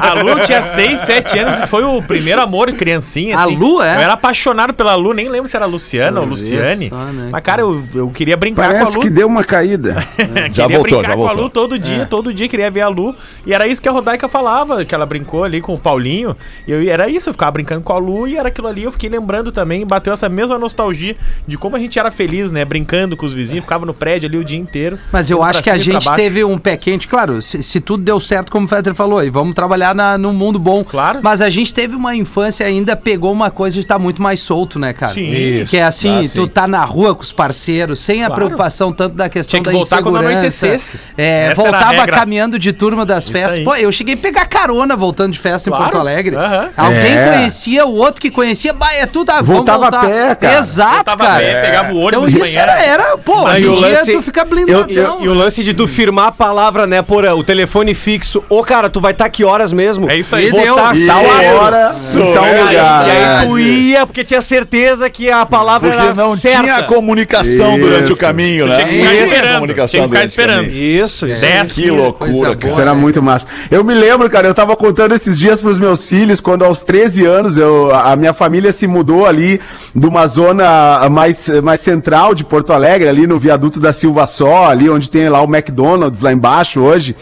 A 0.00 0.14
Lu 0.14 0.40
tinha 0.44 0.62
6, 0.62 1.00
7 1.00 1.38
anos 1.38 1.62
e 1.62 1.66
foi 1.66 1.84
o 1.84 2.02
primeiro 2.02 2.40
amor, 2.40 2.70
criancinha. 2.72 3.38
A 3.38 3.44
Lu, 3.44 3.82
é? 3.82 3.96
Eu 3.96 4.00
era 4.00 4.12
apaixonado 4.14 4.72
pela 4.74 4.94
Lu, 4.94 5.12
nem 5.14 5.28
lembro 5.28 5.48
se 5.48 5.56
era 5.56 5.66
Luciana 5.66 6.20
ou 6.20 6.26
Luciane. 6.26 6.88
só, 6.88 6.96
né, 6.96 7.28
Mas, 7.30 7.42
cara, 7.42 7.62
eu, 7.62 7.82
eu 7.94 8.08
queria 8.10 8.36
brincar 8.36 8.64
com 8.68 8.70
a 8.70 8.78
Parece 8.78 8.96
Lu. 8.96 9.02
que 9.02 9.10
deu 9.10 9.26
uma 9.26 9.44
caída. 9.44 10.04
Já 10.52 10.66
voltou, 10.66 10.82
brincar 10.98 11.08
já 11.10 11.16
com 11.16 11.22
a 11.24 11.26
voltou. 11.26 11.42
Lu 11.44 11.50
todo 11.50 11.78
dia, 11.78 12.06
todo 12.06 12.32
dia 12.34 12.48
queria 12.48 12.70
ver 12.70 12.80
a 12.82 12.88
Lu. 12.88 13.14
E 13.46 13.52
era 13.52 13.66
isso 13.66 13.80
que 13.80 13.88
a 13.88 13.92
Rodaica 13.92 14.28
falava, 14.28 14.37
que 14.86 14.94
ela 14.94 15.06
brincou 15.06 15.44
ali 15.44 15.60
com 15.60 15.74
o 15.74 15.78
Paulinho. 15.78 16.36
E 16.66 16.72
eu, 16.72 16.90
era 16.90 17.08
isso, 17.08 17.28
eu 17.28 17.32
ficava 17.34 17.52
brincando 17.52 17.82
com 17.82 17.92
a 17.92 17.98
Lu 17.98 18.26
e 18.28 18.36
era 18.36 18.48
aquilo 18.48 18.66
ali. 18.68 18.84
Eu 18.84 18.92
fiquei 18.92 19.08
lembrando 19.08 19.50
também, 19.52 19.86
bateu 19.86 20.12
essa 20.12 20.28
mesma 20.28 20.58
nostalgia 20.58 21.16
de 21.46 21.56
como 21.56 21.76
a 21.76 21.78
gente 21.78 21.98
era 21.98 22.10
feliz, 22.10 22.50
né? 22.52 22.64
Brincando 22.64 23.16
com 23.16 23.26
os 23.26 23.32
vizinhos, 23.32 23.64
ficava 23.64 23.84
no 23.86 23.94
prédio 23.94 24.28
ali 24.28 24.36
o 24.38 24.44
dia 24.44 24.58
inteiro. 24.58 24.98
Mas 25.12 25.30
eu 25.30 25.42
acho 25.42 25.62
que 25.62 25.70
a 25.70 25.78
gente 25.78 26.06
teve 26.14 26.44
um 26.44 26.58
pé 26.58 26.76
quente, 26.76 27.08
claro, 27.08 27.40
se, 27.42 27.62
se 27.62 27.80
tudo 27.80 28.02
deu 28.04 28.18
certo, 28.20 28.50
como 28.52 28.66
o 28.66 28.68
Fetter 28.68 28.94
falou, 28.94 29.22
e 29.22 29.30
vamos 29.30 29.54
trabalhar 29.54 29.94
na, 29.94 30.16
num 30.18 30.32
mundo 30.32 30.58
bom. 30.58 30.82
Claro. 30.84 31.20
Mas 31.22 31.40
a 31.40 31.50
gente 31.50 31.72
teve 31.74 31.94
uma 31.96 32.14
infância 32.14 32.64
e 32.64 32.66
ainda 32.68 32.96
pegou 32.96 33.32
uma 33.32 33.50
coisa 33.50 33.74
de 33.74 33.80
estar 33.80 33.98
muito 33.98 34.22
mais 34.22 34.40
solto, 34.40 34.78
né, 34.78 34.92
cara? 34.92 35.12
Sim. 35.14 35.64
Que 35.68 35.76
é 35.76 35.82
assim, 35.84 36.18
Ah, 36.18 36.20
tu 36.20 36.26
sim. 36.28 36.48
tá 36.48 36.66
na 36.66 36.84
rua 36.84 37.14
com 37.14 37.22
os 37.22 37.32
parceiros, 37.32 37.98
sem 38.00 38.22
a 38.22 38.26
Claro. 38.26 38.34
preocupação 38.42 38.92
tanto 38.92 39.14
da 39.16 39.28
questão 39.28 39.50
Tinha 39.58 39.62
que 39.62 39.70
da 39.70 39.72
voltar 39.72 40.02
quando 40.02 40.16
insegurança. 40.16 40.38
anoitecesse. 40.66 40.98
É, 41.16 41.22
Essa 41.22 41.44
era 41.44 41.52
a 41.52 41.54
voltava 41.54 41.92
regra. 42.02 42.12
caminhando 42.16 42.58
de 42.58 42.72
turma 42.72 43.04
das 43.06 43.28
festas. 43.28 43.58
aí. 43.58 43.64
Pô, 43.64 43.74
eu 43.74 43.90
cheguei 43.92 44.14
a 44.14 44.16
pegar 44.28 44.44
carona 44.46 44.94
voltando 44.94 45.32
de 45.32 45.38
festa 45.38 45.70
Claro. 45.70 45.84
em 45.84 45.86
Porto 45.90 46.00
Alegre. 46.00 46.36
Aham. 46.36 46.68
Alguém 46.76 47.16
É. 47.16 47.30
conhecia, 47.32 47.86
o 47.86 47.94
outro 47.94 48.20
que 48.20 48.30
conhecia, 48.30 48.72
bah, 48.74 48.92
é 48.94 49.06
tudo, 49.06 49.30
ah, 49.30 49.36
vamos 49.40 49.56
Voltava 49.56 49.86
a 49.86 49.90
voltar. 49.90 50.06
pé, 50.06 50.34
cara. 50.34 50.58
Exato, 50.58 50.94
Voltava 50.96 51.24
a 51.24 51.26
cara. 51.26 51.38
pé, 51.40 51.60
pegava 51.62 51.88
o 51.92 52.08
Então 52.08 52.20
ônibus 52.22 52.26
de 52.32 52.40
isso 52.40 52.50
manhã. 52.58 52.62
era, 52.62 52.82
era, 52.84 53.18
pô, 53.18 53.46
Aí 53.46 53.66
hoje 53.66 53.68
o 53.68 53.72
em 53.72 53.76
dia 53.88 53.98
lance- 53.98 54.12
tu 54.12 54.22
fica 54.22 54.40
Eu- 54.42 54.46
blindadão. 54.46 54.86
eu- 54.88 55.24
e 55.24 55.28
o 55.28 55.34
lance 55.34 55.64
de 55.64 55.72
tu 55.74 55.88
firmar 55.88 56.26
a 56.26 56.32
palavra, 56.32 56.86
né, 56.86 57.00
por 57.02 57.24
o 57.24 57.42
telefone 57.42 57.94
fixo. 57.94 58.42
Ô, 58.48 58.62
cara, 58.62 58.88
tu 58.90 59.00
vai 59.00 59.12
estar 59.12 59.28
que 59.30 59.44
horas 59.44 59.72
mesmo? 59.72 60.10
É 60.10 60.16
isso 60.16 60.34
aí. 60.36 60.48
E 60.48 60.52
deu. 60.52 60.74
tá 60.76 60.92
tal 61.06 61.24
hora, 61.24 61.90
Isso, 61.90 62.18
em 62.20 62.34
tal 62.34 62.44
é 62.46 62.62
lugar. 62.62 63.06
E 63.06 63.10
aí 63.10 63.46
tu 63.46 63.58
ia, 63.58 64.06
porque 64.06 64.24
tinha 64.24 64.40
certeza 64.42 65.08
que 65.10 65.30
a 65.30 65.44
palavra 65.46 65.90
Porque 65.90 66.04
era 66.06 66.14
não 66.14 66.36
certa. 66.36 66.60
tinha 66.62 66.82
comunicação 66.84 67.72
Isso. 67.72 67.80
durante 67.80 68.12
o 68.12 68.16
caminho, 68.16 68.66
né? 68.66 68.74
Tinha 68.76 68.86
que 68.88 68.94
ficar 69.00 69.14
esperando, 69.14 69.54
comunicação 69.54 69.88
tinha 69.88 70.02
que 70.08 70.08
ficar 70.14 70.24
esperando. 70.24 70.66
Isso, 70.68 71.26
isso. 71.26 71.40
10, 71.40 71.72
Que 71.72 71.90
loucura, 71.90 72.56
era 72.78 72.94
muito 72.94 73.22
massa. 73.22 73.46
Eu 73.70 73.82
me 73.84 73.94
lembro, 73.94 74.07
cara, 74.30 74.48
eu 74.48 74.54
tava 74.54 74.74
contando 74.76 75.14
esses 75.14 75.38
dias 75.38 75.60
pros 75.60 75.78
meus 75.78 76.08
filhos, 76.08 76.40
quando 76.40 76.64
aos 76.64 76.82
13 76.82 77.26
anos 77.26 77.56
eu, 77.56 77.94
a 77.94 78.16
minha 78.16 78.32
família 78.32 78.72
se 78.72 78.86
mudou 78.86 79.26
ali 79.26 79.60
de 79.94 80.06
uma 80.06 80.26
zona 80.26 81.08
mais, 81.10 81.48
mais 81.62 81.80
central 81.80 82.34
de 82.34 82.44
Porto 82.44 82.72
Alegre, 82.72 83.08
ali 83.08 83.26
no 83.26 83.38
viaduto 83.38 83.78
da 83.80 83.92
Silva 83.92 84.26
Só, 84.26 84.68
ali 84.68 84.88
onde 84.88 85.10
tem 85.10 85.28
lá 85.28 85.40
o 85.42 85.44
McDonald's 85.44 86.20
lá 86.20 86.32
embaixo 86.32 86.80
hoje. 86.80 87.14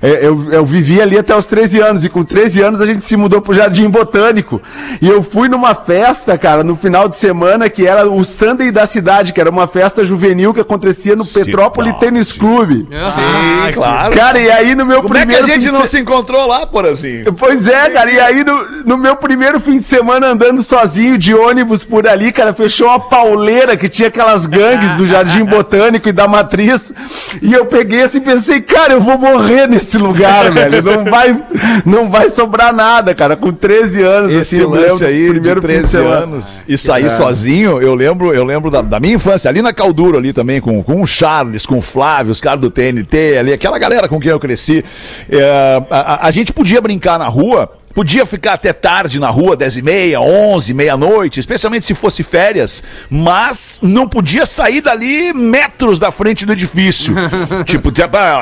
É, 0.00 0.24
Eu, 0.26 0.52
eu 0.52 0.64
vivi 0.64 1.00
ali 1.00 1.18
até 1.18 1.34
os 1.36 1.46
13 1.46 1.80
anos, 1.80 2.04
e 2.04 2.08
com 2.08 2.22
13 2.22 2.62
anos 2.62 2.80
a 2.80 2.86
gente 2.86 3.04
se 3.04 3.16
mudou 3.16 3.40
pro 3.40 3.52
Jardim 3.54 3.88
Botânico. 3.90 4.62
E 5.02 5.08
eu 5.08 5.22
fui 5.22 5.48
numa 5.48 5.74
festa, 5.74 6.38
cara, 6.38 6.62
no 6.62 6.76
final 6.76 7.08
de 7.08 7.16
semana, 7.16 7.68
que 7.68 7.86
era 7.86 8.08
o 8.08 8.22
Sunday 8.24 8.70
da 8.70 8.86
cidade, 8.86 9.32
que 9.32 9.40
era 9.40 9.50
uma 9.50 9.66
festa 9.66 10.04
juvenil 10.04 10.54
que 10.54 10.60
acontecia 10.60 11.16
no 11.16 11.24
Petrópolis 11.24 11.92
Tênis 11.94 12.30
Clube. 12.32 12.86
Sim, 12.90 13.72
claro. 13.74 14.14
Cara, 14.14 14.38
e 14.38 14.50
aí 14.50 14.74
no 14.74 14.84
meu 14.86 15.02
Como 15.02 15.16
é 15.16 15.20
que 15.20 15.26
primeiro 15.26 15.46
a 15.46 15.48
gente 15.48 15.70
não 15.72 15.82
se- 15.82 15.88
se 15.88 15.98
encontrou 16.28 16.46
lá, 16.46 16.66
por 16.66 16.84
assim? 16.86 17.24
Pois 17.38 17.66
é, 17.66 17.88
cara, 17.90 18.10
e 18.10 18.20
aí 18.20 18.44
no, 18.44 18.84
no 18.84 18.98
meu 18.98 19.16
primeiro 19.16 19.58
fim 19.58 19.78
de 19.78 19.86
semana 19.86 20.28
andando 20.28 20.62
sozinho 20.62 21.16
de 21.16 21.34
ônibus 21.34 21.82
por 21.84 22.06
ali, 22.06 22.30
cara, 22.30 22.52
fechou 22.52 22.86
uma 22.88 23.00
pauleira 23.00 23.76
que 23.76 23.88
tinha 23.88 24.08
aquelas 24.08 24.46
gangues 24.46 24.92
do 24.92 25.06
Jardim 25.06 25.44
Botânico 25.44 26.08
e 26.08 26.12
da 26.12 26.28
Matriz, 26.28 26.92
e 27.40 27.52
eu 27.52 27.66
peguei 27.66 28.02
assim 28.02 28.18
e 28.18 28.20
pensei, 28.20 28.60
cara, 28.60 28.92
eu 28.92 29.00
vou 29.00 29.18
morrer 29.18 29.66
nesse 29.66 29.96
lugar, 29.96 30.50
velho, 30.52 30.82
não 30.82 31.04
vai, 31.04 31.42
não 31.84 32.10
vai 32.10 32.28
sobrar 32.28 32.74
nada, 32.74 33.14
cara, 33.14 33.36
com 33.36 33.52
13 33.52 34.02
anos, 34.02 34.32
Esse 34.32 34.56
assim, 34.56 34.64
lance 34.64 35.04
aí 35.04 35.32
do 35.32 35.40
de 35.40 35.60
13 35.60 35.96
anos 35.98 36.64
e 36.68 36.76
sair 36.76 37.10
sozinho, 37.10 37.80
eu 37.80 37.94
lembro, 37.94 38.34
eu 38.34 38.44
lembro 38.44 38.70
da, 38.70 38.82
da 38.82 39.00
minha 39.00 39.14
infância, 39.14 39.48
ali 39.48 39.62
na 39.62 39.72
Calduro 39.72 40.18
ali 40.18 40.32
também, 40.32 40.60
com, 40.60 40.82
com 40.82 41.00
o 41.00 41.06
Charles, 41.06 41.64
com 41.64 41.78
o 41.78 41.82
Flávio, 41.82 42.32
os 42.32 42.40
caras 42.40 42.60
do 42.60 42.70
TNT, 42.70 43.38
ali, 43.38 43.52
aquela 43.52 43.78
galera 43.78 44.08
com 44.08 44.20
quem 44.20 44.30
eu 44.30 44.38
cresci. 44.40 44.84
É, 45.30 45.82
a, 45.90 45.96
a- 45.96 46.17
a 46.20 46.30
gente 46.30 46.52
podia 46.52 46.80
brincar 46.80 47.18
na 47.18 47.28
rua, 47.28 47.70
Podia 47.98 48.24
ficar 48.24 48.52
até 48.52 48.72
tarde 48.72 49.18
na 49.18 49.28
rua, 49.28 49.56
10 49.56 49.78
e 49.78 49.82
meia, 49.82 50.20
11, 50.20 50.72
meia-noite, 50.72 51.40
especialmente 51.40 51.84
se 51.84 51.94
fosse 51.94 52.22
férias, 52.22 52.80
mas 53.10 53.80
não 53.82 54.08
podia 54.08 54.46
sair 54.46 54.80
dali 54.80 55.32
metros 55.32 55.98
da 55.98 56.12
frente 56.12 56.46
do 56.46 56.52
edifício. 56.52 57.12
tipo, 57.66 57.88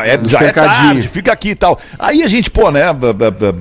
é, 0.04 0.20
já 0.28 0.40
é 0.40 0.52
tarde, 0.52 1.08
fica 1.08 1.32
aqui 1.32 1.48
e 1.48 1.54
tal. 1.54 1.80
Aí 1.98 2.22
a 2.22 2.28
gente, 2.28 2.50
pô, 2.50 2.70
né, 2.70 2.84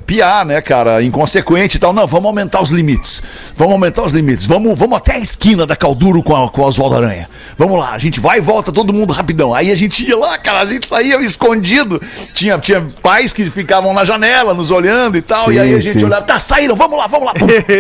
piar, 0.06 0.46
né, 0.46 0.60
cara, 0.60 1.02
inconsequente 1.02 1.78
e 1.78 1.80
tal. 1.80 1.94
Não, 1.94 2.06
vamos 2.06 2.26
aumentar 2.26 2.62
os 2.62 2.72
limites. 2.72 3.24
Vamos 3.56 3.72
aumentar 3.72 4.04
os 4.04 4.12
limites. 4.12 4.46
Vamos, 4.46 4.78
vamos 4.78 4.98
até 4.98 5.14
a 5.14 5.20
esquina 5.20 5.66
da 5.66 5.78
Calduro 5.78 6.22
com, 6.22 6.36
a, 6.36 6.50
com 6.50 6.62
o 6.62 6.66
Oswaldo 6.66 6.98
Aranha. 6.98 7.30
Vamos 7.58 7.80
lá, 7.80 7.92
a 7.92 8.00
gente 8.00 8.20
vai 8.20 8.40
e 8.40 8.42
volta 8.42 8.70
todo 8.70 8.92
mundo 8.92 9.14
rapidão. 9.14 9.54
Aí 9.54 9.72
a 9.72 9.76
gente 9.76 10.06
ia 10.06 10.18
lá, 10.18 10.38
cara, 10.38 10.60
a 10.60 10.66
gente 10.66 10.86
saía 10.86 11.22
escondido. 11.22 12.02
Tinha, 12.34 12.60
tinha 12.60 12.86
pais 13.02 13.32
que 13.32 13.46
ficavam 13.46 13.94
na 13.94 14.04
janela 14.04 14.54
nos 14.54 14.72
olhando 14.72 15.16
e 15.16 15.22
tal. 15.22 15.50
e 15.50 15.54
Sim, 15.54 15.62
aí 15.62 15.74
a 15.74 15.85
gente 15.85 15.85
sim. 15.94 16.06
olhava, 16.06 16.22
tá, 16.24 16.40
saíram, 16.40 16.76
vamos 16.76 16.98
lá, 16.98 17.08
vamos 17.08 17.28
lá. 17.28 17.34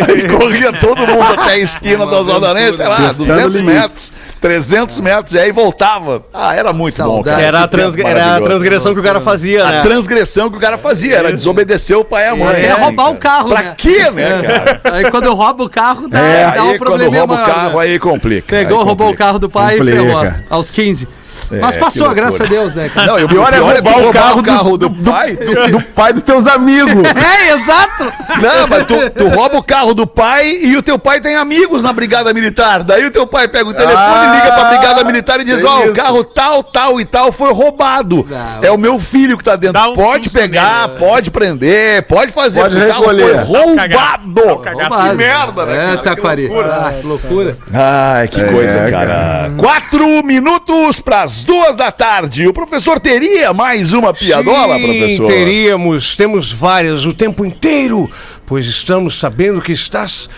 Aí 0.08 0.28
corria 0.30 0.72
todo 0.74 1.06
mundo 1.08 1.22
até 1.22 1.51
a 1.53 1.58
esquina 1.58 2.06
do 2.06 2.16
Oswaldo 2.16 2.45
Aranha, 2.47 2.74
sei 2.74 2.88
lá, 2.88 2.95
Testando 2.97 3.26
200 3.26 3.56
limites. 3.56 3.82
metros. 3.82 4.14
300 4.41 4.99
metros, 4.99 5.34
e 5.34 5.39
aí 5.39 5.51
voltava. 5.51 6.24
Ah, 6.32 6.56
era 6.56 6.72
muito 6.72 7.01
bom, 7.01 7.24
cara. 7.24 7.41
Era 7.41 7.64
a, 7.64 7.68
transg- 7.68 7.99
era 8.06 8.36
a 8.36 8.41
transgressão 8.41 8.93
que 8.93 8.99
o 8.99 9.03
cara 9.03 9.20
fazia, 9.20 9.64
né? 9.66 9.80
A 9.80 9.82
transgressão 9.82 10.51
que 10.51 10.58
o 10.58 10.60
cara 10.60 10.78
fazia 10.78 11.16
era 11.16 11.34
desobedecer 11.34 11.97
o 11.97 12.06
pai 12.06 12.26
e 12.26 12.28
a 12.30 12.36
mãe. 12.36 12.56
É, 12.56 12.68
né, 12.68 12.74
roubar 12.74 13.10
o 13.10 13.16
carro, 13.16 13.49
Pra 13.49 13.62
né? 13.64 13.74
quê, 13.76 14.12
né, 14.12 14.41
cara? 14.43 14.82
Aí 14.97 15.10
quando 15.10 15.34
rouba 15.34 15.64
o 15.64 15.70
carro, 15.70 16.08
dá, 16.08 16.20
É, 16.20 16.51
dá 16.51 16.64
um 16.64 16.70
aí 16.72 16.78
quando 16.78 16.88
probleminha 16.89 17.20
rouba 17.22 17.34
o 17.34 17.38
carro, 17.45 17.78
né? 17.80 17.86
aí 17.86 17.97
complica. 17.97 18.47
Pegou, 18.56 18.80
aí 18.80 18.86
roubou 18.86 19.08
o 19.08 19.10
complica. 19.12 19.24
carro 19.26 19.39
do 19.39 19.49
pai 19.49 19.78
Complica. 19.78 19.97
e 20.01 20.06
ferrou 20.06 20.34
aos 20.49 20.70
15. 20.70 21.08
Mas 21.51 21.75
É, 21.75 21.79
passou, 21.79 22.09
que 22.09 22.15
graças 22.15 22.41
a. 22.41 22.45
Deus, 22.45 22.75
né, 22.75 22.89
cara? 22.93 23.07
Não, 23.07 23.19
e 23.19 23.23
o 23.23 23.27
Pior 23.27 23.53
é 23.53 23.57
roubar 23.57 23.99
o 23.99 24.11
carro, 24.13 24.43
carro 24.43 24.77
do, 24.77 24.89
do, 24.89 24.95
do- 24.95 25.11
pai. 25.11 25.35
do- 25.37 25.71
do 25.77 25.81
pai 25.81 26.13
dos 26.13 26.23
teus 26.23 26.47
amigos. 26.47 26.93
É, 27.15 27.53
exato! 27.53 28.03
Não, 28.41 28.67
mas 28.69 28.85
tu, 28.85 29.09
tu 29.11 29.27
rouba 29.29 29.57
o 29.57 29.63
carro 29.63 29.93
do 29.93 30.05
pai 30.07 30.49
e 30.63 30.75
o 30.77 30.81
teu 30.83 30.97
pai 30.99 31.21
tem 31.21 31.35
amigos 31.35 31.83
na 31.83 31.91
Brigada 31.93 32.33
Militar. 32.33 32.83
Daí 32.83 33.05
o 33.05 33.11
teu 33.11 33.25
pai 33.27 33.47
pega 33.47 33.69
o 33.69 33.73
telefone, 33.73 33.97
Ah, 33.97 34.33
liga 34.35 34.51
pra 34.55 34.65
Brigada 34.65 35.03
Militar 35.03 35.39
e 35.39 35.43
diz: 35.43 35.63
Ó, 35.63 35.79
o 35.79 35.83
isso. 35.85 35.93
carro 35.93 36.23
tal, 36.23 36.63
tal 36.63 36.99
e 36.99 37.05
tal 37.05 37.31
foi 37.31 37.51
roubado. 37.53 38.25
Não. 38.29 38.63
É 38.63 38.71
o 38.71 38.77
meu 38.77 38.99
filho 38.99 39.37
que 39.37 39.43
tá 39.43 39.55
dentro. 39.55 39.81
Um 39.81 39.93
pode 39.93 40.29
pegar, 40.29 40.87
nele, 40.87 40.93
né? 40.93 40.99
pode 40.99 41.31
prender, 41.31 42.03
pode 42.03 42.31
fazer. 42.31 42.61
Pode 42.61 42.75
porque 42.75 42.85
o 42.85 42.89
carro 42.89 43.01
recolher. 43.01 43.45
foi 43.45 43.57
roubado. 43.57 44.57
Cagaço. 44.63 45.09
Que 45.09 45.15
merda, 45.15 45.65
né? 45.65 45.73
É, 45.75 45.77
cara? 45.85 45.97
Que 45.97 46.03
Taquari. 46.03 46.47
loucura. 46.47 46.73
Ah, 46.75 46.93
que 46.99 47.07
loucura. 47.07 47.57
Ai, 47.73 48.27
que 48.27 48.43
coisa, 48.45 48.79
cara. 48.79 48.91
cara. 48.91 49.51
Quatro 49.57 50.23
minutos 50.23 50.99
pras 51.01 51.34
duas 51.43 51.75
da 51.75 51.91
tarde. 51.91 52.47
O 52.47 52.53
professor 52.53 52.99
teria 52.99 53.53
mais 53.53 53.91
uma 53.93 54.13
piadola, 54.13 54.75
Sim, 54.77 54.83
professor? 54.83 55.25
teríamos, 55.25 56.15
temos 56.15 56.51
várias 56.51 57.05
o 57.05 57.13
tempo 57.13 57.43
inteiro, 57.43 58.09
pois 58.45 58.67
estamos 58.67 59.19
sabendo 59.19 59.61
que 59.61 59.71
estás 59.71 60.29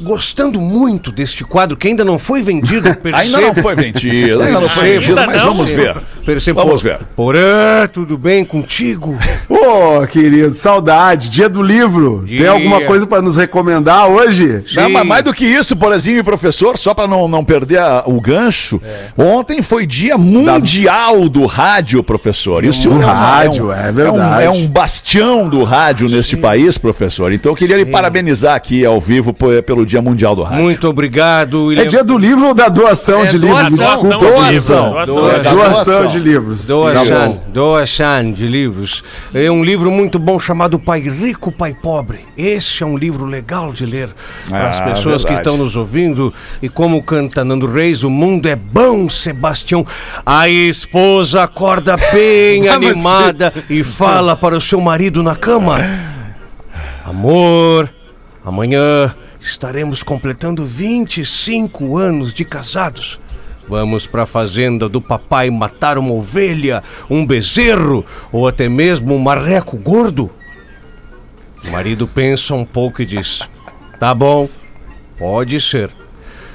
gostando 0.00 0.60
muito 0.60 1.10
deste 1.10 1.44
quadro 1.44 1.76
que 1.76 1.88
ainda 1.88 2.04
não 2.04 2.18
foi 2.18 2.42
vendido, 2.42 2.82
percebo. 2.96 3.16
Ainda 3.16 3.40
não 3.40 3.54
foi 3.54 3.74
vendido, 3.74 4.42
ainda 4.42 4.60
não 4.60 4.68
foi 4.68 4.84
vendido, 4.90 5.16
mas 5.26 5.42
não? 5.42 5.54
vamos 5.54 5.70
ver. 5.70 5.96
Percebo. 6.24 6.60
Vamos 6.62 6.82
ver. 6.82 6.98
Porã, 7.16 7.86
tudo 7.92 8.16
bem 8.18 8.44
contigo? 8.44 9.18
Pô, 9.48 10.06
querido, 10.06 10.54
saudade. 10.54 11.28
Dia 11.28 11.48
do 11.48 11.62
livro. 11.62 12.24
Tem 12.26 12.38
Dia. 12.38 12.50
alguma 12.50 12.80
coisa 12.82 13.06
pra 13.06 13.20
nos 13.22 13.36
recomendar 13.36 14.08
hoje? 14.08 14.62
Não, 14.74 14.86
Sim. 14.86 14.92
mas 14.92 15.06
mais 15.06 15.24
do 15.24 15.32
que 15.34 15.44
isso, 15.44 15.74
Porazinho 15.76 16.18
e 16.18 16.22
professor, 16.22 16.76
só 16.78 16.94
para 16.94 17.06
não, 17.06 17.26
não 17.26 17.44
perder 17.44 17.78
a- 17.78 18.04
o 18.06 18.20
gancho, 18.20 18.80
ontem 19.16 19.62
foi 19.62 19.86
dia 19.86 20.16
mundial 20.18 21.28
do 21.28 21.46
rádio, 21.46 22.02
professor. 22.02 22.64
E 22.64 22.68
o 22.68 22.72
senhor 22.72 23.00
é, 23.00 23.04
rádio, 23.04 23.66
um, 23.68 23.72
é 23.72 23.90
verdade. 23.92 24.44
É 24.44 24.50
um, 24.50 24.56
é 24.56 24.58
um 24.58 24.66
bastião 24.66 25.48
do 25.48 25.64
rádio 25.64 26.08
neste 26.08 26.36
país, 26.36 26.76
professor. 26.78 27.32
Então 27.32 27.52
eu 27.52 27.56
queria 27.56 27.76
lhe 27.76 27.86
parabenizar 27.86 28.54
aqui 28.54 28.84
ao 28.84 29.00
vivo 29.00 29.32
pelo 29.32 29.84
Dia 29.88 30.02
Mundial 30.02 30.36
do 30.36 30.42
Rádio. 30.42 30.62
Muito 30.62 30.86
obrigado. 30.88 31.72
É 31.72 31.84
dia 31.86 32.04
do 32.04 32.16
livro 32.16 32.46
ou 32.48 32.54
da 32.54 32.68
doação 32.68 33.22
É 33.24 33.26
de 33.26 33.38
livros? 33.38 33.74
Doação. 33.74 33.76
desculpa. 33.96 34.18
Doação. 34.18 34.90
Doação. 34.92 35.30
É 35.30 35.38
da 35.40 35.50
Doação 35.52 36.06
de 36.06 36.18
livros. 36.18 36.60
Tá 36.60 36.66
Doação, 36.66 37.28
bom. 37.32 37.42
doação 37.52 38.32
de 38.32 38.46
livros. 38.46 39.02
É 39.34 39.50
um 39.50 39.64
livro 39.64 39.90
muito 39.90 40.18
bom 40.18 40.38
chamado 40.38 40.78
Pai 40.78 41.00
Rico, 41.00 41.50
Pai 41.50 41.74
Pobre. 41.74 42.20
Esse 42.36 42.82
é 42.82 42.86
um 42.86 42.96
livro 42.96 43.24
legal 43.24 43.72
de 43.72 43.84
ler 43.86 44.10
para 44.48 44.68
as 44.68 44.76
Ah, 44.76 44.82
pessoas 44.82 45.22
que 45.24 45.28
verdade. 45.32 45.48
estão 45.48 45.56
nos 45.56 45.74
ouvindo. 45.74 46.32
E 46.62 46.68
como 46.68 47.02
canta 47.02 47.44
Nando 47.44 47.66
Reis, 47.66 48.02
o 48.04 48.10
mundo 48.10 48.46
é 48.46 48.54
bom, 48.56 49.08
Sebastião. 49.08 49.86
A 50.26 50.48
esposa 50.48 51.42
acorda 51.44 51.96
bem 52.12 52.68
Ah, 52.68 52.74
animada 52.74 53.52
e 53.70 53.82
fala 53.82 54.36
para 54.36 54.56
o 54.56 54.60
seu 54.60 54.80
marido 54.80 55.22
na 55.22 55.34
cama: 55.34 55.78
Amor, 57.04 57.88
amanhã 58.44 59.14
estaremos 59.48 60.02
completando 60.02 60.64
25 60.64 61.96
anos 61.96 62.34
de 62.34 62.44
casados. 62.44 63.18
Vamos 63.66 64.06
para 64.06 64.22
a 64.22 64.26
fazenda 64.26 64.88
do 64.88 65.00
papai 65.00 65.50
matar 65.50 65.98
uma 65.98 66.12
ovelha, 66.12 66.82
um 67.08 67.24
bezerro 67.24 68.04
ou 68.32 68.46
até 68.46 68.68
mesmo 68.68 69.14
um 69.14 69.18
marreco 69.18 69.76
gordo? 69.76 70.30
O 71.64 71.70
marido 71.70 72.06
pensa 72.06 72.54
um 72.54 72.64
pouco 72.64 73.02
e 73.02 73.06
diz: 73.06 73.40
Tá 73.98 74.14
bom, 74.14 74.48
pode 75.18 75.60
ser. 75.60 75.90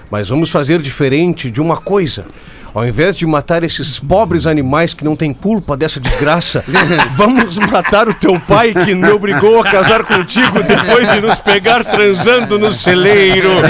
Mas 0.09 0.29
vamos 0.29 0.49
fazer 0.49 0.81
diferente 0.81 1.51
de 1.51 1.61
uma 1.61 1.77
coisa. 1.77 2.25
Ao 2.73 2.85
invés 2.85 3.15
de 3.15 3.25
matar 3.25 3.63
esses 3.63 3.99
pobres 3.99 4.47
animais 4.47 4.93
que 4.93 5.05
não 5.05 5.15
têm 5.15 5.31
culpa 5.33 5.77
dessa 5.77 5.99
desgraça, 5.99 6.63
vamos 7.13 7.57
matar 7.57 8.09
o 8.09 8.13
teu 8.13 8.39
pai 8.39 8.73
que 8.73 8.95
me 8.95 9.09
obrigou 9.09 9.61
a 9.61 9.63
casar 9.63 10.03
contigo 10.03 10.63
depois 10.63 11.07
de 11.11 11.21
nos 11.21 11.37
pegar 11.39 11.83
transando 11.83 12.57
no 12.57 12.71
celeiro. 12.71 13.49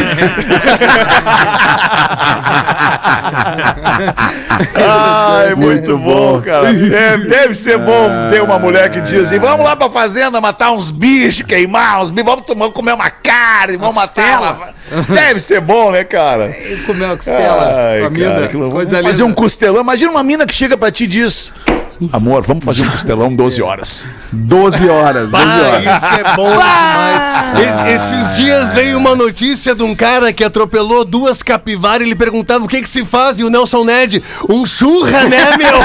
Ai, 4.75 5.55
muito 5.55 5.73
Muito 5.83 5.97
bom, 5.97 6.41
cara. 6.41 6.73
Deve, 6.73 7.27
deve 7.27 7.53
ser 7.55 7.77
bom 7.77 8.09
ter 8.29 8.41
uma 8.41 8.57
mulher 8.57 8.89
que 8.89 9.01
diz 9.01 9.25
assim: 9.25 9.39
vamos 9.39 9.65
lá 9.65 9.75
pra 9.75 9.89
fazenda 9.89 10.39
matar 10.39 10.71
uns 10.71 10.91
bichos, 10.91 11.45
queimar 11.45 12.01
uns 12.01 12.09
bichos, 12.09 12.25
vamos, 12.25 12.45
tomar, 12.45 12.69
comer 12.69 12.93
uma 12.93 13.09
carne, 13.09 13.77
vamos 13.77 13.95
matar. 13.95 14.41
Uma... 14.41 14.73
Deve 15.13 15.39
ser 15.39 15.61
bom, 15.61 15.91
né, 15.91 16.03
cara? 16.03 16.55
Comeu 16.85 17.11
a 17.11 17.17
costela, 17.17 17.91
Ai, 17.91 18.01
com 18.01 18.05
a 18.07 18.09
mina, 18.09 18.29
cara, 18.29 18.47
coisa 18.49 18.91
Vamos 18.97 19.11
fazer 19.11 19.23
um 19.23 19.33
costelão. 19.33 19.81
Imagina 19.81 20.11
uma 20.11 20.23
mina 20.23 20.45
que 20.45 20.53
chega 20.53 20.77
pra 20.77 20.91
ti 20.91 21.05
e 21.05 21.07
diz: 21.07 21.53
Amor, 22.11 22.43
vamos 22.45 22.63
fazer 22.65 22.85
um 22.85 22.89
costelão 22.91 23.33
12 23.35 23.61
horas. 23.61 24.07
12 24.31 24.89
horas, 24.89 25.29
12 25.29 25.45
horas. 25.45 26.03
isso 26.03 26.13
é 26.15 26.35
bom 26.35 26.49
demais. 26.49 27.59
Es- 27.59 28.01
esses 28.01 28.37
dias 28.37 28.73
veio 28.73 28.97
uma 28.97 29.15
notícia 29.15 29.75
de 29.75 29.83
um 29.83 29.95
cara 29.95 30.33
que 30.33 30.43
atropelou 30.43 31.05
duas 31.05 31.41
capivaras 31.43 32.05
e 32.05 32.09
ele 32.09 32.15
perguntava 32.15 32.65
o 32.65 32.67
que 32.67 32.81
que 32.81 32.89
se 32.89 33.05
faz 33.05 33.39
e 33.39 33.43
o 33.43 33.49
Nelson 33.49 33.83
Ned, 33.85 34.23
um 34.49 34.65
churra, 34.65 35.23
né, 35.25 35.55
meu? 35.57 35.73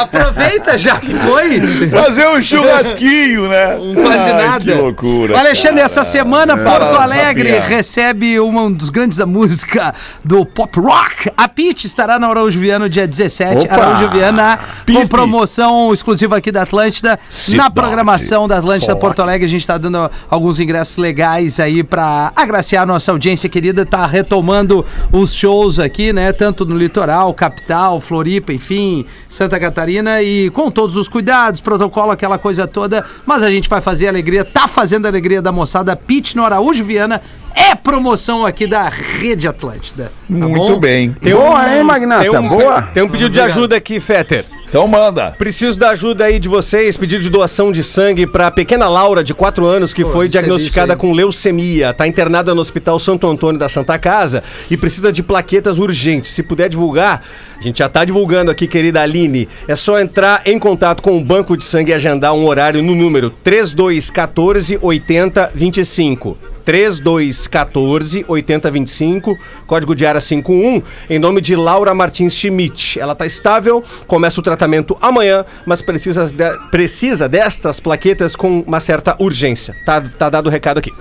Aproveita 0.00 0.76
já 0.78 0.96
que 0.98 1.14
foi. 1.14 1.60
Fazer 1.88 2.28
um 2.28 2.40
churrasquinho, 2.42 3.48
né? 3.48 3.76
Quase 4.02 4.30
Ai, 4.30 4.46
nada. 4.46 4.64
Que 4.64 4.74
loucura. 4.74 5.38
Alexandre, 5.38 5.80
essa 5.80 6.04
semana, 6.04 6.56
Porto 6.56 6.96
Alegre 6.96 7.58
recebe 7.60 8.38
uma- 8.40 8.62
um 8.62 8.72
dos 8.72 8.90
grandes 8.90 9.18
da 9.18 9.26
música 9.26 9.94
do 10.24 10.44
pop 10.44 10.78
rock. 10.78 11.30
A 11.36 11.48
Pete 11.48 11.86
estará 11.86 12.18
na 12.18 12.28
Araújo 12.28 12.58
Viana 12.60 12.88
dia 12.88 13.07
17. 13.08 13.64
Opa! 13.64 13.74
Araújo 13.74 14.10
Viana 14.10 14.58
com 14.92 15.06
promoção 15.06 15.92
exclusiva 15.92 16.36
aqui 16.36 16.52
da 16.52 16.62
Atlântida. 16.62 17.10
Na 17.10 17.18
Cidade 17.30 17.74
programação 17.74 18.46
da 18.46 18.58
Atlântida 18.58 18.92
forte. 18.92 19.00
Porto 19.00 19.22
Alegre, 19.22 19.46
a 19.46 19.48
gente 19.48 19.60
está 19.60 19.78
dando 19.78 20.10
alguns 20.30 20.60
ingressos 20.60 20.96
legais 20.96 21.58
aí 21.58 21.82
para 21.82 22.32
agraciar 22.36 22.82
a 22.82 22.86
nossa 22.86 23.10
audiência 23.10 23.48
querida. 23.48 23.84
Tá 23.86 24.06
retomando 24.06 24.84
os 25.12 25.34
shows 25.34 25.78
aqui, 25.78 26.12
né? 26.12 26.32
Tanto 26.32 26.64
no 26.64 26.76
litoral, 26.76 27.32
capital, 27.34 28.00
Floripa, 28.00 28.52
enfim, 28.52 29.04
Santa 29.28 29.58
Catarina 29.58 30.22
e 30.22 30.50
com 30.50 30.70
todos 30.70 30.96
os 30.96 31.08
cuidados, 31.08 31.60
protocolo, 31.60 32.12
aquela 32.12 32.38
coisa 32.38 32.66
toda. 32.66 33.04
Mas 33.26 33.42
a 33.42 33.50
gente 33.50 33.68
vai 33.68 33.80
fazer 33.80 34.06
a 34.06 34.10
alegria, 34.10 34.44
tá 34.44 34.68
fazendo 34.68 35.06
a 35.06 35.08
alegria 35.08 35.40
da 35.40 35.52
moçada. 35.52 35.96
Pete 35.96 36.36
no 36.36 36.44
Araújo 36.44 36.84
Viana 36.84 37.20
é 37.58 37.74
promoção 37.74 38.46
aqui 38.46 38.66
da 38.66 38.88
Rede 38.88 39.48
Atlântida. 39.48 40.04
Tá 40.04 40.12
Muito 40.28 40.74
bom? 40.74 40.78
bem. 40.78 41.14
Boa, 41.20 41.76
hein, 41.76 41.82
Magnata? 41.82 42.22
Tem 42.22 42.38
um, 42.38 42.48
Boa. 42.48 42.82
tem 42.82 43.02
um 43.02 43.08
pedido 43.08 43.30
de 43.30 43.40
ajuda 43.40 43.76
aqui, 43.76 43.98
Fetter. 43.98 44.44
Então 44.68 44.86
manda. 44.86 45.34
Preciso 45.38 45.78
da 45.78 45.90
ajuda 45.90 46.26
aí 46.26 46.38
de 46.38 46.46
vocês, 46.46 46.94
pedido 46.94 47.22
de 47.22 47.30
doação 47.30 47.72
de 47.72 47.82
sangue 47.82 48.26
para 48.26 48.48
a 48.48 48.50
pequena 48.50 48.86
Laura, 48.86 49.24
de 49.24 49.32
4 49.32 49.66
anos, 49.66 49.94
que 49.94 50.04
foi 50.04 50.26
recebi 50.26 50.28
diagnosticada 50.28 50.94
com 50.94 51.10
leucemia. 51.10 51.90
Está 51.90 52.06
internada 52.06 52.54
no 52.54 52.60
Hospital 52.60 52.98
Santo 52.98 53.26
Antônio 53.26 53.58
da 53.58 53.68
Santa 53.68 53.98
Casa 53.98 54.44
e 54.70 54.76
precisa 54.76 55.10
de 55.10 55.22
plaquetas 55.22 55.78
urgentes. 55.78 56.32
Se 56.32 56.42
puder 56.42 56.68
divulgar, 56.68 57.22
a 57.58 57.62
gente 57.62 57.78
já 57.78 57.86
está 57.86 58.04
divulgando 58.04 58.50
aqui, 58.50 58.68
querida 58.68 59.00
Aline. 59.00 59.48
É 59.66 59.74
só 59.74 59.98
entrar 59.98 60.42
em 60.44 60.58
contato 60.58 61.02
com 61.02 61.16
o 61.16 61.24
Banco 61.24 61.56
de 61.56 61.64
Sangue 61.64 61.90
e 61.90 61.94
agendar 61.94 62.34
um 62.34 62.46
horário 62.46 62.82
no 62.82 62.94
número 62.94 63.30
3214 63.30 64.78
8025. 64.82 66.36
3214 66.66 68.26
8025, 68.28 69.38
código 69.66 69.96
de 69.96 70.04
área 70.04 70.20
51, 70.20 70.82
em 71.08 71.18
nome 71.18 71.40
de 71.40 71.56
Laura 71.56 71.94
Martins 71.94 72.34
Schmidt. 72.34 73.00
Ela 73.00 73.14
está 73.14 73.24
estável, 73.24 73.82
começa 74.06 74.38
o 74.38 74.42
tratamento 74.42 74.57
tratamento 74.58 74.98
amanhã, 75.00 75.44
mas 75.64 75.80
precisa, 75.80 76.26
de- 76.26 76.58
precisa 76.70 77.28
destas 77.28 77.78
plaquetas 77.78 78.34
com 78.34 78.60
uma 78.60 78.80
certa 78.80 79.16
urgência. 79.20 79.74
Tá, 79.86 80.00
tá 80.00 80.28
dado 80.28 80.46
o 80.46 80.50
recado 80.50 80.78
aqui. 80.78 80.92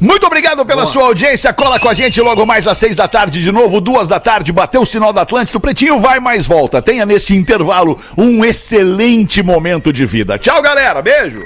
Muito 0.00 0.26
obrigado 0.26 0.64
pela 0.66 0.84
sua 0.84 1.04
audiência. 1.04 1.52
Cola 1.52 1.78
com 1.78 1.88
a 1.88 1.94
gente 1.94 2.20
logo 2.20 2.44
mais 2.44 2.66
às 2.66 2.76
seis 2.78 2.96
da 2.96 3.08
tarde, 3.08 3.42
de 3.42 3.52
novo, 3.52 3.80
duas 3.80 4.08
da 4.08 4.20
tarde. 4.20 4.52
Bateu 4.52 4.82
o 4.82 4.86
sinal 4.86 5.12
da 5.12 5.22
Atlântida. 5.22 5.56
O 5.56 5.60
Pretinho 5.60 6.00
vai 6.00 6.20
mais 6.20 6.46
volta. 6.46 6.82
Tenha 6.82 7.06
nesse 7.06 7.34
intervalo 7.34 7.98
um 8.16 8.44
excelente 8.44 9.42
momento 9.42 9.92
de 9.92 10.04
vida. 10.04 10.38
Tchau, 10.38 10.60
galera. 10.60 11.00
Beijo. 11.00 11.42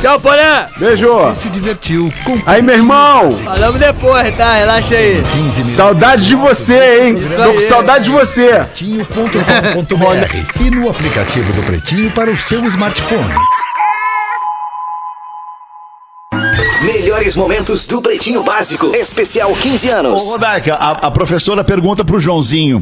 Tchau, 0.00 0.20
Porã! 0.20 0.66
Beijo. 0.78 1.34
Se 1.34 1.48
divertiu 1.48 2.12
com 2.24 2.38
Aí, 2.46 2.62
meu 2.62 2.76
irmão. 2.76 3.32
Falamos 3.32 3.80
depois, 3.80 4.34
tá? 4.36 4.54
Relaxa 4.54 4.94
aí. 4.94 5.22
15 5.22 5.34
minutos. 5.34 5.64
Saudade 5.64 6.26
de 6.26 6.34
você, 6.34 7.02
hein? 7.02 7.16
Tô 7.36 7.54
com 7.54 7.60
saudade 7.60 8.04
de 8.04 8.10
você. 8.10 8.48
Pretinho.com.br 8.48 10.60
e 10.60 10.70
no 10.70 10.90
aplicativo 10.90 11.52
do 11.52 11.62
Pretinho 11.62 12.10
para 12.10 12.30
o 12.30 12.38
seu 12.38 12.64
smartphone. 12.66 13.57
Melhores 16.98 17.36
momentos 17.36 17.86
do 17.86 18.02
Pretinho 18.02 18.42
Básico. 18.42 18.86
Especial 18.92 19.54
15 19.54 19.88
Ô, 19.88 19.94
anos. 19.94 20.24
Rodaica, 20.24 20.74
a, 20.74 20.90
a 21.06 21.10
professora 21.12 21.62
pergunta 21.62 22.04
pro 22.04 22.18
Joãozinho. 22.18 22.80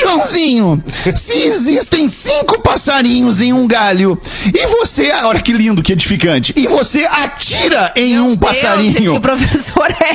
Joãozinho, 0.00 0.82
se 1.14 1.34
existem 1.42 2.08
cinco 2.08 2.62
passarinhos 2.62 3.42
em 3.42 3.52
um 3.52 3.68
galho 3.68 4.18
e 4.46 4.66
você, 4.66 5.12
olha 5.12 5.42
que 5.42 5.52
lindo, 5.52 5.82
que 5.82 5.92
edificante, 5.92 6.54
e 6.56 6.66
você 6.66 7.04
atira 7.04 7.92
em 7.94 8.18
um 8.18 8.34
passarinho, 8.34 9.12
Que 9.12 9.20
professor 9.20 9.90
é 9.90 10.14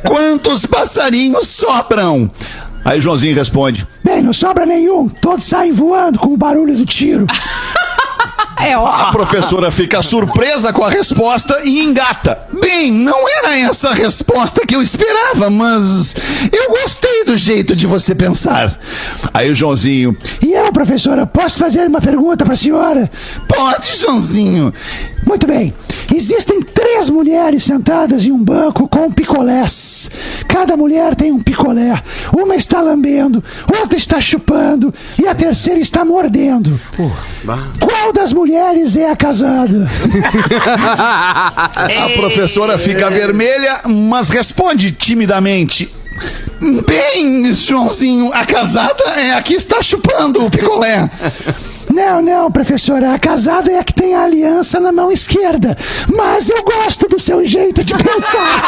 quantos 0.02 0.64
passarinhos 0.64 1.46
sobram? 1.46 2.30
Aí 2.86 2.98
o 2.98 3.02
Joãozinho 3.02 3.34
responde: 3.36 3.86
Bem, 4.02 4.22
não 4.22 4.32
sobra 4.32 4.64
nenhum, 4.64 5.10
todos 5.10 5.44
saem 5.44 5.72
voando 5.72 6.18
com 6.18 6.32
o 6.32 6.38
barulho 6.38 6.74
do 6.74 6.86
tiro. 6.86 7.26
É 8.60 8.72
A 8.72 8.80
ó. 8.80 9.10
professora 9.10 9.70
fica 9.70 10.02
surpresa 10.02 10.72
com 10.72 10.84
a 10.84 10.90
resposta 10.90 11.60
e 11.64 11.80
engata. 11.80 12.38
Bem, 12.60 12.90
não 12.92 13.28
era 13.28 13.56
essa 13.58 13.90
a 13.90 13.94
resposta 13.94 14.66
que 14.66 14.74
eu 14.74 14.82
esperava, 14.82 15.48
mas 15.48 16.14
eu 16.52 16.68
gostei 16.70 17.24
do 17.24 17.36
jeito 17.36 17.76
de 17.76 17.86
você 17.86 18.14
pensar. 18.14 18.76
Aí 19.32 19.50
o 19.50 19.54
Joãozinho: 19.54 20.16
E 20.42 20.52
eu, 20.52 20.72
professora, 20.72 21.26
posso 21.26 21.58
fazer 21.58 21.86
uma 21.86 22.00
pergunta 22.00 22.44
para 22.44 22.54
a 22.54 22.56
senhora? 22.56 23.10
Pode, 23.46 23.96
Joãozinho. 23.98 24.72
Muito 25.26 25.46
bem. 25.46 25.74
Existem 26.14 26.62
três 26.62 27.10
mulheres 27.10 27.64
sentadas 27.64 28.24
em 28.24 28.32
um 28.32 28.42
banco 28.42 28.88
com 28.88 29.10
picolés. 29.10 30.10
Cada 30.48 30.76
mulher 30.76 31.14
tem 31.14 31.30
um 31.30 31.40
picolé. 31.40 32.02
Uma 32.32 32.56
está 32.56 32.80
lambendo, 32.80 33.44
outra 33.78 33.96
está 33.96 34.20
chupando 34.20 34.92
e 35.18 35.28
a 35.28 35.34
terceira 35.34 35.80
está 35.80 36.04
mordendo. 36.04 36.78
Qual 37.80 38.12
das 38.12 38.32
mulheres 38.32 38.96
é 38.96 39.10
a 39.10 39.16
casada? 39.16 39.88
A 40.98 42.08
professora 42.16 42.78
fica 42.78 43.10
vermelha, 43.10 43.82
mas 43.84 44.28
responde 44.28 44.92
timidamente. 44.92 45.88
Bem, 46.86 47.52
Joãozinho, 47.52 48.32
a 48.32 48.44
casada 48.44 49.04
é 49.16 49.32
a 49.34 49.42
que 49.42 49.54
está 49.54 49.80
chupando 49.80 50.44
o 50.44 50.50
picolé. 50.50 51.08
Não, 51.98 52.22
não, 52.22 52.48
professora, 52.48 53.12
a 53.12 53.18
casada 53.18 53.72
é 53.72 53.78
a 53.80 53.82
que 53.82 53.92
tem 53.92 54.14
a 54.14 54.22
aliança 54.22 54.78
na 54.78 54.92
mão 54.92 55.10
esquerda. 55.10 55.76
Mas 56.16 56.48
eu 56.48 56.62
gosto 56.62 57.08
do 57.08 57.18
seu 57.18 57.44
jeito 57.44 57.82
de 57.82 57.92
pensar. 57.92 58.62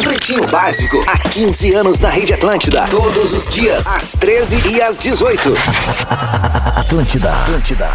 Pretinho 0.02 0.44
Básico. 0.48 1.00
Há 1.06 1.16
15 1.18 1.72
anos 1.72 2.00
na 2.00 2.08
Rede 2.08 2.34
Atlântida. 2.34 2.84
Todos 2.90 3.32
os 3.32 3.48
dias, 3.48 3.86
às 3.86 4.16
13 4.16 4.72
e 4.72 4.82
às 4.82 4.98
18. 4.98 5.54
Atlântida. 6.74 7.30
Atlântida. 7.30 7.88